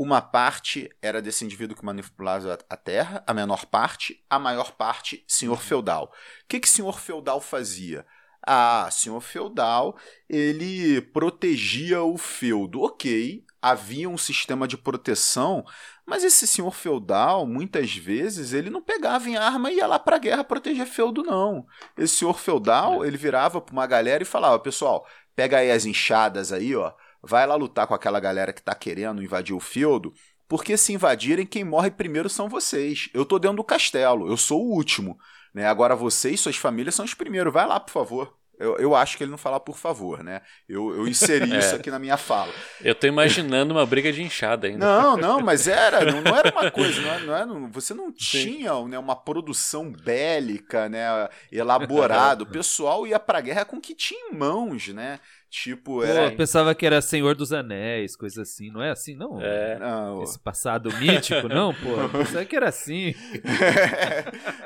Uma 0.01 0.21
parte 0.21 0.89
era 1.01 1.21
desse 1.21 1.43
indivíduo 1.43 1.75
que 1.75 1.83
manipulava 1.83 2.57
a 2.69 2.77
terra, 2.77 3.21
a 3.27 3.33
menor 3.33 3.65
parte, 3.65 4.23
a 4.29 4.39
maior 4.39 4.71
parte, 4.71 5.25
senhor 5.27 5.61
feudal. 5.61 6.05
O 6.05 6.47
que, 6.47 6.61
que 6.61 6.69
senhor 6.69 6.97
feudal 7.01 7.41
fazia? 7.41 8.05
Ah, 8.41 8.87
senhor 8.89 9.19
feudal, 9.19 9.97
ele 10.29 11.01
protegia 11.01 12.01
o 12.01 12.17
feudo. 12.17 12.81
Ok, 12.81 13.43
havia 13.61 14.09
um 14.09 14.17
sistema 14.17 14.65
de 14.69 14.77
proteção, 14.77 15.65
mas 16.05 16.23
esse 16.23 16.47
senhor 16.47 16.73
feudal, 16.73 17.45
muitas 17.45 17.93
vezes, 17.93 18.53
ele 18.53 18.69
não 18.69 18.81
pegava 18.81 19.29
em 19.29 19.35
arma 19.35 19.69
e 19.69 19.79
ia 19.79 19.85
lá 19.85 19.99
para 19.99 20.15
a 20.15 20.19
guerra 20.19 20.45
proteger 20.45 20.85
feudo, 20.85 21.23
não. 21.23 21.67
Esse 21.97 22.15
senhor 22.15 22.39
feudal, 22.39 23.03
é. 23.03 23.07
ele 23.09 23.17
virava 23.17 23.59
para 23.59 23.73
uma 23.73 23.85
galera 23.85 24.23
e 24.23 24.25
falava: 24.25 24.57
pessoal, 24.59 25.05
pega 25.35 25.57
aí 25.57 25.69
as 25.69 25.85
enxadas 25.85 26.53
aí, 26.53 26.73
ó, 26.73 26.93
vai 27.21 27.45
lá 27.45 27.55
lutar 27.55 27.87
com 27.87 27.93
aquela 27.93 28.19
galera 28.19 28.53
que 28.53 28.59
está 28.59 28.73
querendo 28.75 29.23
invadir 29.23 29.55
o 29.55 29.59
feudo, 29.59 30.13
porque 30.47 30.75
se 30.77 30.93
invadirem, 30.93 31.45
quem 31.45 31.63
morre 31.63 31.91
primeiro 31.91 32.29
são 32.29 32.49
vocês. 32.49 33.09
Eu 33.13 33.25
tô 33.25 33.37
dentro 33.37 33.57
do 33.57 33.63
castelo, 33.63 34.27
eu 34.27 34.35
sou 34.35 34.65
o 34.65 34.71
último. 34.73 35.17
Né? 35.53 35.67
Agora 35.67 35.95
vocês 35.95 36.35
e 36.35 36.43
suas 36.43 36.55
famílias 36.55 36.95
são 36.95 37.05
os 37.05 37.13
primeiros. 37.13 37.53
Vai 37.53 37.67
lá, 37.67 37.79
por 37.79 37.91
favor. 37.91 38.39
Eu, 38.59 38.75
eu 38.75 38.93
acho 38.93 39.15
que 39.15 39.23
ele 39.23 39.31
não 39.31 39.37
fala 39.37 39.57
por 39.57 39.77
favor, 39.77 40.21
né? 40.21 40.41
Eu, 40.67 40.93
eu 40.93 41.07
inseri 41.07 41.49
é. 41.55 41.59
isso 41.59 41.75
aqui 41.75 41.89
na 41.89 41.97
minha 41.97 42.17
fala. 42.17 42.51
Eu 42.81 42.93
tô 42.93 43.07
imaginando 43.07 43.73
uma 43.73 43.85
briga 43.85 44.11
de 44.11 44.21
enxada 44.21 44.67
ainda. 44.67 44.85
Não, 44.85 45.15
não, 45.17 45.39
mas 45.39 45.65
era, 45.65 46.03
não, 46.03 46.21
não 46.21 46.35
era 46.35 46.51
uma 46.51 46.69
coisa, 46.69 47.01
não 47.01 47.09
era, 47.09 47.25
não 47.25 47.35
era, 47.35 47.69
você 47.71 47.93
não 47.93 48.11
tinha 48.11 48.73
né, 48.85 48.99
uma 48.99 49.15
produção 49.15 49.89
bélica, 49.89 50.89
né, 50.89 51.29
elaborado. 51.49 52.41
O 52.41 52.45
pessoal 52.51 53.07
ia 53.07 53.17
pra 53.17 53.39
guerra 53.39 53.63
com 53.63 53.77
o 53.77 53.81
que 53.81 53.95
tinha 53.95 54.29
em 54.29 54.35
mãos, 54.35 54.89
né? 54.89 55.21
Tipo, 55.49 56.03
era... 56.03 56.21
Pô, 56.21 56.25
eu 56.27 56.37
pensava 56.37 56.75
que 56.75 56.85
era 56.85 57.01
Senhor 57.01 57.35
dos 57.35 57.51
Anéis, 57.51 58.15
coisa 58.15 58.43
assim. 58.43 58.69
Não 58.69 58.83
é 58.83 58.91
assim, 58.91 59.15
não? 59.15 59.41
É. 59.41 59.79
Não. 59.79 60.21
Esse 60.21 60.37
passado 60.37 60.93
mítico, 60.97 61.47
não, 61.47 61.73
pô. 61.73 61.89
Eu 61.89 62.09
pensava 62.23 62.45
que 62.45 62.55
era 62.55 62.69
assim. 62.69 63.15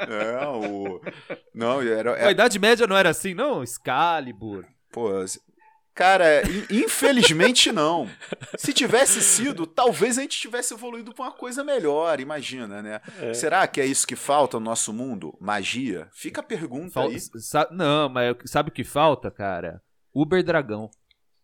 não, 0.09 0.61
o... 0.61 1.01
não 1.53 1.81
era, 1.81 2.11
era... 2.11 2.27
A 2.27 2.31
Idade 2.31 2.59
Média 2.59 2.85
não 2.85 2.97
era 2.97 3.09
assim, 3.09 3.33
não? 3.33 3.63
Excalibur. 3.63 4.65
Pô, 4.91 5.09
Cara, 5.95 6.41
infelizmente 6.71 7.71
não. 7.71 8.09
Se 8.57 8.73
tivesse 8.73 9.21
sido, 9.21 9.67
talvez 9.67 10.17
a 10.17 10.21
gente 10.23 10.39
tivesse 10.39 10.73
evoluído 10.73 11.13
para 11.13 11.25
uma 11.25 11.31
coisa 11.31 11.63
melhor, 11.63 12.19
imagina, 12.19 12.81
né? 12.81 12.99
É. 13.19 13.33
Será 13.33 13.67
que 13.67 13.79
é 13.79 13.85
isso 13.85 14.07
que 14.07 14.15
falta 14.15 14.59
no 14.59 14.65
nosso 14.65 14.91
mundo? 14.91 15.37
Magia? 15.39 16.07
Fica 16.11 16.41
a 16.41 16.43
pergunta 16.43 16.93
Fal 16.93 17.09
aí. 17.09 17.17
Não, 17.71 18.09
mas 18.09 18.35
sabe 18.45 18.69
o 18.69 18.71
que 18.71 18.83
falta, 18.83 19.29
cara? 19.29 19.81
Uber 20.13 20.43
Dragão. 20.43 20.89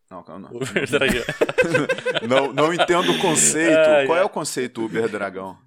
Não, 0.10 0.24
não. 0.40 0.50
Uber 0.52 0.90
Dragão. 0.90 1.24
não, 2.28 2.54
não 2.54 2.74
entendo 2.74 3.12
o 3.12 3.20
conceito. 3.20 3.78
Ah, 3.78 4.06
Qual 4.06 4.18
é. 4.18 4.22
é 4.22 4.26
o 4.26 4.30
conceito 4.30 4.84
Uber 4.84 5.10
Dragão? 5.10 5.58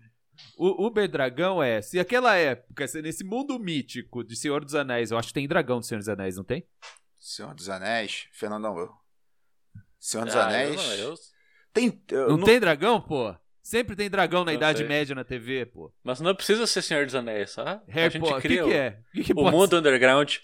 O 0.56 0.86
Uber 0.86 1.08
Dragão 1.08 1.62
é, 1.62 1.80
se 1.82 1.98
aquela 1.98 2.36
época, 2.36 2.86
nesse 3.02 3.24
mundo 3.24 3.58
mítico 3.58 4.24
de 4.24 4.36
Senhor 4.36 4.64
dos 4.64 4.74
Anéis, 4.74 5.10
eu 5.10 5.18
acho 5.18 5.28
que 5.28 5.34
tem 5.34 5.48
dragão 5.48 5.80
do 5.80 5.86
Senhor 5.86 5.98
dos 5.98 6.08
Anéis, 6.08 6.36
não 6.36 6.44
tem? 6.44 6.66
Senhor 7.18 7.54
dos 7.54 7.68
Anéis? 7.68 8.26
Fernandão, 8.32 8.78
eu. 8.78 8.90
Senhor 9.98 10.26
dos 10.26 10.34
ah, 10.36 10.46
Anéis. 10.46 10.98
Eu 10.98 11.10
eu... 11.10 11.14
Tem, 11.72 12.02
eu 12.10 12.28
não, 12.28 12.36
não, 12.38 12.44
tem 12.44 12.60
dragão, 12.60 13.00
pô? 13.00 13.34
Sempre 13.62 13.94
tem 13.94 14.10
dragão 14.10 14.44
na 14.44 14.52
Idade 14.52 14.78
sei. 14.78 14.88
Média 14.88 15.14
na 15.14 15.24
TV, 15.24 15.64
pô. 15.66 15.92
Mas 16.02 16.20
não 16.20 16.34
precisa 16.34 16.66
ser 16.66 16.82
Senhor 16.82 17.06
dos 17.06 17.14
Anéis, 17.14 17.54
tá? 17.54 17.80
Harry 17.88 18.06
a 18.06 18.08
gente 18.10 18.22
Potter. 18.22 18.42
cria 18.42 18.62
que, 18.64 18.68
que 18.68 18.76
é? 18.76 19.00
Que 19.14 19.24
que 19.24 19.32
o 19.32 19.50
mundo 19.50 19.70
ser? 19.70 19.76
underground. 19.76 20.36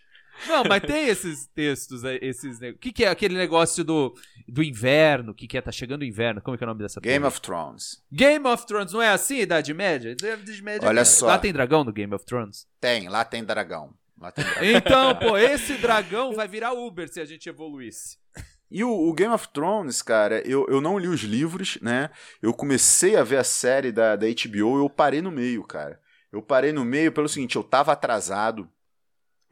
Não, 0.47 0.64
mas 0.64 0.82
tem 0.82 1.09
esses 1.09 1.47
textos, 1.47 2.03
esses. 2.20 2.59
O 2.61 2.78
que, 2.78 2.93
que 2.93 3.05
é 3.05 3.09
aquele 3.09 3.36
negócio 3.36 3.82
do, 3.84 4.14
do 4.47 4.62
inverno? 4.62 5.32
O 5.32 5.34
que, 5.34 5.47
que 5.47 5.59
é? 5.59 5.61
Tá 5.61 5.72
chegando 5.72 6.03
o 6.03 6.05
inverno. 6.05 6.41
Como 6.41 6.55
é 6.55 6.59
que 6.59 6.64
é 6.64 6.66
o 6.66 6.68
nome 6.68 6.82
dessa 6.82 7.01
Game 7.01 7.24
of 7.24 7.41
Thrones. 7.41 8.03
Game 8.12 8.47
of 8.47 8.66
Thrones, 8.66 8.93
não 8.93 9.03
é 9.03 9.09
assim, 9.09 9.41
Idade 9.41 9.72
Média? 9.74 10.11
Idade 10.11 10.62
Média. 10.62 10.89
Olha 10.89 11.05
só. 11.05 11.26
Lá 11.26 11.39
tem 11.39 11.53
dragão 11.53 11.84
no 11.84 11.93
Game 11.93 12.14
of 12.14 12.24
Thrones? 12.24 12.66
Tem, 12.80 13.09
lá 13.09 13.24
tem 13.24 13.45
dragão. 13.45 13.95
Lá 14.20 14.30
tem 14.30 14.45
dragão. 14.45 14.64
Então, 14.64 15.14
pô, 15.16 15.36
esse 15.36 15.74
dragão 15.74 16.34
vai 16.34 16.49
virar 16.49 16.72
Uber 16.72 17.09
se 17.09 17.20
a 17.20 17.24
gente 17.24 17.49
evoluísse. 17.49 18.18
E 18.70 18.84
o, 18.84 18.91
o, 18.91 19.12
Game 19.14 19.32
of 19.32 19.49
Thrones, 19.49 20.03
cara, 20.03 20.47
eu, 20.47 20.66
eu 20.68 20.80
não 20.80 20.99
li 20.99 21.09
os 21.09 21.22
livros, 21.22 21.78
né? 21.80 22.11
Eu 22.43 22.53
comecei 22.53 23.16
a 23.16 23.24
ver 23.24 23.39
a 23.39 23.45
série 23.45 23.91
da, 23.91 24.14
da 24.14 24.26
HBO 24.26 24.78
eu 24.78 24.91
parei 24.91 25.22
no 25.22 25.30
meio, 25.30 25.64
cara. 25.64 25.99
Eu 26.30 26.43
parei 26.43 26.72
no 26.72 26.84
meio 26.84 27.11
pelo 27.11 27.28
seguinte, 27.28 27.57
eu 27.57 27.64
tava 27.64 27.93
atrasado 27.93 28.68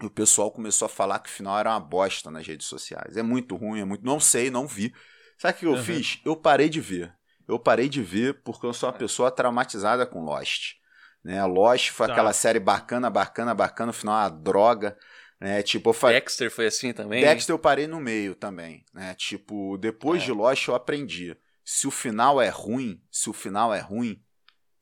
o 0.02 0.10
pessoal 0.10 0.50
começou 0.50 0.86
a 0.86 0.88
falar 0.88 1.18
que 1.20 1.28
o 1.28 1.32
final 1.32 1.58
era 1.58 1.70
uma 1.70 1.80
bosta 1.80 2.30
nas 2.30 2.46
redes 2.46 2.66
sociais. 2.66 3.16
É 3.16 3.22
muito 3.22 3.56
ruim, 3.56 3.80
é 3.80 3.84
muito. 3.84 4.04
Não 4.04 4.20
sei, 4.20 4.50
não 4.50 4.66
vi. 4.66 4.92
Sabe 5.38 5.54
o 5.54 5.58
que 5.58 5.66
eu 5.66 5.72
uhum. 5.72 5.82
fiz? 5.82 6.20
Eu 6.24 6.36
parei 6.36 6.68
de 6.68 6.80
ver. 6.80 7.14
Eu 7.48 7.58
parei 7.58 7.88
de 7.88 8.02
ver 8.02 8.42
porque 8.42 8.66
eu 8.66 8.72
sou 8.72 8.88
uma 8.88 8.96
pessoa 8.96 9.30
traumatizada 9.30 10.04
com 10.04 10.24
Lost. 10.24 10.74
Né? 11.22 11.44
Lost 11.44 11.90
foi 11.90 12.06
tá. 12.06 12.12
aquela 12.12 12.32
série 12.32 12.60
bacana, 12.60 13.08
bacana, 13.08 13.54
bacana, 13.54 13.90
o 13.90 13.94
final 13.94 14.14
é 14.14 14.22
uma 14.24 14.28
droga. 14.28 14.96
Né? 15.40 15.62
Tipo, 15.62 15.92
fa... 15.92 16.08
Dexter 16.08 16.50
foi 16.50 16.66
assim 16.66 16.92
também? 16.92 17.22
Dexter 17.22 17.52
eu 17.54 17.58
parei 17.58 17.86
no 17.86 18.00
meio 18.00 18.34
também. 18.34 18.84
Né? 18.92 19.14
Tipo, 19.14 19.76
depois 19.78 20.22
é. 20.22 20.26
de 20.26 20.32
Lost 20.32 20.66
eu 20.68 20.74
aprendi. 20.74 21.36
Se 21.64 21.86
o 21.86 21.90
final 21.90 22.40
é 22.40 22.48
ruim, 22.48 23.00
se 23.10 23.28
o 23.28 23.32
final 23.32 23.74
é 23.74 23.80
ruim, 23.80 24.22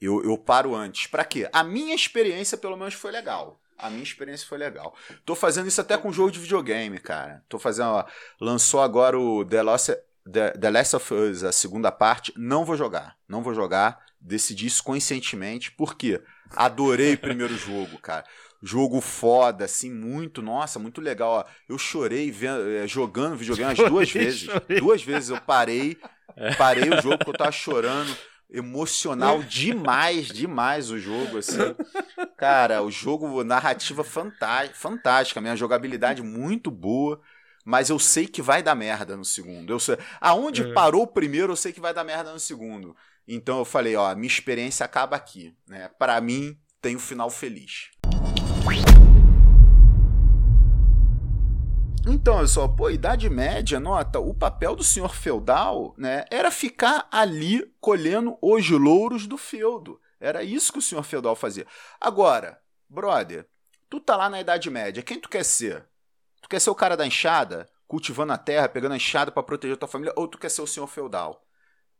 eu, 0.05 0.23
eu 0.23 0.37
paro 0.37 0.75
antes. 0.75 1.07
Para 1.07 1.25
quê? 1.25 1.49
A 1.53 1.65
minha 1.65 1.95
experiência, 1.95 2.59
pelo 2.59 2.77
menos, 2.77 2.95
foi 2.95 3.11
legal. 3.11 3.61
A 3.79 3.91
minha 3.91 4.03
experiência 4.03 4.47
foi 4.47 4.59
legal. 4.59 4.95
Tô 5.25 5.35
fazendo 5.35 5.67
isso 5.67 5.81
até 5.81 5.97
com 5.97 6.13
jogo 6.13 6.31
de 6.31 6.39
videogame, 6.39 6.99
cara. 6.99 7.43
Tô 7.49 7.59
fazendo. 7.59 7.89
Ó, 7.89 8.05
lançou 8.41 8.81
agora 8.81 9.19
o 9.19 9.45
The 9.45 9.63
Last, 9.63 9.97
The, 10.31 10.51
The 10.53 10.71
Last 10.71 10.97
of 10.97 11.15
Us, 11.15 11.43
a 11.43 11.53
segunda 11.53 11.91
parte. 11.91 12.33
Não 12.37 12.65
vou 12.65 12.77
jogar. 12.77 13.17
Não 13.29 13.43
vou 13.43 13.55
jogar. 13.55 13.99
Decidi 14.21 14.67
isso 14.67 14.83
conscientemente. 14.83 15.73
Por 15.73 15.97
quê? 15.97 16.23
Adorei 16.55 17.15
o 17.15 17.19
primeiro 17.19 17.55
jogo, 17.59 17.99
cara. 17.99 18.25
Jogo 18.63 19.01
foda, 19.01 19.67
assim, 19.67 19.93
muito, 19.93 20.41
nossa, 20.41 20.79
muito 20.79 21.01
legal. 21.01 21.31
Ó, 21.31 21.45
eu 21.69 21.77
chorei 21.77 22.31
vendo, 22.31 22.67
é, 22.71 22.87
jogando 22.87 23.37
videogame 23.37 23.75
umas 23.75 23.91
duas 23.91 24.11
vezes. 24.11 24.41
Chorei. 24.41 24.81
Duas 24.81 25.03
vezes 25.03 25.29
eu 25.29 25.41
parei, 25.41 25.99
parei 26.57 26.89
o 26.89 27.03
jogo 27.03 27.19
porque 27.19 27.31
eu 27.31 27.37
tava 27.37 27.53
chorando 27.53 28.17
emocional 28.55 29.43
demais, 29.45 30.29
demais 30.29 30.91
o 30.91 30.99
jogo, 30.99 31.39
assim. 31.39 31.59
Cara, 32.39 32.83
o 32.83 32.91
jogo, 32.91 33.43
narrativa 33.43 34.05
fantástica, 34.05 35.41
minha 35.41 35.57
jogabilidade 35.57 36.23
muito 36.23 36.71
boa, 36.71 37.21
mas 37.65 37.91
eu 37.91 37.99
sei 37.99 38.27
que 38.27 38.41
vai 38.41 38.63
dar 38.63 38.75
merda 38.75 39.17
no 39.17 39.25
segundo. 39.25 39.73
Eu 39.73 39.81
sei, 39.81 39.99
aonde 40.21 40.63
é. 40.63 40.73
parou 40.73 41.03
o 41.03 41.07
primeiro, 41.07 41.53
eu 41.53 41.57
sei 41.57 41.73
que 41.73 41.81
vai 41.81 41.93
dar 41.93 42.05
merda 42.05 42.33
no 42.33 42.39
segundo. 42.39 42.97
Então 43.27 43.59
eu 43.59 43.65
falei, 43.65 43.97
ó, 43.97 44.15
minha 44.15 44.29
experiência 44.29 44.85
acaba 44.85 45.17
aqui, 45.17 45.55
né? 45.67 45.91
Para 45.99 46.21
mim 46.21 46.57
tem 46.81 46.95
um 46.95 47.01
final 47.01 47.31
feliz. 47.31 47.91
Então, 52.07 52.37
olha 52.37 52.47
só, 52.47 52.69
pô, 52.69 52.91
Idade 52.91 53.31
Média, 53.31 53.81
nota, 53.81 54.19
o 54.21 54.35
papel 54.35 54.77
do 54.77 54.85
senhor 54.85 55.15
feudal 55.15 55.95
né, 55.97 56.27
era 56.31 56.51
ficar 56.51 57.09
ali 57.11 57.65
colhendo 57.81 58.37
os 58.43 58.69
louros 58.69 59.27
do 59.27 59.39
feudo. 59.39 59.99
Era 60.21 60.43
isso 60.43 60.71
que 60.71 60.79
o 60.79 60.83
senhor 60.83 61.03
feudal 61.03 61.35
fazia. 61.35 61.67
Agora, 61.99 62.61
brother, 62.91 63.49
tu 63.89 64.01
tá 64.01 64.17
lá 64.17 64.29
na 64.29 64.39
Idade 64.39 64.69
Média, 64.69 65.03
quem 65.03 65.19
tu 65.19 65.31
quer 65.31 65.45
ser? 65.45 65.87
Tu 66.43 66.49
quer 66.49 66.61
ser 66.61 66.69
o 66.69 66.75
cara 66.75 66.95
da 66.95 67.07
enxada, 67.07 67.67
cultivando 67.89 68.35
a 68.35 68.39
terra, 68.39 68.69
pegando 68.69 68.93
a 68.93 68.97
enxada 68.97 69.33
para 69.33 69.43
proteger 69.43 69.79
tua 69.79 69.89
família, 69.89 70.13
ou 70.15 70.29
tu 70.29 70.37
quer 70.37 70.51
ser 70.51 70.61
o 70.61 70.67
senhor 70.67 70.87
feudal? 70.87 71.43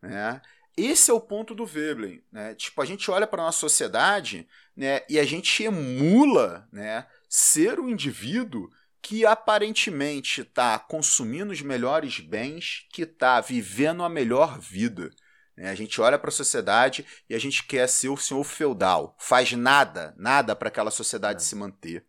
Né? 0.03 0.43
Esse 0.77 1.11
é 1.11 1.15
o 1.15 1.21
ponto 1.21 1.55
do 1.55 1.65
Veblen. 1.65 2.23
Né? 2.31 2.55
Tipo, 2.55 2.83
a 2.83 2.85
gente 2.85 3.11
olha 3.11 3.27
para 3.27 3.43
nossa 3.43 3.59
sociedade 3.59 4.47
né, 4.77 5.01
e 5.09 5.19
a 5.19 5.25
gente 5.25 5.63
emula 5.63 6.69
né, 6.71 7.07
ser 7.27 7.81
o 7.81 7.89
indivíduo 7.89 8.71
que 9.05 9.27
aparentemente 9.27 10.41
está 10.41 10.79
consumindo 10.79 11.53
os 11.53 11.61
melhores 11.61 12.21
bens, 12.21 12.87
que 12.91 13.03
está 13.03 13.39
vivendo 13.39 14.03
a 14.03 14.09
melhor 14.09 14.59
vida. 14.59 15.11
Né? 15.55 15.69
A 15.69 15.75
gente 15.75 16.01
olha 16.01 16.19
para 16.19 16.31
a 16.31 16.33
sociedade 16.33 17.05
e 17.29 17.35
a 17.35 17.39
gente 17.39 17.67
quer 17.67 17.87
ser 17.87 18.09
o 18.09 18.17
senhor 18.17 18.43
feudal, 18.45 19.15
faz 19.21 19.53
nada, 19.53 20.15
nada 20.17 20.57
para 20.57 20.69
aquela 20.69 20.91
sociedade 20.91 21.43
é. 21.43 21.45
se 21.45 21.55
manter 21.55 22.07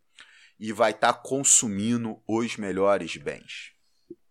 e 0.57 0.71
vai 0.71 0.91
estar 0.91 1.11
tá 1.11 1.19
consumindo 1.19 2.17
os 2.25 2.55
melhores 2.55 3.17
bens. 3.17 3.73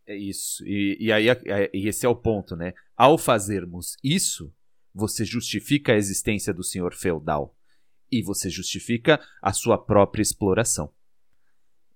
É 0.06 0.16
isso. 0.16 0.66
E, 0.66 0.96
e 0.98 1.12
aí 1.12 1.26
e 1.74 1.86
esse 1.86 2.06
é 2.06 2.08
o 2.08 2.16
ponto, 2.16 2.56
né? 2.56 2.72
Ao 2.96 3.18
fazermos 3.18 3.94
isso, 4.02 4.50
você 4.94 5.22
justifica 5.22 5.92
a 5.92 5.96
existência 5.96 6.52
do 6.54 6.64
senhor 6.64 6.94
feudal 6.94 7.54
e 8.10 8.22
você 8.22 8.48
justifica 8.48 9.20
a 9.42 9.52
sua 9.52 9.76
própria 9.76 10.22
exploração. 10.22 10.90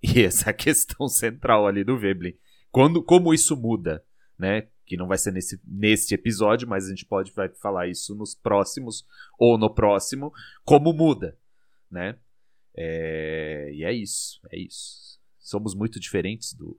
E 0.03 0.22
essa 0.22 0.49
é 0.49 0.51
a 0.51 0.55
questão 0.55 1.09
central 1.09 1.66
ali 1.66 1.82
do 1.82 1.99
Veblen. 1.99 2.38
Quando, 2.70 3.03
como 3.03 3.34
isso 3.34 3.57
muda, 3.57 4.05
né? 4.38 4.68
Que 4.86 4.96
não 4.96 5.09
vai 5.09 5.18
ser 5.18 5.32
nesse, 5.32 5.61
neste 5.64 6.14
episódio, 6.14 6.68
mas 6.68 6.86
a 6.86 6.90
gente 6.90 7.05
pode 7.05 7.32
vai 7.32 7.49
falar 7.49 7.88
isso 7.88 8.14
nos 8.14 8.34
próximos 8.34 9.05
ou 9.38 9.59
no 9.59 9.74
próximo, 9.74 10.32
como 10.64 10.92
muda, 10.92 11.36
né? 11.90 12.16
É, 12.76 13.70
e 13.74 13.84
é 13.84 13.92
isso, 13.92 14.40
é 14.51 14.59
isso. 14.59 15.18
Somos 15.38 15.74
muito 15.74 15.99
diferentes 15.99 16.55
do, 16.55 16.78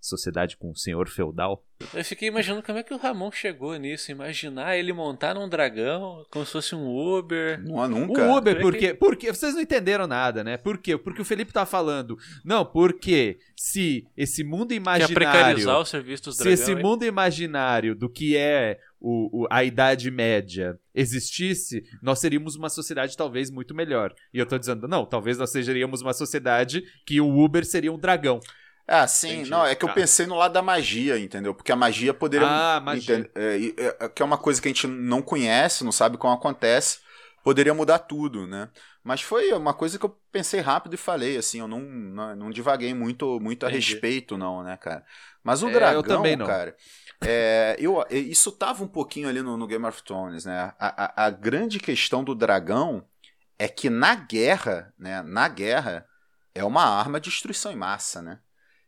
sociedade 0.00 0.56
com 0.56 0.70
o 0.70 0.76
senhor 0.76 1.08
feudal. 1.08 1.64
Eu 1.92 2.04
fiquei 2.04 2.28
imaginando 2.28 2.62
como 2.62 2.78
é 2.78 2.82
que 2.82 2.94
o 2.94 2.96
Ramon 2.96 3.30
chegou 3.30 3.76
nisso. 3.76 4.10
Imaginar 4.10 4.76
ele 4.76 4.92
montar 4.92 5.34
num 5.34 5.48
dragão 5.48 6.24
como 6.30 6.46
se 6.46 6.52
fosse 6.52 6.74
um 6.74 6.86
Uber. 6.86 7.62
Não 7.62 7.86
nunca. 7.88 8.22
O 8.22 8.36
Uber, 8.36 8.60
porque, 8.60 8.94
porque 8.94 9.32
vocês 9.32 9.54
não 9.54 9.60
entenderam 9.60 10.06
nada, 10.06 10.42
né? 10.42 10.56
Por 10.56 10.78
quê? 10.78 10.96
Porque 10.96 11.20
o 11.20 11.24
Felipe 11.24 11.52
tá 11.52 11.66
falando. 11.66 12.16
Não, 12.44 12.64
porque 12.64 13.38
se 13.54 14.06
esse 14.16 14.42
mundo 14.42 14.72
imaginário. 14.72 15.14
Quer 15.14 15.14
precarizar 15.14 15.78
o 15.78 15.84
serviço 15.84 16.24
dos 16.24 16.38
dragão, 16.38 16.56
Se 16.56 16.62
esse 16.62 16.74
mundo 16.74 17.04
imaginário 17.04 17.94
do 17.94 18.08
que 18.08 18.36
é 18.36 18.78
o, 19.00 19.42
o, 19.42 19.46
a 19.50 19.62
Idade 19.62 20.10
Média 20.10 20.78
existisse, 20.94 21.84
nós 22.02 22.18
seríamos 22.18 22.56
uma 22.56 22.68
sociedade 22.68 23.16
talvez 23.16 23.50
muito 23.50 23.74
melhor. 23.74 24.14
E 24.32 24.38
eu 24.38 24.46
tô 24.46 24.58
dizendo, 24.58 24.88
não, 24.88 25.04
talvez 25.04 25.36
nós 25.38 25.50
seríamos 25.50 26.00
uma 26.00 26.12
sociedade 26.12 26.82
que 27.06 27.20
o 27.20 27.38
Uber 27.38 27.64
seria 27.64 27.92
um 27.92 27.98
dragão. 27.98 28.40
Ah, 28.86 29.06
sim. 29.08 29.32
Entendi. 29.32 29.50
Não, 29.50 29.66
é 29.66 29.74
que 29.74 29.84
eu 29.84 29.92
pensei 29.92 30.26
no 30.26 30.36
lado 30.36 30.52
da 30.52 30.62
magia, 30.62 31.18
entendeu? 31.18 31.52
Porque 31.52 31.72
a 31.72 31.76
magia 31.76 32.14
poderia. 32.14 32.46
Ah, 32.48 32.80
magia. 32.80 33.28
É, 33.34 34.04
é, 34.04 34.08
que 34.08 34.22
é 34.22 34.24
uma 34.24 34.38
coisa 34.38 34.62
que 34.62 34.68
a 34.68 34.70
gente 34.70 34.86
não 34.86 35.20
conhece, 35.20 35.84
não 35.84 35.90
sabe 35.90 36.16
como 36.16 36.32
acontece. 36.32 37.00
Poderia 37.42 37.74
mudar 37.74 38.00
tudo, 38.00 38.46
né? 38.46 38.68
Mas 39.02 39.22
foi 39.22 39.52
uma 39.52 39.72
coisa 39.72 39.98
que 39.98 40.04
eu 40.04 40.18
pensei 40.32 40.60
rápido 40.60 40.94
e 40.94 40.96
falei, 40.96 41.36
assim, 41.36 41.60
eu 41.60 41.68
não, 41.68 41.80
não, 41.80 42.36
não 42.36 42.50
divaguei 42.50 42.92
muito, 42.92 43.38
muito 43.38 43.64
a 43.64 43.68
respeito, 43.68 44.36
não, 44.36 44.64
né, 44.64 44.76
cara? 44.76 45.04
Mas 45.44 45.62
o 45.62 45.68
é, 45.68 45.72
dragão, 45.72 46.38
cara. 46.38 46.76
É, 47.24 47.76
eu, 47.78 48.04
isso 48.10 48.50
tava 48.50 48.82
um 48.82 48.88
pouquinho 48.88 49.28
ali 49.28 49.42
no, 49.42 49.56
no 49.56 49.66
Game 49.66 49.84
of 49.86 50.02
Thrones, 50.02 50.44
né? 50.44 50.72
A, 50.78 51.22
a, 51.22 51.26
a 51.26 51.30
grande 51.30 51.78
questão 51.78 52.24
do 52.24 52.34
dragão 52.34 53.04
é 53.58 53.68
que 53.68 53.88
na 53.88 54.14
guerra, 54.14 54.92
né? 54.98 55.22
Na 55.22 55.48
guerra, 55.48 56.04
é 56.52 56.64
uma 56.64 56.82
arma 56.84 57.20
de 57.20 57.30
destruição 57.30 57.70
em 57.70 57.76
massa, 57.76 58.20
né? 58.20 58.40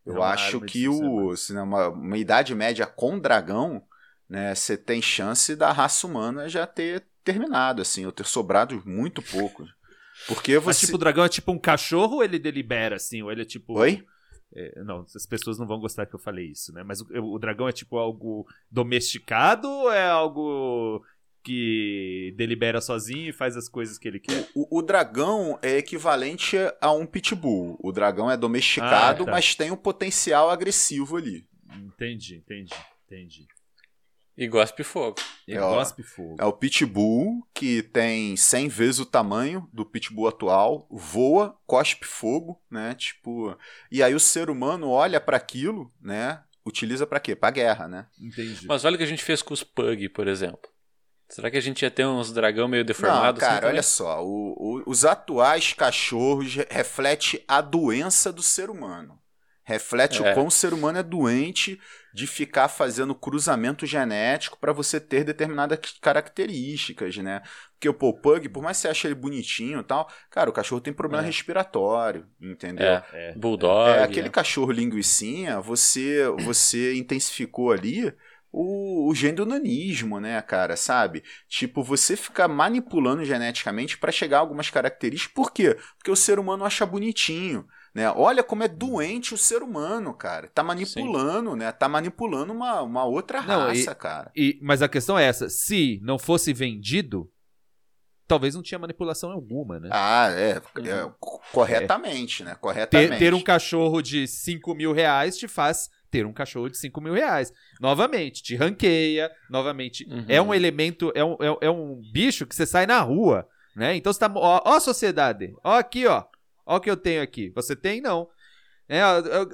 Eu 0.08 0.24
é 0.24 0.26
acho 0.26 0.60
que 0.62 0.88
o, 0.88 1.34
uma, 1.50 1.88
uma 1.88 2.16
idade 2.16 2.54
média 2.54 2.86
com 2.86 3.18
dragão, 3.18 3.82
né, 4.28 4.54
você 4.54 4.76
tem 4.76 5.02
chance 5.02 5.54
da 5.54 5.70
raça 5.70 6.06
humana 6.06 6.48
já 6.48 6.66
ter 6.66 7.04
terminado, 7.22 7.82
assim, 7.82 8.06
ou 8.06 8.12
ter 8.12 8.24
sobrado 8.24 8.82
muito 8.86 9.20
pouco. 9.20 9.66
Porque 10.26 10.58
você. 10.58 10.66
Mas, 10.66 10.80
tipo, 10.80 10.94
o 10.96 10.98
dragão 10.98 11.24
é 11.24 11.28
tipo 11.28 11.52
um 11.52 11.58
cachorro 11.58 12.16
ou 12.16 12.24
ele 12.24 12.38
delibera, 12.38 12.96
assim? 12.96 13.22
Ou 13.22 13.30
ele 13.30 13.42
é 13.42 13.44
tipo. 13.44 13.78
Oi? 13.78 14.04
É, 14.54 14.82
não, 14.82 15.04
as 15.14 15.26
pessoas 15.26 15.58
não 15.58 15.66
vão 15.66 15.78
gostar 15.78 16.06
que 16.06 16.14
eu 16.14 16.18
falei 16.18 16.46
isso, 16.46 16.72
né? 16.72 16.82
Mas 16.82 17.02
o, 17.02 17.06
o 17.34 17.38
dragão 17.38 17.68
é 17.68 17.72
tipo 17.72 17.98
algo 17.98 18.46
domesticado 18.70 19.68
ou 19.68 19.92
é 19.92 20.08
algo 20.08 21.04
que 21.48 22.34
delibera 22.36 22.78
sozinho 22.78 23.30
e 23.30 23.32
faz 23.32 23.56
as 23.56 23.70
coisas 23.70 23.96
que 23.96 24.06
ele 24.06 24.20
quer. 24.20 24.46
O, 24.54 24.78
o, 24.78 24.82
dragão 24.82 25.58
é 25.62 25.78
equivalente 25.78 26.58
a 26.78 26.92
um 26.92 27.06
pitbull. 27.06 27.78
O 27.82 27.90
dragão 27.90 28.30
é 28.30 28.36
domesticado, 28.36 29.22
ah, 29.22 29.26
tá. 29.26 29.32
mas 29.32 29.54
tem 29.54 29.70
um 29.70 29.76
potencial 29.76 30.50
agressivo 30.50 31.16
ali. 31.16 31.46
Entendi, 31.74 32.36
entendi, 32.36 32.74
entendi. 33.06 33.46
E 34.36 34.46
gospe 34.46 34.84
fogo. 34.84 35.16
E 35.48 35.54
é, 35.54 35.58
gospe 35.58 36.02
fogo. 36.02 36.36
É 36.38 36.44
o 36.44 36.52
pitbull 36.52 37.42
que 37.54 37.82
tem 37.82 38.36
100 38.36 38.68
vezes 38.68 39.00
o 39.00 39.06
tamanho 39.06 39.66
do 39.72 39.86
pitbull 39.86 40.28
atual, 40.28 40.86
voa, 40.90 41.58
cospe 41.66 42.04
fogo, 42.04 42.62
né? 42.70 42.94
Tipo, 42.94 43.56
e 43.90 44.02
aí 44.02 44.14
o 44.14 44.20
ser 44.20 44.50
humano 44.50 44.90
olha 44.90 45.18
para 45.18 45.38
aquilo, 45.38 45.90
né? 45.98 46.42
Utiliza 46.62 47.06
para 47.06 47.18
quê? 47.18 47.34
Para 47.34 47.50
guerra, 47.50 47.88
né? 47.88 48.06
Entendi. 48.20 48.66
Mas 48.66 48.84
olha 48.84 48.96
o 48.96 48.98
que 48.98 49.04
a 49.04 49.08
gente 49.08 49.24
fez 49.24 49.40
com 49.40 49.54
os 49.54 49.64
pug, 49.64 50.10
por 50.10 50.28
exemplo. 50.28 50.68
Será 51.28 51.50
que 51.50 51.58
a 51.58 51.62
gente 51.62 51.82
ia 51.82 51.90
ter 51.90 52.06
uns 52.06 52.32
dragão 52.32 52.66
meio 52.66 52.84
deformados? 52.84 53.40
Não, 53.40 53.48
cara, 53.48 53.58
assim 53.58 53.66
olha 53.66 53.82
só. 53.82 54.24
O, 54.24 54.54
o, 54.56 54.82
os 54.86 55.04
atuais 55.04 55.74
cachorros 55.74 56.56
refletem 56.70 57.44
a 57.46 57.60
doença 57.60 58.32
do 58.32 58.42
ser 58.42 58.70
humano. 58.70 59.18
Reflete 59.62 60.22
é. 60.22 60.30
o 60.30 60.34
quão 60.34 60.46
o 60.46 60.50
ser 60.50 60.72
humano 60.72 60.98
é 60.98 61.02
doente 61.02 61.78
de 62.14 62.26
ficar 62.26 62.68
fazendo 62.68 63.14
cruzamento 63.14 63.84
genético 63.84 64.58
para 64.58 64.72
você 64.72 64.98
ter 64.98 65.24
determinadas 65.24 65.78
características, 66.00 67.18
né? 67.18 67.42
Porque 67.74 67.86
o 67.86 67.92
Pug, 67.92 68.48
por 68.48 68.62
mais 68.62 68.78
que 68.78 68.82
você 68.82 68.88
ache 68.88 69.06
ele 69.06 69.14
bonitinho 69.14 69.80
e 69.80 69.84
tal, 69.84 70.10
cara, 70.30 70.48
o 70.48 70.52
cachorro 70.54 70.80
tem 70.80 70.94
problema 70.94 71.22
é. 71.22 71.26
respiratório, 71.26 72.26
entendeu? 72.40 72.86
É, 72.86 73.04
é. 73.12 73.34
Bulldog. 73.34 73.90
É, 73.90 74.02
aquele 74.02 74.30
cachorro 74.30 74.72
linguicinha, 74.72 75.60
você, 75.60 76.26
você 76.38 76.94
intensificou 76.94 77.70
ali 77.70 78.14
o, 78.52 79.08
o 79.10 79.14
gene 79.14 79.36
do 79.36 79.46
nanismo, 79.46 80.18
né, 80.20 80.40
cara, 80.42 80.76
sabe? 80.76 81.22
Tipo, 81.48 81.82
você 81.82 82.16
ficar 82.16 82.48
manipulando 82.48 83.24
geneticamente 83.24 83.98
para 83.98 84.12
chegar 84.12 84.38
a 84.38 84.40
algumas 84.40 84.70
características. 84.70 85.34
Por 85.34 85.52
quê? 85.52 85.76
Porque 85.96 86.10
o 86.10 86.16
ser 86.16 86.38
humano 86.38 86.64
acha 86.64 86.86
bonitinho. 86.86 87.66
Né? 87.94 88.10
Olha 88.10 88.42
como 88.42 88.62
é 88.62 88.68
doente 88.68 89.34
o 89.34 89.38
ser 89.38 89.62
humano, 89.62 90.14
cara. 90.14 90.48
Tá 90.54 90.62
manipulando, 90.62 91.52
Sim. 91.52 91.56
né? 91.58 91.72
Tá 91.72 91.88
manipulando 91.88 92.52
uma, 92.52 92.82
uma 92.82 93.04
outra 93.04 93.40
raça, 93.40 93.86
não, 93.86 93.92
e, 93.92 93.94
cara. 93.94 94.30
E, 94.36 94.58
mas 94.62 94.82
a 94.82 94.88
questão 94.88 95.18
é 95.18 95.24
essa: 95.24 95.48
se 95.48 95.98
não 96.02 96.18
fosse 96.18 96.52
vendido, 96.52 97.30
talvez 98.26 98.54
não 98.54 98.62
tinha 98.62 98.78
manipulação 98.78 99.32
alguma, 99.32 99.80
né? 99.80 99.88
Ah, 99.90 100.28
é. 100.30 100.60
é 100.86 101.04
uhum. 101.04 101.12
corretamente, 101.52 102.42
é. 102.42 102.46
né? 102.46 102.54
Corretamente. 102.54 103.10
Ter, 103.10 103.18
ter, 103.18 103.34
um 103.34 103.42
cachorro 103.42 104.02
de 104.02 104.28
5 104.28 104.74
mil 104.74 104.92
reais 104.92 105.36
te 105.36 105.48
faz 105.48 105.88
ter 106.10 106.26
um 106.26 106.32
cachorro 106.32 106.68
de 106.68 106.78
5 106.78 107.00
mil 107.00 107.14
reais. 107.14 107.52
Novamente, 107.80 108.42
te 108.42 108.56
ranqueia, 108.56 109.30
novamente. 109.50 110.04
Uhum. 110.08 110.24
É 110.28 110.40
um 110.40 110.54
elemento, 110.54 111.12
é 111.14 111.24
um, 111.24 111.34
é, 111.34 111.66
é, 111.66 111.70
um 111.70 112.00
bicho 112.12 112.46
que 112.46 112.54
você 112.54 112.66
sai 112.66 112.86
na 112.86 113.00
rua, 113.00 113.46
né? 113.76 113.96
Então 113.96 114.12
você 114.12 114.18
tá. 114.18 114.30
Ó, 114.34 114.62
ó 114.64 114.76
a 114.76 114.80
sociedade. 114.80 115.54
Ó 115.62 115.76
aqui, 115.76 116.06
ó. 116.06 116.24
Ó 116.66 116.76
o 116.76 116.80
que 116.80 116.90
eu 116.90 116.96
tenho 116.96 117.22
aqui. 117.22 117.50
Você 117.54 117.74
tem, 117.74 118.00
não. 118.00 118.28
É, 118.88 119.02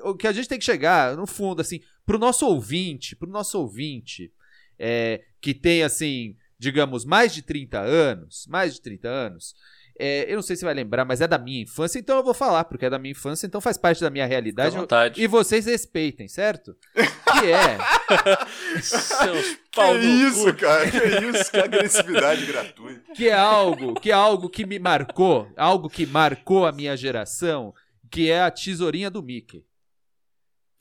o 0.04 0.14
que 0.14 0.28
a 0.28 0.32
gente 0.32 0.48
tem 0.48 0.58
que 0.58 0.64
chegar, 0.64 1.16
no 1.16 1.26
fundo, 1.26 1.60
assim, 1.60 1.80
pro 2.06 2.18
nosso 2.18 2.46
ouvinte, 2.46 3.16
pro 3.16 3.28
nosso 3.28 3.58
ouvinte, 3.58 4.32
é, 4.78 5.22
que 5.40 5.52
tem, 5.52 5.82
assim, 5.82 6.36
digamos, 6.58 7.04
mais 7.04 7.34
de 7.34 7.42
30 7.42 7.80
anos, 7.80 8.46
mais 8.48 8.74
de 8.74 8.80
30 8.80 9.08
anos, 9.08 9.54
é, 9.98 10.30
eu 10.30 10.36
não 10.36 10.42
sei 10.42 10.56
se 10.56 10.64
vai 10.64 10.74
lembrar, 10.74 11.04
mas 11.04 11.20
é 11.20 11.26
da 11.28 11.38
minha 11.38 11.62
infância, 11.62 11.98
então 11.98 12.16
eu 12.16 12.24
vou 12.24 12.34
falar, 12.34 12.64
porque 12.64 12.86
é 12.86 12.90
da 12.90 12.98
minha 12.98 13.12
infância, 13.12 13.46
então 13.46 13.60
faz 13.60 13.76
parte 13.78 14.00
da 14.00 14.10
minha 14.10 14.26
realidade. 14.26 14.76
vontade. 14.76 15.22
E 15.22 15.26
vocês 15.26 15.66
respeitem, 15.66 16.26
certo? 16.26 16.76
Que 16.94 17.52
é. 17.52 17.78
Seus 18.82 19.58
pau 19.74 19.94
que 19.94 20.00
isso, 20.00 20.46
cu. 20.46 20.54
cara? 20.58 20.90
Que 20.90 20.98
isso? 20.98 21.50
Que 21.50 21.56
agressividade 21.58 22.46
gratuita. 22.46 23.12
Que 23.14 23.28
é 23.28 23.34
algo, 23.34 23.94
que 23.94 24.10
é 24.10 24.14
algo 24.14 24.50
que 24.50 24.66
me 24.66 24.78
marcou, 24.78 25.48
algo 25.56 25.88
que 25.88 26.06
marcou 26.06 26.66
a 26.66 26.72
minha 26.72 26.96
geração, 26.96 27.72
que 28.10 28.30
é 28.30 28.42
a 28.42 28.50
tesourinha 28.50 29.10
do 29.10 29.22
Mickey. 29.22 29.64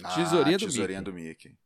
Ah, 0.04 0.16
tesourinha, 0.16 0.58
do, 0.58 0.66
tesourinha 0.66 1.00
Mickey. 1.00 1.12
do 1.12 1.16
Mickey. 1.16 1.58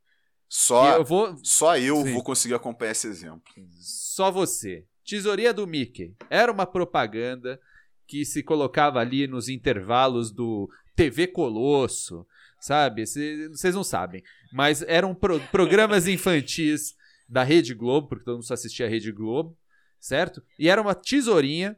Só 0.49 0.95
eu 0.97 1.03
vou, 1.03 1.37
só 1.43 1.77
eu 1.77 2.03
Sim. 2.03 2.13
vou 2.13 2.23
conseguir 2.23 2.55
acompanhar 2.55 2.91
esse 2.91 3.07
exemplo. 3.07 3.41
Só 3.79 4.31
você. 4.31 4.85
Tesourinha 5.07 5.53
do 5.53 5.65
Mickey. 5.65 6.13
Era 6.29 6.51
uma 6.51 6.65
propaganda 6.65 7.59
que 8.05 8.25
se 8.25 8.43
colocava 8.43 8.99
ali 8.99 9.25
nos 9.27 9.49
intervalos 9.49 10.31
do 10.31 10.69
TV 10.95 11.27
Colosso, 11.27 12.25
sabe? 12.59 13.05
Vocês 13.05 13.73
não 13.73 13.83
sabem. 13.83 14.21
Mas 14.51 14.81
eram 14.81 15.15
pro 15.15 15.39
programas 15.51 16.07
infantis 16.07 16.95
da 17.27 17.43
Rede 17.43 17.73
Globo, 17.73 18.09
porque 18.09 18.25
todo 18.25 18.35
mundo 18.35 18.45
só 18.45 18.53
assistia 18.53 18.85
a 18.85 18.89
Rede 18.89 19.11
Globo, 19.11 19.57
certo? 19.99 20.43
E 20.59 20.69
era 20.69 20.81
uma 20.81 20.95
tesourinha 20.95 21.77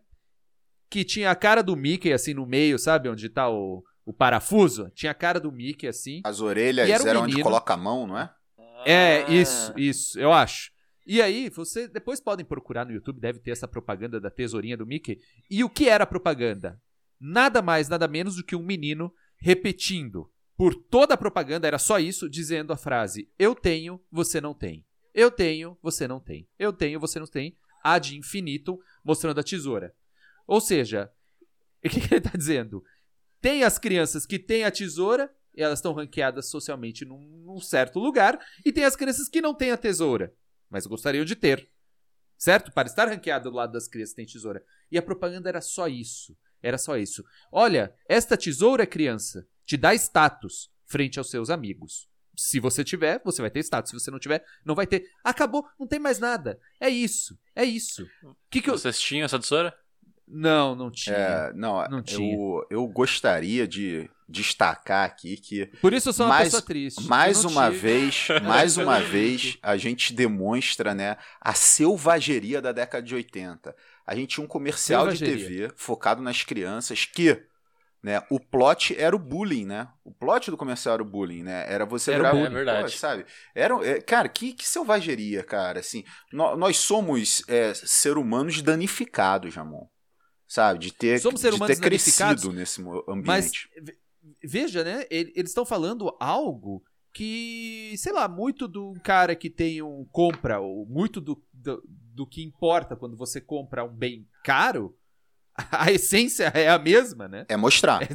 que 0.89 1.03
tinha 1.03 1.29
a 1.29 1.35
cara 1.35 1.61
do 1.61 1.75
Mickey 1.75 2.11
assim 2.11 2.33
no 2.33 2.45
meio, 2.45 2.79
sabe? 2.79 3.09
Onde 3.09 3.29
tá 3.29 3.49
o, 3.49 3.83
o 4.05 4.11
parafuso. 4.11 4.91
Tinha 4.95 5.11
a 5.11 5.15
cara 5.15 5.39
do 5.39 5.51
Mickey 5.51 5.87
assim. 5.87 6.21
As 6.23 6.41
orelhas 6.41 6.89
eram 6.89 7.21
um 7.21 7.23
onde 7.25 7.41
coloca 7.43 7.73
a 7.73 7.77
mão, 7.77 8.07
não 8.07 8.17
é? 8.17 8.33
É, 8.85 9.31
isso, 9.31 9.73
isso, 9.77 10.19
eu 10.19 10.31
acho. 10.31 10.71
E 11.11 11.23
aí, 11.23 11.49
você 11.49 11.87
depois 11.87 12.19
podem 12.19 12.45
procurar 12.45 12.85
no 12.85 12.91
YouTube, 12.91 13.19
deve 13.19 13.39
ter 13.39 13.49
essa 13.49 13.67
propaganda 13.67 14.21
da 14.21 14.29
tesourinha 14.29 14.77
do 14.77 14.85
Mickey. 14.85 15.19
E 15.49 15.63
o 15.63 15.69
que 15.69 15.89
era 15.89 16.03
a 16.03 16.07
propaganda? 16.07 16.79
Nada 17.19 17.63
mais, 17.63 17.89
nada 17.89 18.07
menos 18.07 18.35
do 18.35 18.43
que 18.43 18.55
um 18.55 18.61
menino 18.61 19.11
repetindo 19.39 20.31
por 20.55 20.75
toda 20.75 21.15
a 21.15 21.17
propaganda, 21.17 21.65
era 21.65 21.79
só 21.79 21.97
isso, 21.99 22.29
dizendo 22.29 22.71
a 22.71 22.77
frase: 22.77 23.27
Eu 23.39 23.55
tenho, 23.55 23.99
você 24.11 24.39
não 24.39 24.53
tem. 24.53 24.85
Eu 25.11 25.31
tenho, 25.31 25.75
você 25.81 26.07
não 26.07 26.19
tem. 26.19 26.47
Eu 26.59 26.71
tenho, 26.71 26.99
você 26.99 27.19
não 27.19 27.25
tem. 27.25 27.57
A 27.83 27.97
de 27.97 28.15
infinito, 28.15 28.79
mostrando 29.03 29.39
a 29.39 29.43
tesoura. 29.43 29.95
Ou 30.45 30.61
seja, 30.61 31.11
o 31.83 31.89
que, 31.89 32.01
que 32.01 32.13
ele 32.13 32.23
está 32.23 32.37
dizendo? 32.37 32.83
Tem 33.41 33.63
as 33.63 33.79
crianças 33.79 34.27
que 34.27 34.37
têm 34.37 34.63
a 34.63 34.69
tesoura, 34.69 35.33
elas 35.57 35.79
estão 35.79 35.91
ranqueadas 35.91 36.51
socialmente 36.51 37.03
num, 37.03 37.41
num 37.43 37.59
certo 37.59 37.97
lugar, 37.97 38.39
e 38.63 38.71
tem 38.71 38.85
as 38.85 38.95
crianças 38.95 39.27
que 39.27 39.41
não 39.41 39.55
têm 39.55 39.71
a 39.71 39.77
tesoura 39.77 40.31
mas 40.69 40.85
gostariam 40.85 41.25
de 41.25 41.35
ter. 41.35 41.69
Certo? 42.37 42.71
Para 42.71 42.87
estar 42.87 43.07
ranqueado 43.07 43.49
do 43.49 43.55
lado 43.55 43.73
das 43.73 43.87
crianças 43.87 44.15
tem 44.15 44.25
tesoura. 44.25 44.63
E 44.91 44.97
a 44.97 45.01
propaganda 45.01 45.49
era 45.49 45.61
só 45.61 45.87
isso. 45.87 46.37
Era 46.61 46.77
só 46.77 46.97
isso. 46.97 47.23
Olha, 47.51 47.93
esta 48.07 48.37
tesoura, 48.37 48.85
criança, 48.85 49.47
te 49.65 49.75
dá 49.75 49.93
status 49.93 50.71
frente 50.85 51.19
aos 51.19 51.29
seus 51.29 51.49
amigos. 51.49 52.09
Se 52.35 52.59
você 52.59 52.83
tiver, 52.83 53.21
você 53.23 53.41
vai 53.41 53.51
ter 53.51 53.59
status. 53.59 53.91
Se 53.91 53.99
você 53.99 54.09
não 54.09 54.19
tiver, 54.19 54.45
não 54.63 54.73
vai 54.73 54.87
ter. 54.87 55.09
Acabou, 55.23 55.65
não 55.77 55.85
tem 55.85 55.99
mais 55.99 56.19
nada. 56.19 56.59
É 56.79 56.89
isso. 56.89 57.37
É 57.53 57.65
isso. 57.65 58.07
Que 58.49 58.61
que 58.61 58.69
eu... 58.69 58.77
Vocês 58.77 58.99
tinham 58.99 59.25
essa 59.25 59.37
tesoura? 59.37 59.77
Não, 60.29 60.75
não 60.75 60.91
tinha. 60.91 61.15
É, 61.15 61.53
não, 61.53 61.83
não 61.89 62.03
tinha. 62.03 62.35
Eu, 62.35 62.67
eu 62.69 62.87
gostaria 62.87 63.67
de 63.67 64.09
destacar 64.27 65.05
aqui 65.05 65.35
que. 65.37 65.65
Por 65.81 65.91
isso 65.91 66.09
eu 66.09 66.13
sou 66.13 66.27
uma 66.27 66.35
mais, 66.35 66.49
pessoa 66.49 66.61
triste. 66.61 67.03
Mais 67.09 67.43
uma 67.43 67.65
tive. 67.71 67.79
vez, 67.79 68.27
mais 68.43 68.77
uma 68.77 68.99
vez, 68.99 69.57
a 69.63 69.75
gente 69.75 70.13
demonstra 70.13 70.93
né, 70.93 71.17
a 71.41 71.53
selvageria 71.53 72.61
da 72.61 72.71
década 72.71 73.03
de 73.03 73.15
80. 73.15 73.75
A 74.05 74.15
gente 74.15 74.35
tinha 74.35 74.43
um 74.43 74.47
comercial 74.47 75.01
selvageria. 75.01 75.35
de 75.35 75.43
TV 75.43 75.73
focado 75.75 76.21
nas 76.21 76.43
crianças 76.43 77.05
que. 77.05 77.43
Né, 78.01 78.23
o 78.29 78.39
plot 78.39 78.95
era 78.97 79.13
o 79.13 79.19
bullying, 79.19 79.65
né? 79.65 79.89
O 80.05 80.11
plot 80.13 80.49
do 80.49 80.55
comercial 80.55 80.93
era 80.93 81.03
o 81.03 81.05
bullying, 81.05 81.43
né? 81.43 81.65
Era 81.67 81.85
você 81.85 82.13
era 82.13 82.31
bullying, 82.31 82.45
é 82.45 82.49
verdade. 82.49 82.93
Pô, 82.93 82.97
sabe? 82.97 83.25
Era, 83.53 83.75
é, 83.85 83.99
cara, 83.99 84.29
que, 84.29 84.53
que 84.53 84.65
selvageria, 84.65 85.43
cara. 85.43 85.81
Assim, 85.81 86.05
nós, 86.31 86.57
nós 86.57 86.77
somos 86.77 87.43
é, 87.49 87.73
ser 87.73 88.17
humanos 88.17 88.61
danificados, 88.61 89.53
Jamon 89.53 89.85
sabe? 90.49 90.79
De 90.79 90.91
ter, 90.91 91.19
Somos 91.21 91.41
de 91.41 91.57
ter 91.67 91.79
crescido 91.79 92.51
nesse 92.51 92.81
ambiente. 93.07 93.25
Mas 93.25 93.51
veja, 94.43 94.83
né? 94.83 95.05
Eles 95.09 95.51
estão 95.51 95.63
falando 95.63 96.13
algo 96.19 96.83
que, 97.13 97.93
sei 97.97 98.11
lá, 98.11 98.27
muito 98.27 98.67
do 98.67 98.93
cara 99.03 99.35
que 99.35 99.49
tem 99.49 99.81
um 99.81 100.05
compra, 100.11 100.59
ou 100.59 100.85
muito 100.85 101.21
do, 101.21 101.41
do, 101.53 101.83
do 101.87 102.27
que 102.27 102.43
importa 102.43 102.95
quando 102.95 103.15
você 103.15 103.39
compra 103.39 103.83
um 103.83 103.95
bem 103.95 104.27
caro, 104.43 104.97
a 105.71 105.91
essência 105.91 106.45
é 106.55 106.69
a 106.69 106.79
mesma, 106.79 107.27
né? 107.27 107.45
É 107.47 107.55
mostrar. 107.55 108.01
É, 108.01 108.07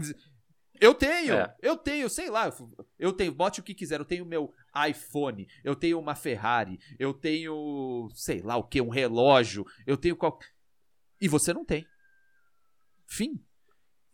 eu 0.80 0.92
tenho, 0.92 1.34
é. 1.34 1.54
eu 1.62 1.76
tenho, 1.76 2.10
sei 2.10 2.28
lá, 2.28 2.52
eu 2.98 3.12
tenho, 3.12 3.32
bote 3.32 3.60
o 3.60 3.62
que 3.62 3.74
quiser, 3.74 4.00
eu 4.00 4.04
tenho 4.04 4.26
meu 4.26 4.52
iPhone, 4.88 5.46
eu 5.62 5.76
tenho 5.76 6.00
uma 6.00 6.16
Ferrari, 6.16 6.78
eu 6.98 7.14
tenho, 7.14 8.08
sei 8.12 8.42
lá 8.42 8.56
o 8.56 8.64
que, 8.64 8.80
um 8.80 8.88
relógio, 8.88 9.64
eu 9.86 9.96
tenho 9.96 10.16
qual... 10.16 10.38
E 11.20 11.28
você 11.28 11.54
não 11.54 11.64
tem. 11.64 11.86
Fim. 13.06 13.44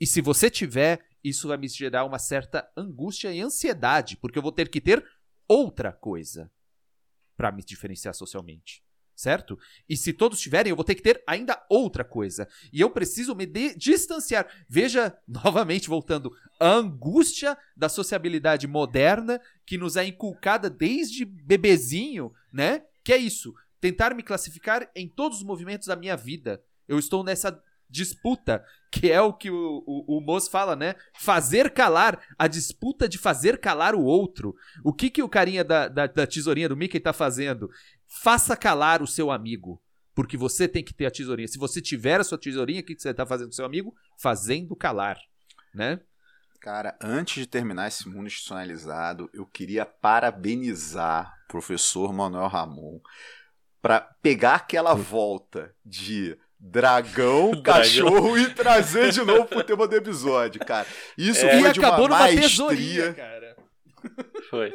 E 0.01 0.07
se 0.07 0.21
você 0.21 0.51
tiver, 0.51 1.05
isso 1.23 1.49
vai 1.49 1.57
me 1.57 1.69
gerar 1.69 2.05
uma 2.05 2.19
certa 2.19 2.71
angústia 2.77 3.33
e 3.33 3.41
ansiedade, 3.41 4.17
porque 4.17 4.39
eu 4.39 4.43
vou 4.43 4.53
ter 4.53 4.69
que 4.69 4.81
ter 4.81 5.05
outra 5.47 5.93
coisa 5.93 6.51
para 7.37 7.53
me 7.53 7.63
diferenciar 7.63 8.15
socialmente. 8.15 8.83
Certo? 9.15 9.59
E 9.87 9.99
se 9.99 10.15
todos 10.15 10.41
tiverem, 10.41 10.71
eu 10.71 10.77
vou 10.77 10.85
ter 10.85 10.95
que 10.95 11.03
ter 11.03 11.23
ainda 11.27 11.63
outra 11.69 12.03
coisa. 12.03 12.49
E 12.73 12.81
eu 12.81 12.89
preciso 12.89 13.35
me 13.35 13.45
distanciar. 13.77 14.49
Veja, 14.67 15.15
novamente 15.29 15.91
voltando, 15.91 16.33
a 16.59 16.71
angústia 16.71 17.57
da 17.77 17.91
sociabilidade 17.91 18.67
moderna 18.67 19.39
que 19.67 19.77
nos 19.77 19.97
é 19.97 20.07
inculcada 20.07 20.71
desde 20.71 21.27
bebezinho, 21.27 22.33
né? 22.51 22.83
Que 23.05 23.13
é 23.13 23.19
isso, 23.19 23.55
tentar 23.79 24.15
me 24.15 24.23
classificar 24.23 24.91
em 24.97 25.07
todos 25.07 25.39
os 25.39 25.45
movimentos 25.45 25.89
da 25.89 25.97
minha 25.97 26.17
vida. 26.17 26.63
Eu 26.89 26.99
estou 26.99 27.23
nessa 27.23 27.63
disputa, 27.91 28.65
que 28.91 29.11
é 29.11 29.21
o 29.21 29.33
que 29.33 29.51
o, 29.51 29.85
o, 29.87 30.19
o 30.19 30.21
Moço 30.21 30.51
fala, 30.51 30.77
né? 30.77 30.95
Fazer 31.15 31.71
calar, 31.71 32.21
a 32.39 32.47
disputa 32.47 33.09
de 33.09 33.19
fazer 33.19 33.59
calar 33.59 33.95
o 33.95 34.03
outro. 34.03 34.55
O 34.85 34.93
que 34.93 35.11
que 35.11 35.23
o 35.23 35.29
carinha 35.29 35.65
da, 35.65 35.89
da, 35.89 36.07
da 36.07 36.27
tesourinha 36.27 36.69
do 36.69 36.77
Mickey 36.77 37.01
tá 37.01 37.13
fazendo? 37.13 37.71
Faça 38.23 38.57
calar 38.57 39.03
o 39.03 39.07
seu 39.07 39.31
amigo. 39.31 39.83
Porque 40.15 40.37
você 40.37 40.67
tem 40.67 40.83
que 40.83 40.93
ter 40.93 41.07
a 41.07 41.11
tesourinha. 41.11 41.49
Se 41.49 41.59
você 41.59 41.81
tiver 41.81 42.21
a 42.21 42.25
sua 42.25 42.39
tesourinha, 42.39 42.81
o 42.81 42.85
que, 42.85 42.95
que 42.95 43.03
você 43.03 43.15
tá 43.15 43.25
fazendo 43.25 43.49
com 43.49 43.53
seu 43.53 43.65
amigo? 43.65 43.95
Fazendo 44.19 44.77
calar, 44.77 45.19
né? 45.75 46.01
Cara, 46.61 46.95
antes 47.01 47.37
de 47.37 47.47
terminar 47.47 47.89
esse 47.89 48.07
mundo 48.07 48.27
institucionalizado, 48.27 49.31
eu 49.33 49.47
queria 49.47 49.87
parabenizar 49.87 51.35
o 51.45 51.49
professor 51.53 52.13
Manuel 52.13 52.49
Ramon 52.49 53.01
para 53.81 54.01
pegar 54.21 54.57
aquela 54.57 54.95
volta 54.95 55.75
de 55.85 56.37
dragão, 56.71 57.63
cachorro 57.63 58.37
e 58.37 58.51
trazer 58.53 59.13
de 59.13 59.23
novo 59.23 59.47
pro 59.47 59.65
tema 59.65 59.89
do 59.89 59.97
episódio, 59.97 60.61
cara. 60.65 60.87
Isso 61.17 61.45
é, 61.47 61.59
foi 61.59 61.73
de 61.73 61.81
uma 61.81 62.09
maestria. 62.09 63.15
cara. 63.15 63.57
Foi. 64.51 64.73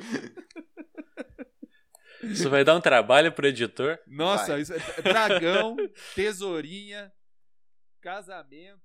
Isso 2.24 2.50
vai 2.50 2.64
dar 2.64 2.76
um 2.76 2.82
trabalho 2.82 3.32
pro 3.32 3.48
editor. 3.48 4.00
Nossa, 4.08 4.58
isso 4.58 4.74
é 4.74 5.02
dragão, 5.02 5.76
tesourinha, 6.16 7.12
casamento. 8.02 8.84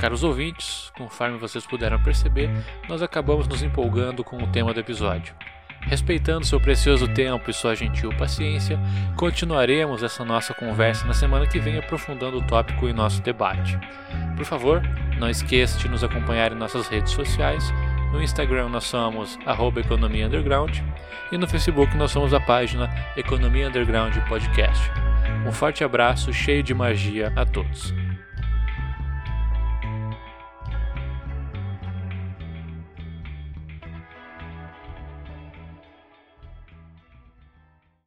Caros 0.00 0.24
ouvintes, 0.24 0.90
conforme 0.96 1.38
vocês 1.38 1.66
puderam 1.66 2.02
perceber, 2.02 2.50
nós 2.88 3.02
acabamos 3.02 3.46
nos 3.46 3.62
empolgando 3.62 4.24
com 4.24 4.36
o 4.36 4.50
tema 4.50 4.72
do 4.72 4.80
episódio. 4.80 5.34
Respeitando 5.86 6.46
seu 6.46 6.58
precioso 6.58 7.06
tempo 7.08 7.50
e 7.50 7.54
sua 7.54 7.74
gentil 7.74 8.10
paciência, 8.16 8.78
continuaremos 9.16 10.02
essa 10.02 10.24
nossa 10.24 10.54
conversa 10.54 11.06
na 11.06 11.12
semana 11.12 11.46
que 11.46 11.58
vem 11.58 11.78
aprofundando 11.78 12.38
o 12.38 12.46
tópico 12.46 12.88
em 12.88 12.92
nosso 12.92 13.20
debate. 13.22 13.78
Por 14.36 14.44
favor, 14.44 14.82
não 15.18 15.28
esqueça 15.28 15.78
de 15.78 15.88
nos 15.88 16.02
acompanhar 16.02 16.52
em 16.52 16.56
nossas 16.56 16.88
redes 16.88 17.12
sociais. 17.12 17.72
No 18.12 18.22
Instagram 18.22 18.68
nós 18.68 18.84
somos 18.84 19.38
Economia 19.78 20.26
Underground 20.26 20.78
e 21.30 21.36
no 21.36 21.46
Facebook 21.46 21.96
nós 21.96 22.10
somos 22.10 22.32
a 22.32 22.40
página 22.40 22.88
Economia 23.16 23.68
Underground 23.68 24.16
Podcast. 24.28 24.90
Um 25.46 25.52
forte 25.52 25.84
abraço 25.84 26.32
cheio 26.32 26.62
de 26.62 26.72
magia 26.72 27.32
a 27.36 27.44
todos. 27.44 27.94